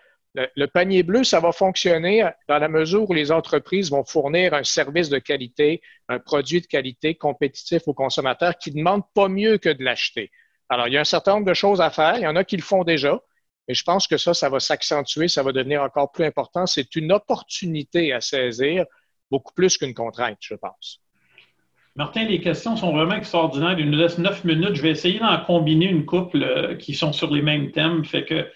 le, 0.55 0.66
panier 0.66 1.03
bleu, 1.03 1.24
ça 1.24 1.41
va 1.41 1.53
fonctionner 1.53 2.28
dans 2.49 2.59
la 2.59 2.68
mesure 2.68 3.09
où 3.09 3.14
les 3.14 3.32
entreprises 3.32 3.91
vont 3.91 4.05
fournir 4.05 4.55
un 4.55 4.64
service 4.64 5.09
de 5.09 5.18
qualité, 5.18 5.80
un 6.09 6.18
produit 6.18 6.61
de 6.61 6.66
qualité 6.66 7.14
compétitif 7.14 7.82
aux 7.87 7.95
consommateurs 7.95 8.57
qui 8.59 8.70
ne 8.72 8.78
demandent 8.78 9.09
pas 9.14 9.28
mieux 9.28 9.59
que 9.59 9.70
de 9.70 9.82
l'acheter. 9.82 10.30
Alors, 10.68 10.89
il 10.89 10.95
y 10.95 10.97
a 10.99 11.01
un 11.01 11.05
certain 11.05 11.34
nombre 11.34 11.47
de 11.47 11.55
choses 11.55 11.80
à 11.80 11.91
faire. 11.91 12.16
Il 12.16 12.22
y 12.22 12.26
en 12.26 12.37
a 12.37 12.45
qui 12.45 12.57
le 12.57 12.62
font 12.62 12.84
déjà, 12.84 13.18
mais 13.66 13.74
je 13.74 13.82
pense 13.82 14.07
que 14.07 14.18
ça, 14.18 14.34
ça 14.34 14.49
va 14.49 14.61
s'accentuer, 14.61 15.28
ça 15.28 15.43
va 15.43 15.53
devenir 15.53 15.82
encore 15.82 16.12
plus 16.12 16.24
important. 16.24 16.66
C'est 16.66 16.97
une 16.97 17.12
opportunité 17.12 18.12
à 18.12 18.20
saisir, 18.20 18.84
beaucoup 19.30 19.55
plus 19.55 19.78
qu'une 19.78 19.95
contrainte, 19.95 20.39
je 20.41 20.55
pense. 20.55 21.01
Martin, 21.95 22.24
les 22.24 22.41
questions 22.43 22.76
sont 22.76 22.93
vraiment 22.93 23.14
extraordinaires. 23.14 23.78
Il 23.78 23.91
nous 23.91 23.97
laisse 23.97 24.18
neuf 24.18 24.45
minutes. 24.45 24.74
Je 24.74 24.82
vais 24.82 24.91
essayer 24.91 25.18
d'en 25.18 25.41
combiner 25.45 25.87
une 25.87 26.05
couple 26.05 26.43
euh, 26.43 26.74
qui 26.74 26.93
sont 26.93 27.14
sur 27.14 27.32
les 27.32 27.41
mêmes 27.41 27.72
thèmes. 27.72 28.05
Fait 28.05 28.26
que 28.26 28.47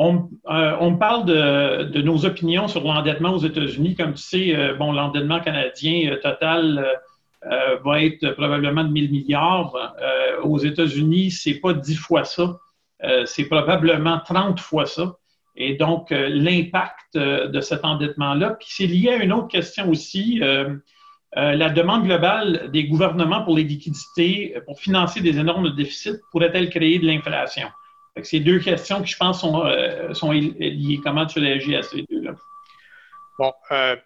on, 0.00 0.30
euh, 0.48 0.90
parle 0.92 1.24
de, 1.26 2.02
nos 2.02 2.24
opinions 2.24 2.68
sur 2.68 2.84
l'endettement 2.84 3.32
aux 3.32 3.44
États-Unis. 3.44 3.96
Comme 3.96 4.14
tu 4.14 4.22
sais, 4.22 4.56
euh, 4.56 4.74
bon, 4.74 4.92
l'endettement 4.92 5.40
canadien 5.40 6.12
euh, 6.12 6.16
total 6.16 6.86
va 7.84 8.02
être 8.02 8.30
probablement 8.32 8.82
de 8.82 8.90
1000 8.90 9.12
milliards. 9.12 9.72
aux 10.42 10.58
États-Unis, 10.58 11.30
c'est 11.30 11.60
pas 11.60 11.72
10 11.72 11.94
fois 11.94 12.24
ça. 12.24 12.58
c'est 13.26 13.44
probablement 13.44 14.20
30 14.24 14.58
fois 14.58 14.86
ça. 14.86 15.14
Et 15.54 15.76
donc, 15.76 16.10
l'impact 16.10 17.16
de 17.16 17.60
cet 17.60 17.84
endettement-là. 17.84 18.56
Puis 18.58 18.68
c'est 18.70 18.86
lié 18.86 19.10
à 19.10 19.22
une 19.22 19.32
autre 19.32 19.46
question 19.46 19.88
aussi. 19.88 20.40
la 21.32 21.70
demande 21.70 22.06
globale 22.06 22.70
des 22.72 22.88
gouvernements 22.88 23.44
pour 23.44 23.56
les 23.56 23.64
liquidités, 23.64 24.56
pour 24.66 24.80
financer 24.80 25.20
des 25.20 25.38
énormes 25.38 25.76
déficits, 25.76 26.18
pourrait-elle 26.32 26.70
créer 26.70 26.98
de 26.98 27.06
l'inflation? 27.06 27.68
Ces 28.22 28.40
deux 28.40 28.58
questions 28.58 29.02
qui, 29.02 29.12
je 29.12 29.16
pense, 29.16 29.40
sont, 29.40 29.64
euh, 29.64 30.12
sont 30.14 30.30
liées. 30.32 31.00
Comment 31.02 31.26
tu 31.26 31.38
réagis 31.40 31.76
à 31.76 31.82
ces 31.82 32.02
deux-là? 32.08 32.34
Bon, 33.38 33.52
euh, 33.70 33.96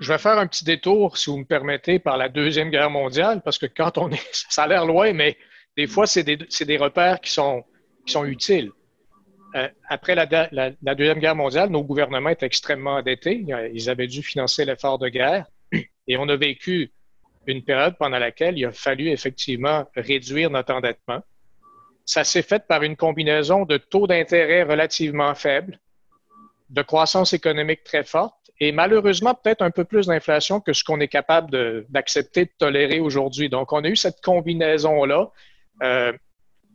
je 0.00 0.12
vais 0.12 0.18
faire 0.18 0.38
un 0.38 0.46
petit 0.46 0.64
détour, 0.64 1.16
si 1.16 1.30
vous 1.30 1.38
me 1.38 1.44
permettez, 1.44 1.98
par 1.98 2.16
la 2.16 2.28
Deuxième 2.28 2.70
Guerre 2.70 2.90
mondiale, 2.90 3.40
parce 3.44 3.58
que 3.58 3.66
quand 3.66 3.98
on 3.98 4.10
est, 4.10 4.28
ça 4.32 4.64
a 4.64 4.66
l'air 4.66 4.86
loin, 4.86 5.12
mais 5.12 5.36
des 5.76 5.86
fois, 5.86 6.06
c'est 6.06 6.22
des, 6.22 6.36
des, 6.36 6.76
repères 6.76 7.20
qui 7.20 7.30
sont, 7.30 7.64
qui 8.06 8.12
sont 8.12 8.24
utiles. 8.24 8.70
Euh, 9.54 9.68
après 9.88 10.14
la, 10.14 10.26
la, 10.50 10.94
Deuxième 10.94 11.18
Guerre 11.18 11.36
mondiale, 11.36 11.70
nos 11.70 11.84
gouvernements 11.84 12.30
étaient 12.30 12.46
extrêmement 12.46 12.96
endettés. 12.96 13.44
Ils 13.74 13.90
avaient 13.90 14.06
dû 14.06 14.22
financer 14.22 14.64
l'effort 14.64 14.98
de 14.98 15.08
guerre. 15.08 15.46
Et 16.06 16.16
on 16.16 16.28
a 16.28 16.36
vécu 16.36 16.90
une 17.46 17.62
période 17.62 17.96
pendant 17.98 18.18
laquelle 18.18 18.56
il 18.58 18.64
a 18.64 18.72
fallu 18.72 19.08
effectivement 19.08 19.86
réduire 19.96 20.50
notre 20.50 20.72
endettement 20.74 21.22
ça 22.04 22.24
s'est 22.24 22.42
fait 22.42 22.66
par 22.66 22.82
une 22.82 22.96
combinaison 22.96 23.64
de 23.64 23.76
taux 23.76 24.06
d'intérêt 24.06 24.62
relativement 24.62 25.34
faibles, 25.34 25.78
de 26.70 26.82
croissance 26.82 27.32
économique 27.32 27.84
très 27.84 28.04
forte 28.04 28.42
et 28.60 28.70
malheureusement 28.72 29.34
peut-être 29.34 29.62
un 29.62 29.70
peu 29.70 29.84
plus 29.84 30.06
d'inflation 30.06 30.60
que 30.60 30.72
ce 30.72 30.84
qu'on 30.84 31.00
est 31.00 31.08
capable 31.08 31.84
d'accepter, 31.88 32.44
de, 32.44 32.50
tolérer 32.58 33.00
aujourd'hui. 33.00 33.48
Donc, 33.48 33.72
on 33.72 33.82
a 33.82 33.88
eu 33.88 33.96
cette 33.96 34.20
combinaison-là 34.22 35.30
euh, 35.82 36.12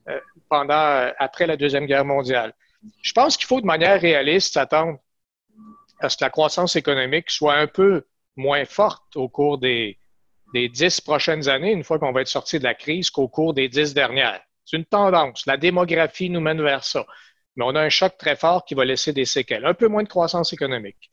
euh, 0.10 0.20
pendant 0.50 0.74
euh, 0.74 1.12
après 1.18 1.48
la 1.48 1.56
Deuxième 1.56 1.86
Guerre 1.86 2.06
mondiale. 2.06 2.54
Je 3.02 3.14
pense 3.14 3.38
qu'il 3.38 3.48
faut 3.48 3.62
de 3.62 3.66
manière 3.66 4.02
réaliste 4.02 4.54
s'attendre 4.54 5.00
à 6.00 6.10
ce 6.10 6.18
que 6.18 6.26
la 6.26 6.30
croissance 6.30 6.76
économique 6.76 7.32
soit 7.32 7.56
un 7.56 7.68
peu 7.68 8.06
moins 8.36 8.66
forte 8.66 9.16
au 9.16 9.30
cours 9.30 9.58
des, 9.58 9.98
des 10.54 10.70
dix 10.70 11.02
prochaines 11.02 11.48
années, 11.48 11.72
une 11.72 11.84
fois 11.84 12.00
qu'on 12.00 12.12
va 12.12 12.22
être 12.22 12.28
sorti 12.28 12.60
de 12.60 12.64
la 12.64 12.76
crise, 12.76 13.10
qu'au 13.10 13.28
cours 13.28 13.54
des 13.54 13.68
dix 13.70 13.94
dernières. 13.94 14.42
C'est 14.68 14.76
une 14.76 14.86
tendance. 14.86 15.46
La 15.46 15.56
démographie 15.56 16.30
nous 16.30 16.42
mène 16.42 16.62
vers 16.62 16.84
ça. 16.84 17.06
Mais 17.56 17.64
on 17.66 17.74
a 17.74 17.82
un 17.82 17.90
choc 17.90 18.18
très 18.18 18.36
fort 18.36 18.66
qui 18.66 18.76
va 18.76 18.84
laisser 18.84 19.14
des 19.14 19.24
séquelles. 19.24 19.66
Un 19.66 19.74
peu 19.74 19.88
moins 19.88 20.04
de 20.04 20.10
croissance 20.10 20.52
économique. 20.52 21.10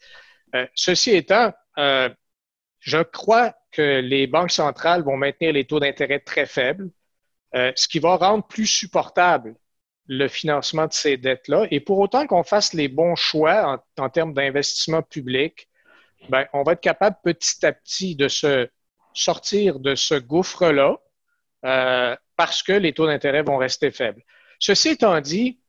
Euh, 0.56 0.66
ceci 0.74 1.12
étant, 1.12 1.52
euh, 1.78 2.08
je 2.80 2.98
crois 2.98 3.54
que 3.70 4.00
les 4.00 4.26
banques 4.26 4.50
centrales 4.50 5.04
vont 5.04 5.16
maintenir 5.16 5.52
les 5.52 5.66
taux 5.66 5.78
d'intérêt 5.78 6.18
très 6.18 6.46
faibles, 6.46 6.90
euh, 7.54 7.70
ce 7.76 7.86
qui 7.86 8.00
va 8.00 8.16
rendre 8.16 8.44
plus 8.44 8.66
supportable 8.66 9.54
le 10.08 10.26
financement 10.26 10.86
de 10.88 10.92
ces 10.92 11.16
dettes-là. 11.16 11.68
Et 11.70 11.78
pour 11.78 12.00
autant 12.00 12.26
qu'on 12.26 12.42
fasse 12.42 12.74
les 12.74 12.88
bons 12.88 13.14
choix 13.14 13.80
en, 13.96 14.10
termes 14.10 14.34
d'investissement 14.34 15.02
public, 15.02 15.68
ben, 16.28 16.46
on 16.52 16.64
va 16.64 16.72
être 16.72 16.80
capable 16.80 17.16
petit 17.22 17.64
à 17.64 17.72
petit 17.72 18.16
de 18.16 18.26
se 18.26 18.68
sortir 19.14 19.78
de 19.78 19.94
ce 19.94 20.16
gouffre-là 20.16 20.98
parce 22.36 22.62
que 22.62 22.72
les 22.72 22.92
taux 22.92 23.06
d'intérêt 23.06 23.42
vont 23.42 23.56
rester 23.56 23.90
faibles. 23.90 24.22
Ceci 24.58 24.90
étant 24.90 25.20
dit, 25.20 25.60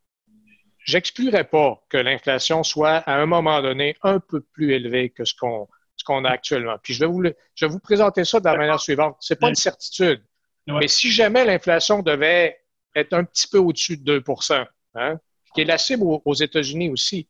j'exclurais 0.86 1.44
pas 1.44 1.84
que 1.90 1.98
l'inflation 1.98 2.64
soit 2.64 2.98
à 2.98 3.16
un 3.16 3.26
moment 3.26 3.62
donné 3.62 3.96
un 4.04 4.20
peu 4.20 4.42
plus 4.42 4.74
élevée 4.74 5.10
que 5.10 5.26
ce 5.26 5.34
qu'on 5.36 6.26
a 6.26 6.30
actuellement. 6.30 6.78
Puis 6.82 6.94
je 6.94 7.00
vais 7.00 7.08
vous, 7.08 7.24
je 7.56 7.66
vais 7.66 7.72
vous 7.72 7.80
présenter 7.80 8.24
ça 8.24 8.40
de 8.40 8.46
la 8.46 8.56
manière 8.56 8.80
suivante. 8.80 9.18
Ce 9.20 9.34
n'est 9.34 9.40
pas 9.40 9.50
une 9.50 9.56
certitude. 9.56 10.24
Mais 10.68 10.88
si 10.88 11.12
jamais 11.12 11.46
l'inflation 11.46 12.02
devait 12.02 12.60
être 12.96 13.14
un 13.14 13.24
petit 13.24 13.48
peu 13.48 13.58
au-dessus 13.58 13.98
de 13.98 14.20
2% 14.20 14.66
hein, 14.96 15.20
qui 15.54 15.62
est 15.62 15.66
la 15.66 15.78
cible 15.78 16.04
aux, 16.04 16.34
États-Unis 16.34 16.90
aussi, 16.90 17.28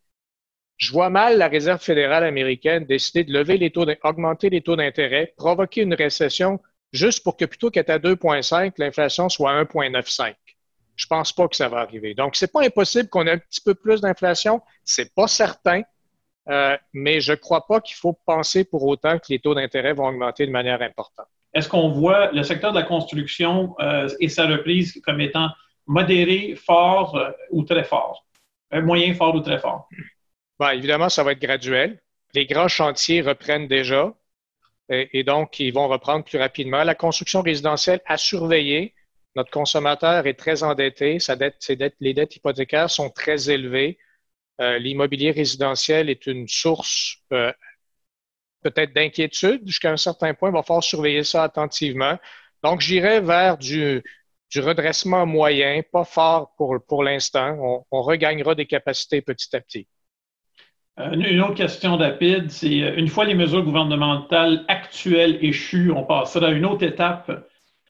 je 0.77 0.91
vois 0.91 1.09
mal 1.09 1.37
la 1.37 1.47
Réserve 1.47 1.81
fédérale 1.81 2.23
américaine 2.23 2.85
décider 2.85 3.23
de 3.23 3.33
lever 3.33 3.57
les 3.57 3.71
taux, 3.71 3.85
d'augmenter 3.85 4.49
les 4.49 4.61
taux 4.61 4.75
d'intérêt, 4.75 5.33
provoquer 5.37 5.81
une 5.81 5.93
récession 5.93 6.59
juste 6.95 7.23
pour 7.23 7.37
que 7.37 7.45
plutôt 7.45 7.69
qu'être 7.69 7.89
à 7.89 7.99
2,5, 7.99 8.73
l'inflation 8.77 9.29
soit 9.29 9.51
à 9.51 9.63
1,95. 9.63 10.33
Je 10.95 11.07
pense 11.07 11.33
pas 11.33 11.47
que 11.47 11.55
ça 11.55 11.67
va 11.67 11.79
arriver. 11.79 12.13
Donc, 12.13 12.35
c'est 12.35 12.51
pas 12.51 12.63
impossible 12.63 13.09
qu'on 13.09 13.27
ait 13.27 13.31
un 13.31 13.37
petit 13.37 13.61
peu 13.61 13.75
plus 13.75 14.01
d'inflation. 14.01 14.61
C'est 14.83 15.13
pas 15.13 15.27
certain. 15.27 15.81
Euh, 16.47 16.77
mais 16.93 17.21
je 17.21 17.31
ne 17.31 17.37
crois 17.37 17.65
pas 17.65 17.81
qu'il 17.81 17.95
faut 17.95 18.13
penser 18.25 18.63
pour 18.63 18.83
autant 18.85 19.17
que 19.17 19.25
les 19.29 19.39
taux 19.39 19.55
d'intérêt 19.55 19.93
vont 19.93 20.07
augmenter 20.07 20.45
de 20.45 20.51
manière 20.51 20.81
importante. 20.81 21.25
Est-ce 21.53 21.67
qu'on 21.67 21.89
voit 21.89 22.31
le 22.31 22.43
secteur 22.43 22.71
de 22.71 22.79
la 22.79 22.85
construction 22.85 23.75
euh, 23.79 24.07
et 24.19 24.29
sa 24.29 24.45
reprise 24.45 25.01
comme 25.03 25.21
étant 25.21 25.49
modéré, 25.87 26.55
fort 26.55 27.15
euh, 27.15 27.31
ou 27.49 27.63
très 27.63 27.83
fort? 27.83 28.25
moyen, 28.71 29.13
fort 29.13 29.33
ou 29.33 29.39
très 29.39 29.57
fort? 29.57 29.87
Bien, 30.59 30.71
évidemment, 30.71 31.07
ça 31.07 31.23
va 31.23 31.31
être 31.31 31.41
graduel. 31.41 31.99
Les 32.33 32.45
grands 32.45 32.67
chantiers 32.67 33.21
reprennent 33.21 33.67
déjà. 33.67 34.13
Et, 34.89 35.23
donc 35.23 35.59
ils 35.59 35.73
vont 35.73 35.87
reprendre 35.87 36.23
plus 36.23 36.37
rapidement. 36.37 36.83
La 36.83 36.95
construction 36.95 37.41
résidentielle 37.41 38.01
à 38.05 38.17
surveiller. 38.17 38.93
Notre 39.35 39.51
consommateur 39.51 40.27
est 40.27 40.35
très 40.35 40.63
endetté, 40.63 41.19
sa 41.19 41.35
dette, 41.35 41.57
ses 41.59 41.75
dettes, 41.75 41.95
les 41.99 42.13
dettes 42.13 42.35
hypothécaires 42.37 42.89
sont 42.89 43.09
très 43.09 43.49
élevées. 43.49 43.97
Euh, 44.61 44.77
l'immobilier 44.79 45.31
résidentiel 45.31 46.09
est 46.09 46.27
une 46.27 46.47
source 46.47 47.17
euh, 47.33 47.51
peut-être 48.61 48.93
d'inquiétude 48.93 49.61
jusqu'à 49.65 49.91
un 49.91 49.97
certain 49.97 50.33
point. 50.33 50.49
Il 50.49 50.53
va 50.53 50.63
falloir 50.63 50.83
surveiller 50.83 51.23
ça 51.23 51.43
attentivement. 51.43 52.17
Donc, 52.63 52.81
j'irai 52.81 53.21
vers 53.21 53.57
du, 53.57 54.03
du, 54.49 54.59
redressement 54.61 55.25
moyen, 55.25 55.81
pas 55.91 56.05
fort 56.05 56.55
pour, 56.57 56.77
pour 56.87 57.03
l'instant. 57.03 57.57
On, 57.59 57.85
on, 57.91 58.01
regagnera 58.01 58.55
des 58.55 58.65
capacités 58.65 59.21
petit 59.21 59.55
à 59.55 59.61
petit. 59.61 59.87
Euh, 60.99 61.11
une 61.11 61.41
autre 61.41 61.55
question 61.55 61.97
rapide, 61.97 62.49
c'est 62.49 62.69
une 62.69 63.07
fois 63.07 63.25
les 63.25 63.35
mesures 63.35 63.63
gouvernementales 63.63 64.63
actuelles 64.67 65.37
échues, 65.41 65.91
on 65.91 66.03
passera 66.03 66.47
à 66.47 66.51
une 66.51 66.65
autre 66.65 66.83
étape 66.83 67.45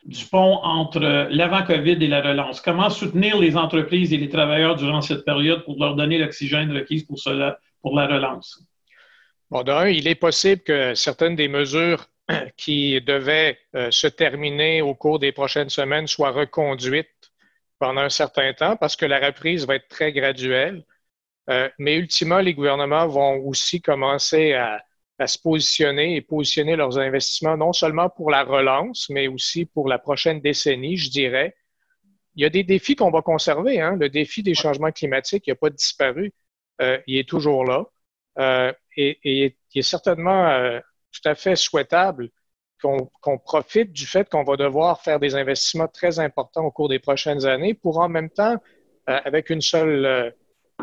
du 0.05 0.25
pont 0.25 0.59
entre 0.63 0.99
l'avant-COVID 0.99 2.03
et 2.03 2.07
la 2.07 2.21
relance. 2.21 2.61
Comment 2.61 2.89
soutenir 2.89 3.39
les 3.39 3.57
entreprises 3.57 4.13
et 4.13 4.17
les 4.17 4.29
travailleurs 4.29 4.75
durant 4.75 5.01
cette 5.01 5.25
période 5.25 5.63
pour 5.65 5.79
leur 5.79 5.95
donner 5.95 6.17
l'oxygène 6.17 6.71
requis 6.71 7.05
pour, 7.05 7.19
cela, 7.19 7.59
pour 7.81 7.95
la 7.95 8.07
relance? 8.07 8.63
Bon, 9.49 9.63
d'un, 9.63 9.87
il 9.89 10.07
est 10.07 10.15
possible 10.15 10.61
que 10.61 10.93
certaines 10.95 11.35
des 11.35 11.47
mesures 11.47 12.05
qui 12.57 13.01
devaient 13.01 13.57
euh, 13.75 13.89
se 13.91 14.07
terminer 14.07 14.81
au 14.81 14.93
cours 14.93 15.19
des 15.19 15.31
prochaines 15.31 15.69
semaines 15.69 16.07
soient 16.07 16.31
reconduites 16.31 17.09
pendant 17.79 18.01
un 18.01 18.09
certain 18.09 18.53
temps 18.53 18.75
parce 18.75 18.95
que 18.95 19.05
la 19.05 19.19
reprise 19.19 19.65
va 19.67 19.75
être 19.75 19.87
très 19.87 20.11
graduelle. 20.11 20.83
Euh, 21.49 21.69
mais 21.77 21.95
ultimement, 21.95 22.39
les 22.39 22.53
gouvernements 22.53 23.07
vont 23.07 23.37
aussi 23.45 23.81
commencer 23.81 24.53
à, 24.53 24.81
se 25.27 25.39
positionner 25.39 26.17
et 26.17 26.21
positionner 26.21 26.75
leurs 26.75 26.99
investissements 26.99 27.55
non 27.55 27.71
seulement 27.71 28.09
pour 28.09 28.31
la 28.31 28.43
relance, 28.43 29.09
mais 29.09 29.27
aussi 29.29 29.65
pour 29.65 29.87
la 29.87 29.97
prochaine 29.97 30.41
décennie, 30.41 30.97
je 30.97 31.09
dirais. 31.09 31.55
Il 32.35 32.43
y 32.43 32.45
a 32.45 32.49
des 32.49 32.63
défis 32.63 32.97
qu'on 32.97 33.11
va 33.11 33.21
conserver. 33.21 33.79
Hein. 33.79 33.95
Le 33.95 34.09
défi 34.09 34.43
des 34.43 34.55
changements 34.55 34.91
climatiques, 34.91 35.47
n'a 35.47 35.55
pas 35.55 35.69
disparu. 35.69 36.33
Euh, 36.81 36.99
il 37.07 37.17
est 37.17 37.29
toujours 37.29 37.63
là. 37.63 37.85
Euh, 38.39 38.73
et, 38.97 39.19
il 39.23 39.79
est 39.79 39.81
certainement 39.81 40.79
tout 41.13 41.29
à 41.29 41.35
fait 41.35 41.55
souhaitable 41.55 42.29
qu'on 42.81 43.37
profite 43.39 43.93
du 43.93 44.05
fait 44.05 44.29
qu'on 44.29 44.43
va 44.43 44.57
devoir 44.57 45.01
faire 45.01 45.19
des 45.19 45.35
investissements 45.35 45.87
très 45.87 46.19
importants 46.19 46.65
au 46.65 46.71
cours 46.71 46.89
des 46.89 46.99
prochaines 46.99 47.45
années 47.45 47.73
pour 47.73 47.99
en 47.99 48.09
même 48.09 48.29
temps, 48.29 48.57
avec 49.07 49.49
une 49.49 49.61
seule, 49.61 50.35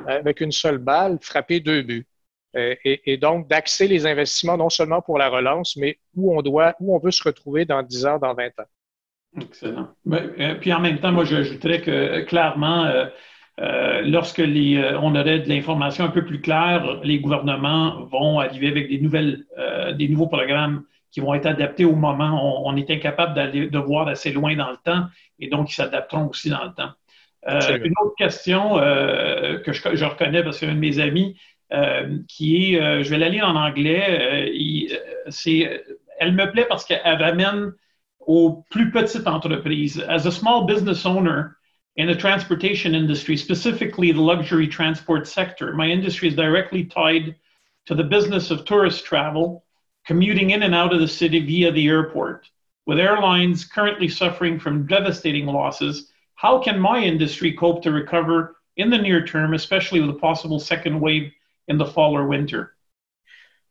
avec 0.06 0.40
une 0.40 0.52
seule 0.52 0.78
balle, 0.78 1.18
frapper 1.20 1.60
deux 1.60 1.82
buts. 1.82 2.06
Euh, 2.54 2.74
et, 2.84 3.16
donc 3.16 3.48
d'axer 3.48 3.88
les 3.88 4.06
investissements 4.06 4.58
non 4.58 4.68
seulement 4.68 5.00
pour 5.00 5.18
la 5.18 5.28
relance, 5.28 5.76
mais 5.76 5.98
où 6.14 6.36
on 6.36 6.42
doit, 6.42 6.74
où 6.80 6.94
on 6.94 6.98
veut 6.98 7.10
se 7.10 7.22
retrouver 7.22 7.64
dans 7.64 7.82
10 7.82 8.06
ans, 8.06 8.18
dans 8.18 8.34
20 8.34 8.46
ans. 8.60 9.40
Excellent. 9.40 9.88
Euh, 10.12 10.54
puis 10.56 10.72
en 10.72 10.80
même 10.80 10.98
temps, 10.98 11.12
moi, 11.12 11.24
j'ajouterais 11.24 11.80
que 11.80 11.90
euh, 11.90 12.24
clairement, 12.24 12.92
lorsque 13.58 14.38
les, 14.38 14.82
on 15.00 15.14
aurait 15.14 15.38
de 15.38 15.48
l'information 15.48 16.04
un 16.04 16.10
peu 16.10 16.24
plus 16.24 16.40
claire, 16.40 17.00
les 17.04 17.20
gouvernements 17.20 18.04
vont 18.04 18.40
arriver 18.40 18.68
avec 18.68 18.88
des 18.88 18.98
nouvelles, 18.98 19.44
des 19.96 20.08
nouveaux 20.08 20.26
programmes 20.26 20.84
qui 21.10 21.20
vont 21.20 21.32
être 21.34 21.46
adaptés 21.46 21.84
au 21.84 21.94
moment. 21.94 22.66
On, 22.66 22.74
est 22.76 22.90
incapable 22.90 23.34
de 23.52 23.78
voir 23.78 24.08
assez 24.08 24.32
loin 24.32 24.56
dans 24.56 24.70
le 24.70 24.78
temps 24.78 25.06
et 25.38 25.48
donc 25.48 25.70
ils 25.70 25.74
s'adapteront 25.74 26.28
aussi 26.28 26.50
dans 26.50 26.64
le 26.64 26.72
temps. 26.72 26.90
Euh, 27.48 27.78
une 27.82 27.94
autre 28.00 28.14
question 28.16 28.78
euh, 28.78 29.58
que 29.58 29.72
je, 29.72 29.96
je, 29.96 30.04
reconnais 30.04 30.44
parce 30.44 30.60
que 30.60 30.66
un 30.66 30.74
de 30.74 30.78
mes 30.78 31.00
amis, 31.00 31.36
euh, 31.72 32.18
qui 32.28 32.74
est, 32.74 32.80
euh, 32.80 33.02
je 33.02 33.10
vais 33.10 33.18
la 33.18 33.28
lire 33.28 33.48
en 33.48 33.56
anglais, 33.56 34.04
euh, 34.08 34.94
euh 34.94 35.30
c'est, 35.30 35.82
elle 36.18 36.34
me 36.34 36.50
plaît 36.50 36.66
parce 36.68 36.84
qu'elle 36.84 37.00
ramène 37.22 37.72
aux 38.20 38.64
plus 38.70 38.90
petites 38.90 39.26
entreprises. 39.26 40.04
As 40.08 40.26
a 40.26 40.30
small 40.30 40.66
business 40.66 41.06
owner 41.06 41.56
in 41.96 42.06
the 42.06 42.16
transportation 42.16 42.94
industry, 42.94 43.36
specifically 43.36 44.12
the 44.12 44.20
luxury 44.20 44.68
transport 44.68 45.26
sector, 45.26 45.72
my 45.72 45.88
industry 45.88 46.28
is 46.28 46.34
directly 46.34 46.84
tied 46.84 47.34
to 47.86 47.94
the 47.94 48.04
business 48.04 48.50
of 48.50 48.64
tourist 48.64 49.04
travel, 49.04 49.64
commuting 50.06 50.50
in 50.50 50.62
and 50.62 50.74
out 50.74 50.92
of 50.92 51.00
the 51.00 51.08
city 51.08 51.40
via 51.40 51.72
the 51.72 51.88
airport. 51.88 52.48
With 52.86 52.98
airlines 52.98 53.64
currently 53.64 54.08
suffering 54.08 54.58
from 54.58 54.86
devastating 54.86 55.46
losses, 55.46 56.11
how 56.42 56.58
can 56.58 56.78
my 56.78 56.98
industry 56.98 57.52
cope 57.52 57.82
to 57.82 57.90
recover 57.90 58.56
in 58.76 58.90
the 58.90 58.98
near 58.98 59.24
term, 59.24 59.54
especially 59.54 60.00
with 60.00 60.10
a 60.10 60.18
possible 60.18 60.58
second 60.58 61.00
wave 61.00 61.30
in 61.68 61.78
the 61.78 61.86
fall 61.86 62.16
or 62.16 62.26
winter? 62.26 62.76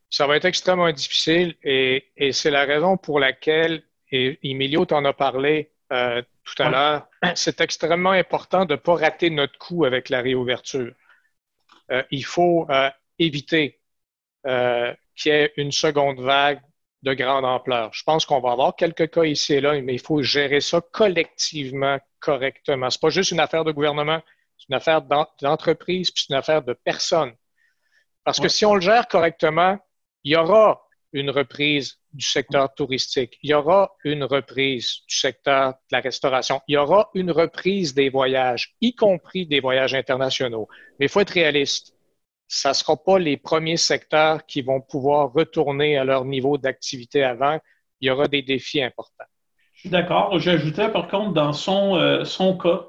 Ça 0.09 0.27
va 0.27 0.35
être 0.35 0.45
extrêmement 0.45 0.91
difficile 0.91 1.55
et, 1.63 2.05
et 2.17 2.33
c'est 2.33 2.51
la 2.51 2.65
raison 2.65 2.97
pour 2.97 3.19
laquelle, 3.19 3.83
et 4.11 4.39
Emilio 4.43 4.85
t'en 4.85 5.05
a 5.05 5.13
parlé 5.13 5.71
euh, 5.91 6.21
tout 6.43 6.61
à 6.61 6.65
ouais. 6.65 6.71
l'heure, 6.71 7.07
c'est 7.35 7.61
extrêmement 7.61 8.11
important 8.11 8.65
de 8.65 8.73
ne 8.73 8.79
pas 8.79 8.95
rater 8.95 9.29
notre 9.29 9.57
coup 9.57 9.85
avec 9.85 10.09
la 10.09 10.21
réouverture. 10.21 10.93
Euh, 11.91 12.03
il 12.11 12.25
faut 12.25 12.65
euh, 12.69 12.89
éviter 13.19 13.79
euh, 14.47 14.93
qu'il 15.15 15.31
y 15.31 15.35
ait 15.35 15.53
une 15.57 15.71
seconde 15.71 16.19
vague 16.19 16.61
de 17.03 17.13
grande 17.13 17.45
ampleur. 17.45 17.89
Je 17.93 18.03
pense 18.03 18.25
qu'on 18.25 18.39
va 18.39 18.51
avoir 18.51 18.75
quelques 18.75 19.09
cas 19.09 19.23
ici 19.23 19.55
et 19.55 19.61
là, 19.61 19.79
mais 19.81 19.93
il 19.93 20.01
faut 20.01 20.21
gérer 20.21 20.61
ça 20.61 20.81
collectivement, 20.91 21.99
correctement. 22.19 22.89
C'est 22.89 23.01
pas 23.01 23.09
juste 23.09 23.31
une 23.31 23.39
affaire 23.39 23.63
de 23.63 23.71
gouvernement, 23.71 24.21
c'est 24.57 24.69
une 24.69 24.75
affaire 24.75 25.01
d'entreprise, 25.41 26.11
puis 26.11 26.25
c'est 26.25 26.33
une 26.33 26.39
affaire 26.39 26.61
de 26.61 26.73
personnes. 26.73 27.33
Parce 28.23 28.39
que 28.39 28.47
si 28.47 28.65
on 28.65 28.75
le 28.75 28.81
gère 28.81 29.07
correctement, 29.07 29.79
il 30.23 30.33
y 30.33 30.35
aura 30.35 30.81
une 31.13 31.31
reprise 31.31 31.97
du 32.13 32.25
secteur 32.25 32.73
touristique, 32.73 33.37
il 33.41 33.49
y 33.49 33.53
aura 33.53 33.91
une 34.03 34.23
reprise 34.23 34.99
du 35.07 35.15
secteur 35.15 35.71
de 35.71 35.75
la 35.91 35.99
restauration, 35.99 36.61
il 36.67 36.73
y 36.73 36.77
aura 36.77 37.09
une 37.15 37.31
reprise 37.31 37.93
des 37.93 38.09
voyages, 38.09 38.75
y 38.79 38.93
compris 38.93 39.45
des 39.47 39.59
voyages 39.59 39.93
internationaux. 39.93 40.67
Mais 40.99 41.07
il 41.07 41.09
faut 41.09 41.19
être 41.19 41.31
réaliste. 41.31 41.95
Ça 42.53 42.69
ne 42.69 42.73
sera 42.73 42.97
pas 43.01 43.17
les 43.17 43.37
premiers 43.37 43.77
secteurs 43.77 44.45
qui 44.45 44.61
vont 44.61 44.81
pouvoir 44.81 45.31
retourner 45.31 45.97
à 45.97 46.03
leur 46.03 46.25
niveau 46.25 46.57
d'activité 46.57 47.23
avant. 47.23 47.59
Il 48.01 48.07
y 48.07 48.11
aura 48.11 48.27
des 48.27 48.41
défis 48.41 48.83
importants. 48.83 49.23
Je 49.73 49.79
suis 49.79 49.89
d'accord. 49.89 50.37
J'ajoutais 50.37 50.89
par 50.89 51.07
contre 51.07 51.31
dans 51.31 51.53
son, 51.53 51.95
euh, 51.95 52.25
son 52.25 52.57
cas, 52.57 52.87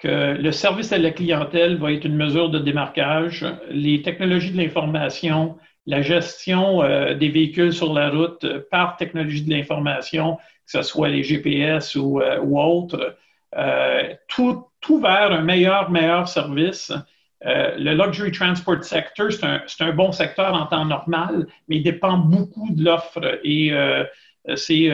que 0.00 0.36
le 0.36 0.50
service 0.50 0.92
à 0.92 0.98
la 0.98 1.12
clientèle 1.12 1.76
va 1.76 1.92
être 1.92 2.04
une 2.04 2.16
mesure 2.16 2.50
de 2.50 2.58
démarquage. 2.58 3.46
Les 3.70 4.02
technologies 4.02 4.50
de 4.50 4.56
l'information, 4.56 5.58
la 5.86 6.02
gestion 6.02 6.82
euh, 6.82 7.14
des 7.14 7.28
véhicules 7.28 7.72
sur 7.72 7.94
la 7.94 8.10
route 8.10 8.44
par 8.68 8.96
technologie 8.96 9.44
de 9.44 9.50
l'information, 9.50 10.38
que 10.66 10.72
ce 10.72 10.82
soit 10.82 11.08
les 11.08 11.22
GPS 11.22 11.94
ou, 11.94 12.20
euh, 12.20 12.40
ou 12.40 12.60
autres, 12.60 13.16
euh, 13.56 14.12
tout, 14.26 14.64
tout, 14.80 14.98
vers 14.98 15.30
un 15.30 15.42
meilleur, 15.42 15.88
meilleur 15.88 16.26
service. 16.26 16.92
Euh, 17.46 17.76
le 17.76 17.94
luxury 17.94 18.32
transport 18.32 18.82
sector, 18.82 19.30
c'est 19.32 19.44
un, 19.44 19.62
un, 19.80 19.92
bon 19.92 20.12
secteur 20.12 20.54
en 20.54 20.66
temps 20.66 20.84
normal, 20.84 21.46
mais 21.68 21.76
il 21.76 21.82
dépend 21.82 22.16
beaucoup 22.16 22.70
de 22.70 22.84
l'offre 22.84 23.38
et 23.44 23.72
euh, 23.72 24.04
c'est 24.56 24.90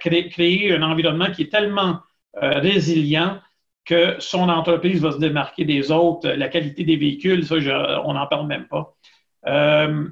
créer, 0.00 0.28
créer 0.28 0.74
un 0.74 0.82
environnement 0.82 1.30
qui 1.30 1.42
est 1.42 1.50
tellement 1.50 2.00
résilient 2.34 3.38
que 3.84 4.16
son 4.18 4.48
entreprise 4.48 5.00
va 5.02 5.12
se 5.12 5.18
démarquer 5.18 5.64
des 5.64 5.90
autres, 5.90 6.28
la 6.28 6.48
qualité 6.48 6.84
des 6.84 6.96
véhicules, 6.96 7.44
ça, 7.44 7.56
on 8.04 8.14
n'en 8.14 8.26
parle 8.26 8.46
même 8.46 8.66
pas. 8.68 8.94
Euh, 9.46 10.08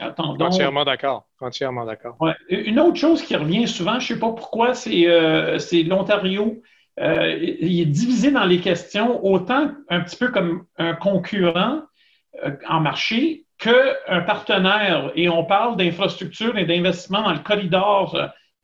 Entièrement 0.00 0.84
d'accord. 0.84 1.28
Entièrement 1.40 1.84
d'accord. 1.84 2.16
Ouais. 2.20 2.32
Une 2.48 2.80
autre 2.80 2.96
chose 2.96 3.22
qui 3.22 3.36
revient 3.36 3.68
souvent, 3.68 3.98
je 4.00 4.12
ne 4.12 4.14
sais 4.14 4.20
pas 4.20 4.32
pourquoi, 4.32 4.74
c'est 4.74 5.06
euh, 5.06 5.58
l'Ontario. 5.86 6.62
Euh, 7.00 7.38
il 7.40 7.80
est 7.80 7.86
divisé 7.86 8.30
dans 8.30 8.44
les 8.44 8.60
questions 8.60 9.24
autant 9.24 9.70
un 9.88 10.00
petit 10.00 10.16
peu 10.16 10.28
comme 10.28 10.64
un 10.76 10.94
concurrent 10.94 11.80
euh, 12.44 12.50
en 12.68 12.80
marché 12.80 13.46
qu'un 13.58 14.20
partenaire. 14.26 15.10
Et 15.14 15.28
on 15.28 15.44
parle 15.44 15.76
d'infrastructures 15.76 16.58
et 16.58 16.66
d'investissements 16.66 17.22
dans 17.22 17.32
le 17.32 17.38
corridor 17.38 18.16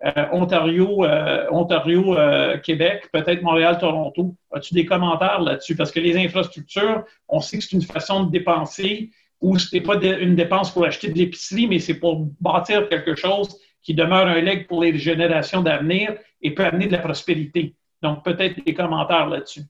euh, 0.04 0.24
Ontario, 0.32 1.04
Ontario, 1.50 2.16
Québec, 2.62 3.08
peut-être 3.12 3.42
Montréal, 3.42 3.78
Toronto. 3.78 4.36
As-tu 4.52 4.74
des 4.74 4.86
commentaires 4.86 5.40
là-dessus? 5.40 5.74
Parce 5.74 5.90
que 5.90 5.98
les 5.98 6.16
infrastructures, 6.16 7.04
on 7.28 7.40
sait 7.40 7.58
que 7.58 7.64
c'est 7.64 7.76
une 7.76 7.82
façon 7.82 8.24
de 8.24 8.30
dépenser 8.30 9.10
ou 9.40 9.58
ce 9.58 9.74
n'est 9.74 9.82
pas 9.82 9.96
une 9.96 10.36
dépense 10.36 10.72
pour 10.72 10.84
acheter 10.84 11.08
de 11.08 11.18
l'épicerie, 11.18 11.66
mais 11.66 11.78
c'est 11.78 11.98
pour 11.98 12.28
bâtir 12.40 12.88
quelque 12.88 13.14
chose 13.14 13.56
qui 13.82 13.94
demeure 13.94 14.26
un 14.26 14.40
leg 14.40 14.66
pour 14.66 14.82
les 14.82 14.96
générations 14.98 15.62
d'avenir 15.62 16.14
et 16.42 16.54
peut 16.54 16.64
amener 16.64 16.86
de 16.86 16.92
la 16.92 16.98
prospérité. 16.98 17.74
Donc, 18.02 18.24
peut-être 18.24 18.64
des 18.64 18.74
commentaires 18.74 19.26
là-dessus. 19.26 19.62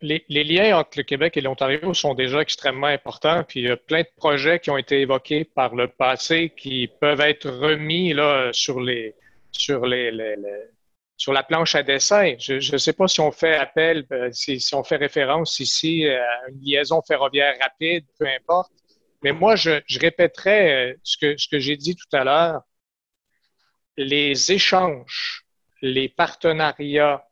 Les, 0.00 0.24
les, 0.28 0.44
liens 0.44 0.78
entre 0.78 0.98
le 0.98 1.02
Québec 1.02 1.36
et 1.36 1.40
l'Ontario 1.40 1.92
sont 1.92 2.14
déjà 2.14 2.40
extrêmement 2.40 2.86
importants. 2.86 3.42
Puis 3.42 3.60
il 3.60 3.66
y 3.66 3.70
a 3.70 3.76
plein 3.76 4.02
de 4.02 4.08
projets 4.16 4.60
qui 4.60 4.70
ont 4.70 4.76
été 4.76 5.00
évoqués 5.00 5.44
par 5.44 5.74
le 5.74 5.88
passé 5.88 6.52
qui 6.56 6.88
peuvent 7.00 7.20
être 7.20 7.50
remis 7.50 8.12
là, 8.12 8.50
sur, 8.52 8.80
les, 8.80 9.16
sur, 9.50 9.84
les, 9.86 10.12
sur 11.16 11.32
la 11.32 11.42
planche 11.42 11.74
à 11.74 11.82
dessin. 11.82 12.34
Je 12.38 12.72
ne 12.72 12.78
sais 12.78 12.92
pas 12.92 13.08
si 13.08 13.20
on 13.20 13.32
fait 13.32 13.56
appel, 13.56 14.06
euh, 14.12 14.30
si, 14.30 14.60
si, 14.60 14.74
on 14.76 14.84
fait 14.84 14.96
référence 14.96 15.58
ici 15.58 16.06
à 16.06 16.48
une 16.48 16.60
liaison 16.60 17.02
ferroviaire 17.02 17.56
rapide, 17.60 18.04
peu 18.20 18.26
importe. 18.28 18.70
Mais 19.22 19.32
moi, 19.32 19.56
je, 19.56 19.80
je 19.86 19.98
répéterai 19.98 20.90
euh, 20.90 20.94
ce 21.02 21.16
que, 21.16 21.36
ce 21.36 21.48
que 21.48 21.58
j'ai 21.58 21.76
dit 21.76 21.96
tout 21.96 22.16
à 22.16 22.22
l'heure. 22.22 22.60
Les 23.96 24.52
échanges, 24.52 25.35
les 25.86 26.08
partenariats 26.08 27.26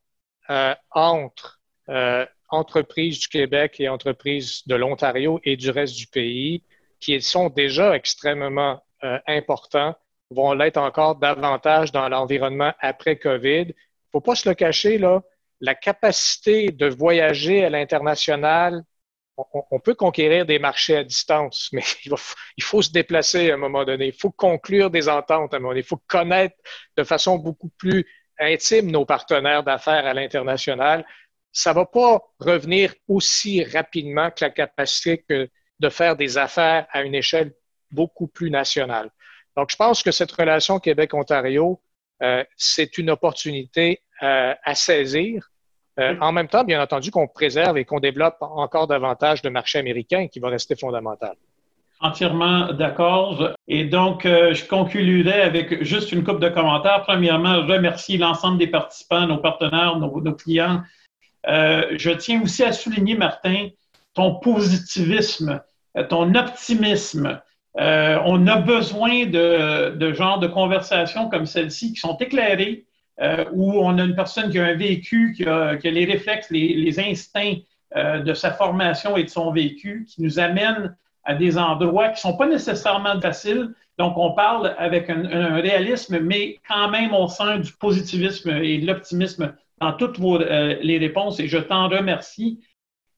euh, 0.51 0.75
entre 0.91 1.61
euh, 1.89 2.25
entreprises 2.49 3.21
du 3.21 3.29
Québec 3.29 3.77
et 3.81 3.89
entreprises 3.89 4.67
de 4.67 4.75
l'Ontario 4.75 5.41
et 5.45 5.57
du 5.57 5.71
reste 5.71 5.97
du 5.97 6.07
pays, 6.07 6.63
qui 7.01 7.21
sont 7.21 7.49
déjà 7.51 7.95
extrêmement 7.95 8.83
euh, 9.03 9.19
importants, 9.27 9.95
vont 10.31 10.53
l'être 10.53 10.79
encore 10.79 11.17
davantage 11.17 11.93
dans 11.93 12.09
l'environnement 12.09 12.73
après 12.81 13.19
COVID. 13.19 13.67
Il 13.67 13.69
ne 13.69 14.11
faut 14.13 14.21
pas 14.21 14.35
se 14.35 14.49
le 14.49 14.55
cacher, 14.55 14.99
là, 14.99 15.23
la 15.61 15.75
capacité 15.75 16.71
de 16.71 16.87
voyager 16.87 17.65
à 17.65 17.71
l'international, 17.71 18.85
on, 19.37 19.81
peut 19.81 19.95
conquérir 19.95 20.47
des 20.47 20.61
marchés 20.61 20.97
à 20.97 21.03
distance, 21.03 21.71
mais 21.73 21.83
il, 22.05 22.63
faut 22.63 22.83
se 22.83 22.93
déplacer 22.93 23.51
à 23.51 23.55
un 23.55 23.59
moment 23.59 23.85
donné. 23.85 24.07
Il 24.07 24.13
faut 24.13 24.31
conclure 24.31 24.91
des 24.91 25.09
ententes 25.09 25.55
à 25.55 25.57
un 25.57 25.61
moment 25.61 25.71
donné. 25.71 25.81
Il 25.81 25.87
faut 25.87 26.01
connaître 26.07 26.57
de 26.97 27.03
façon 27.03 27.39
beaucoup 27.39 27.71
plus 27.71 28.07
intime 28.39 28.91
nos 28.91 29.05
partenaires 29.05 29.63
d'affaires 29.63 30.07
à 30.07 30.15
l'international. 30.15 31.05
Ça 31.53 31.71
ne 31.71 31.77
va 31.77 31.87
pas 31.87 32.23
revenir 32.41 32.95
aussi 33.09 33.63
rapidement 33.63 34.31
que 34.31 34.45
la 34.45 34.51
capacité 34.51 35.25
de 35.29 35.89
faire 35.89 36.17
des 36.17 36.39
affaires 36.39 36.87
à 36.91 37.03
une 37.03 37.15
échelle 37.15 37.53
beaucoup 37.91 38.27
plus 38.27 38.51
nationale. 38.51 39.11
Donc, 39.57 39.71
je 39.71 39.77
pense 39.77 40.03
que 40.03 40.11
cette 40.11 40.33
relation 40.33 40.81
Québec-Ontario, 40.81 41.81
euh, 42.23 42.45
c'est 42.57 42.99
une 42.99 43.11
opportunité 43.11 44.01
euh, 44.23 44.55
à 44.63 44.75
saisir. 44.75 45.51
Euh, 46.01 46.17
en 46.21 46.33
même 46.33 46.49
temps, 46.49 46.65
bien 46.65 46.83
entendu, 46.83 47.11
qu'on 47.13 47.29
préserve 47.29 47.79
et 47.79 47.85
qu'on 47.85 48.01
développe 48.01 48.37
encore 48.41 48.89
davantage 48.89 49.43
de 49.43 49.49
marché 49.49 49.79
américain 49.79 50.27
qui 50.27 50.41
va 50.41 50.49
rester 50.49 50.75
fondamental. 50.75 51.37
Entièrement 52.05 52.73
d'accord. 52.73 53.55
Et 53.67 53.87
donc, 53.87 54.25
je 54.25 54.69
conclurai 54.69 55.41
avec 55.41 55.83
juste 55.83 56.13
une 56.13 56.23
coupe 56.23 56.39
de 56.39 56.51
commentaires. 56.51 57.03
Premièrement, 57.03 57.67
remercier 57.67 58.19
l'ensemble 58.19 58.59
des 58.59 58.67
participants, 58.67 59.27
nos 59.27 59.39
partenaires, 59.39 59.99
nos, 59.99 60.35
clients. 60.35 60.83
je 61.47 62.11
tiens 62.11 62.43
aussi 62.43 62.63
à 62.63 62.73
souligner, 62.73 63.17
Martin, 63.17 63.69
ton 64.13 64.35
positivisme, 64.35 65.63
ton 66.11 66.35
optimisme, 66.35 67.41
euh, 67.81 68.19
on 68.25 68.47
a 68.47 68.57
besoin 68.57 69.27
de, 69.27 69.97
de 69.97 70.13
genres 70.13 70.39
de 70.39 70.47
conversations 70.47 71.29
comme 71.29 71.47
celle-ci 71.47 71.93
qui 71.93 71.99
sont 71.99 72.17
éclairées, 72.19 72.85
euh, 73.21 73.45
où 73.53 73.73
on 73.73 73.99
a 73.99 74.05
une 74.05 74.15
personne 74.15 74.51
qui 74.51 74.59
a 74.59 74.65
un 74.65 74.75
vécu, 74.75 75.33
qui 75.37 75.45
a, 75.45 75.75
les 75.75 76.05
réflexes, 76.05 76.51
les, 76.51 77.01
instincts 77.01 77.57
euh, 77.97 78.21
de 78.21 78.35
sa 78.35 78.53
formation 78.53 79.17
et 79.17 79.25
de 79.25 79.29
son 79.29 79.51
vécu, 79.53 80.07
qui 80.09 80.23
nous 80.23 80.39
amènent 80.39 80.97
à 81.25 81.35
des 81.35 81.59
endroits 81.59 82.09
qui 82.09 82.27
ne 82.27 82.33
sont 82.33 82.37
pas 82.37 82.47
nécessairement 82.47 83.21
faciles. 83.21 83.71
Donc, 83.99 84.17
on 84.17 84.33
parle 84.33 84.75
avec 84.79 85.09
un, 85.09 85.61
réalisme, 85.61 86.19
mais 86.21 86.59
quand 86.69 86.89
même, 86.91 87.15
on 87.15 87.29
sent 87.29 87.61
du 87.61 87.73
positivisme 87.73 88.51
et 88.51 88.79
de 88.79 88.87
l'optimisme 88.87 89.55
dans 89.81 89.93
toutes 89.93 90.19
vos, 90.19 90.39
les 90.39 90.99
réponses 90.99 91.39
et 91.41 91.47
je 91.47 91.59
t'en 91.59 91.89
remercie. 91.89 92.61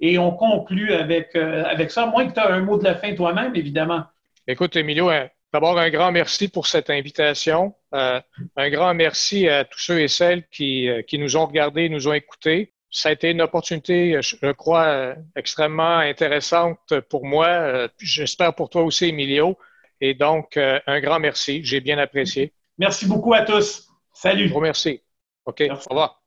Et 0.00 0.18
on 0.18 0.32
conclut 0.32 0.92
avec, 0.92 1.34
avec 1.34 1.90
ça, 1.90 2.06
moins 2.06 2.26
que 2.26 2.34
tu 2.34 2.40
as 2.40 2.52
un 2.52 2.60
mot 2.60 2.76
de 2.76 2.84
la 2.84 2.94
fin 2.94 3.14
toi-même, 3.14 3.56
évidemment. 3.56 4.04
Écoute, 4.46 4.76
Emilio, 4.76 5.10
d'abord 5.52 5.78
un 5.78 5.90
grand 5.90 6.12
merci 6.12 6.48
pour 6.48 6.66
cette 6.66 6.90
invitation. 6.90 7.74
Euh, 7.94 8.20
un 8.56 8.70
grand 8.70 8.94
merci 8.94 9.48
à 9.48 9.64
tous 9.64 9.78
ceux 9.78 10.00
et 10.00 10.08
celles 10.08 10.46
qui, 10.48 10.88
euh, 10.88 11.02
qui 11.02 11.18
nous 11.18 11.36
ont 11.36 11.46
regardés, 11.46 11.88
nous 11.88 12.06
ont 12.06 12.12
écoutés. 12.12 12.74
Ça 12.96 13.10
a 13.10 13.12
été 13.12 13.30
une 13.30 13.42
opportunité, 13.42 14.18
je 14.22 14.52
crois, 14.52 15.14
extrêmement 15.36 15.98
intéressante 15.98 16.98
pour 17.10 17.26
moi. 17.26 17.88
J'espère 17.98 18.54
pour 18.54 18.70
toi 18.70 18.84
aussi, 18.84 19.06
Emilio. 19.06 19.58
Et 20.00 20.14
donc, 20.14 20.56
un 20.56 21.00
grand 21.00 21.20
merci. 21.20 21.62
J'ai 21.62 21.80
bien 21.80 21.98
apprécié. 21.98 22.54
Merci 22.78 23.06
beaucoup 23.06 23.34
à 23.34 23.42
tous. 23.42 23.86
Salut. 24.14 24.48
Gros 24.48 24.62
merci. 24.62 25.02
OK. 25.44 25.62
Au 25.68 25.74
revoir. 25.90 26.25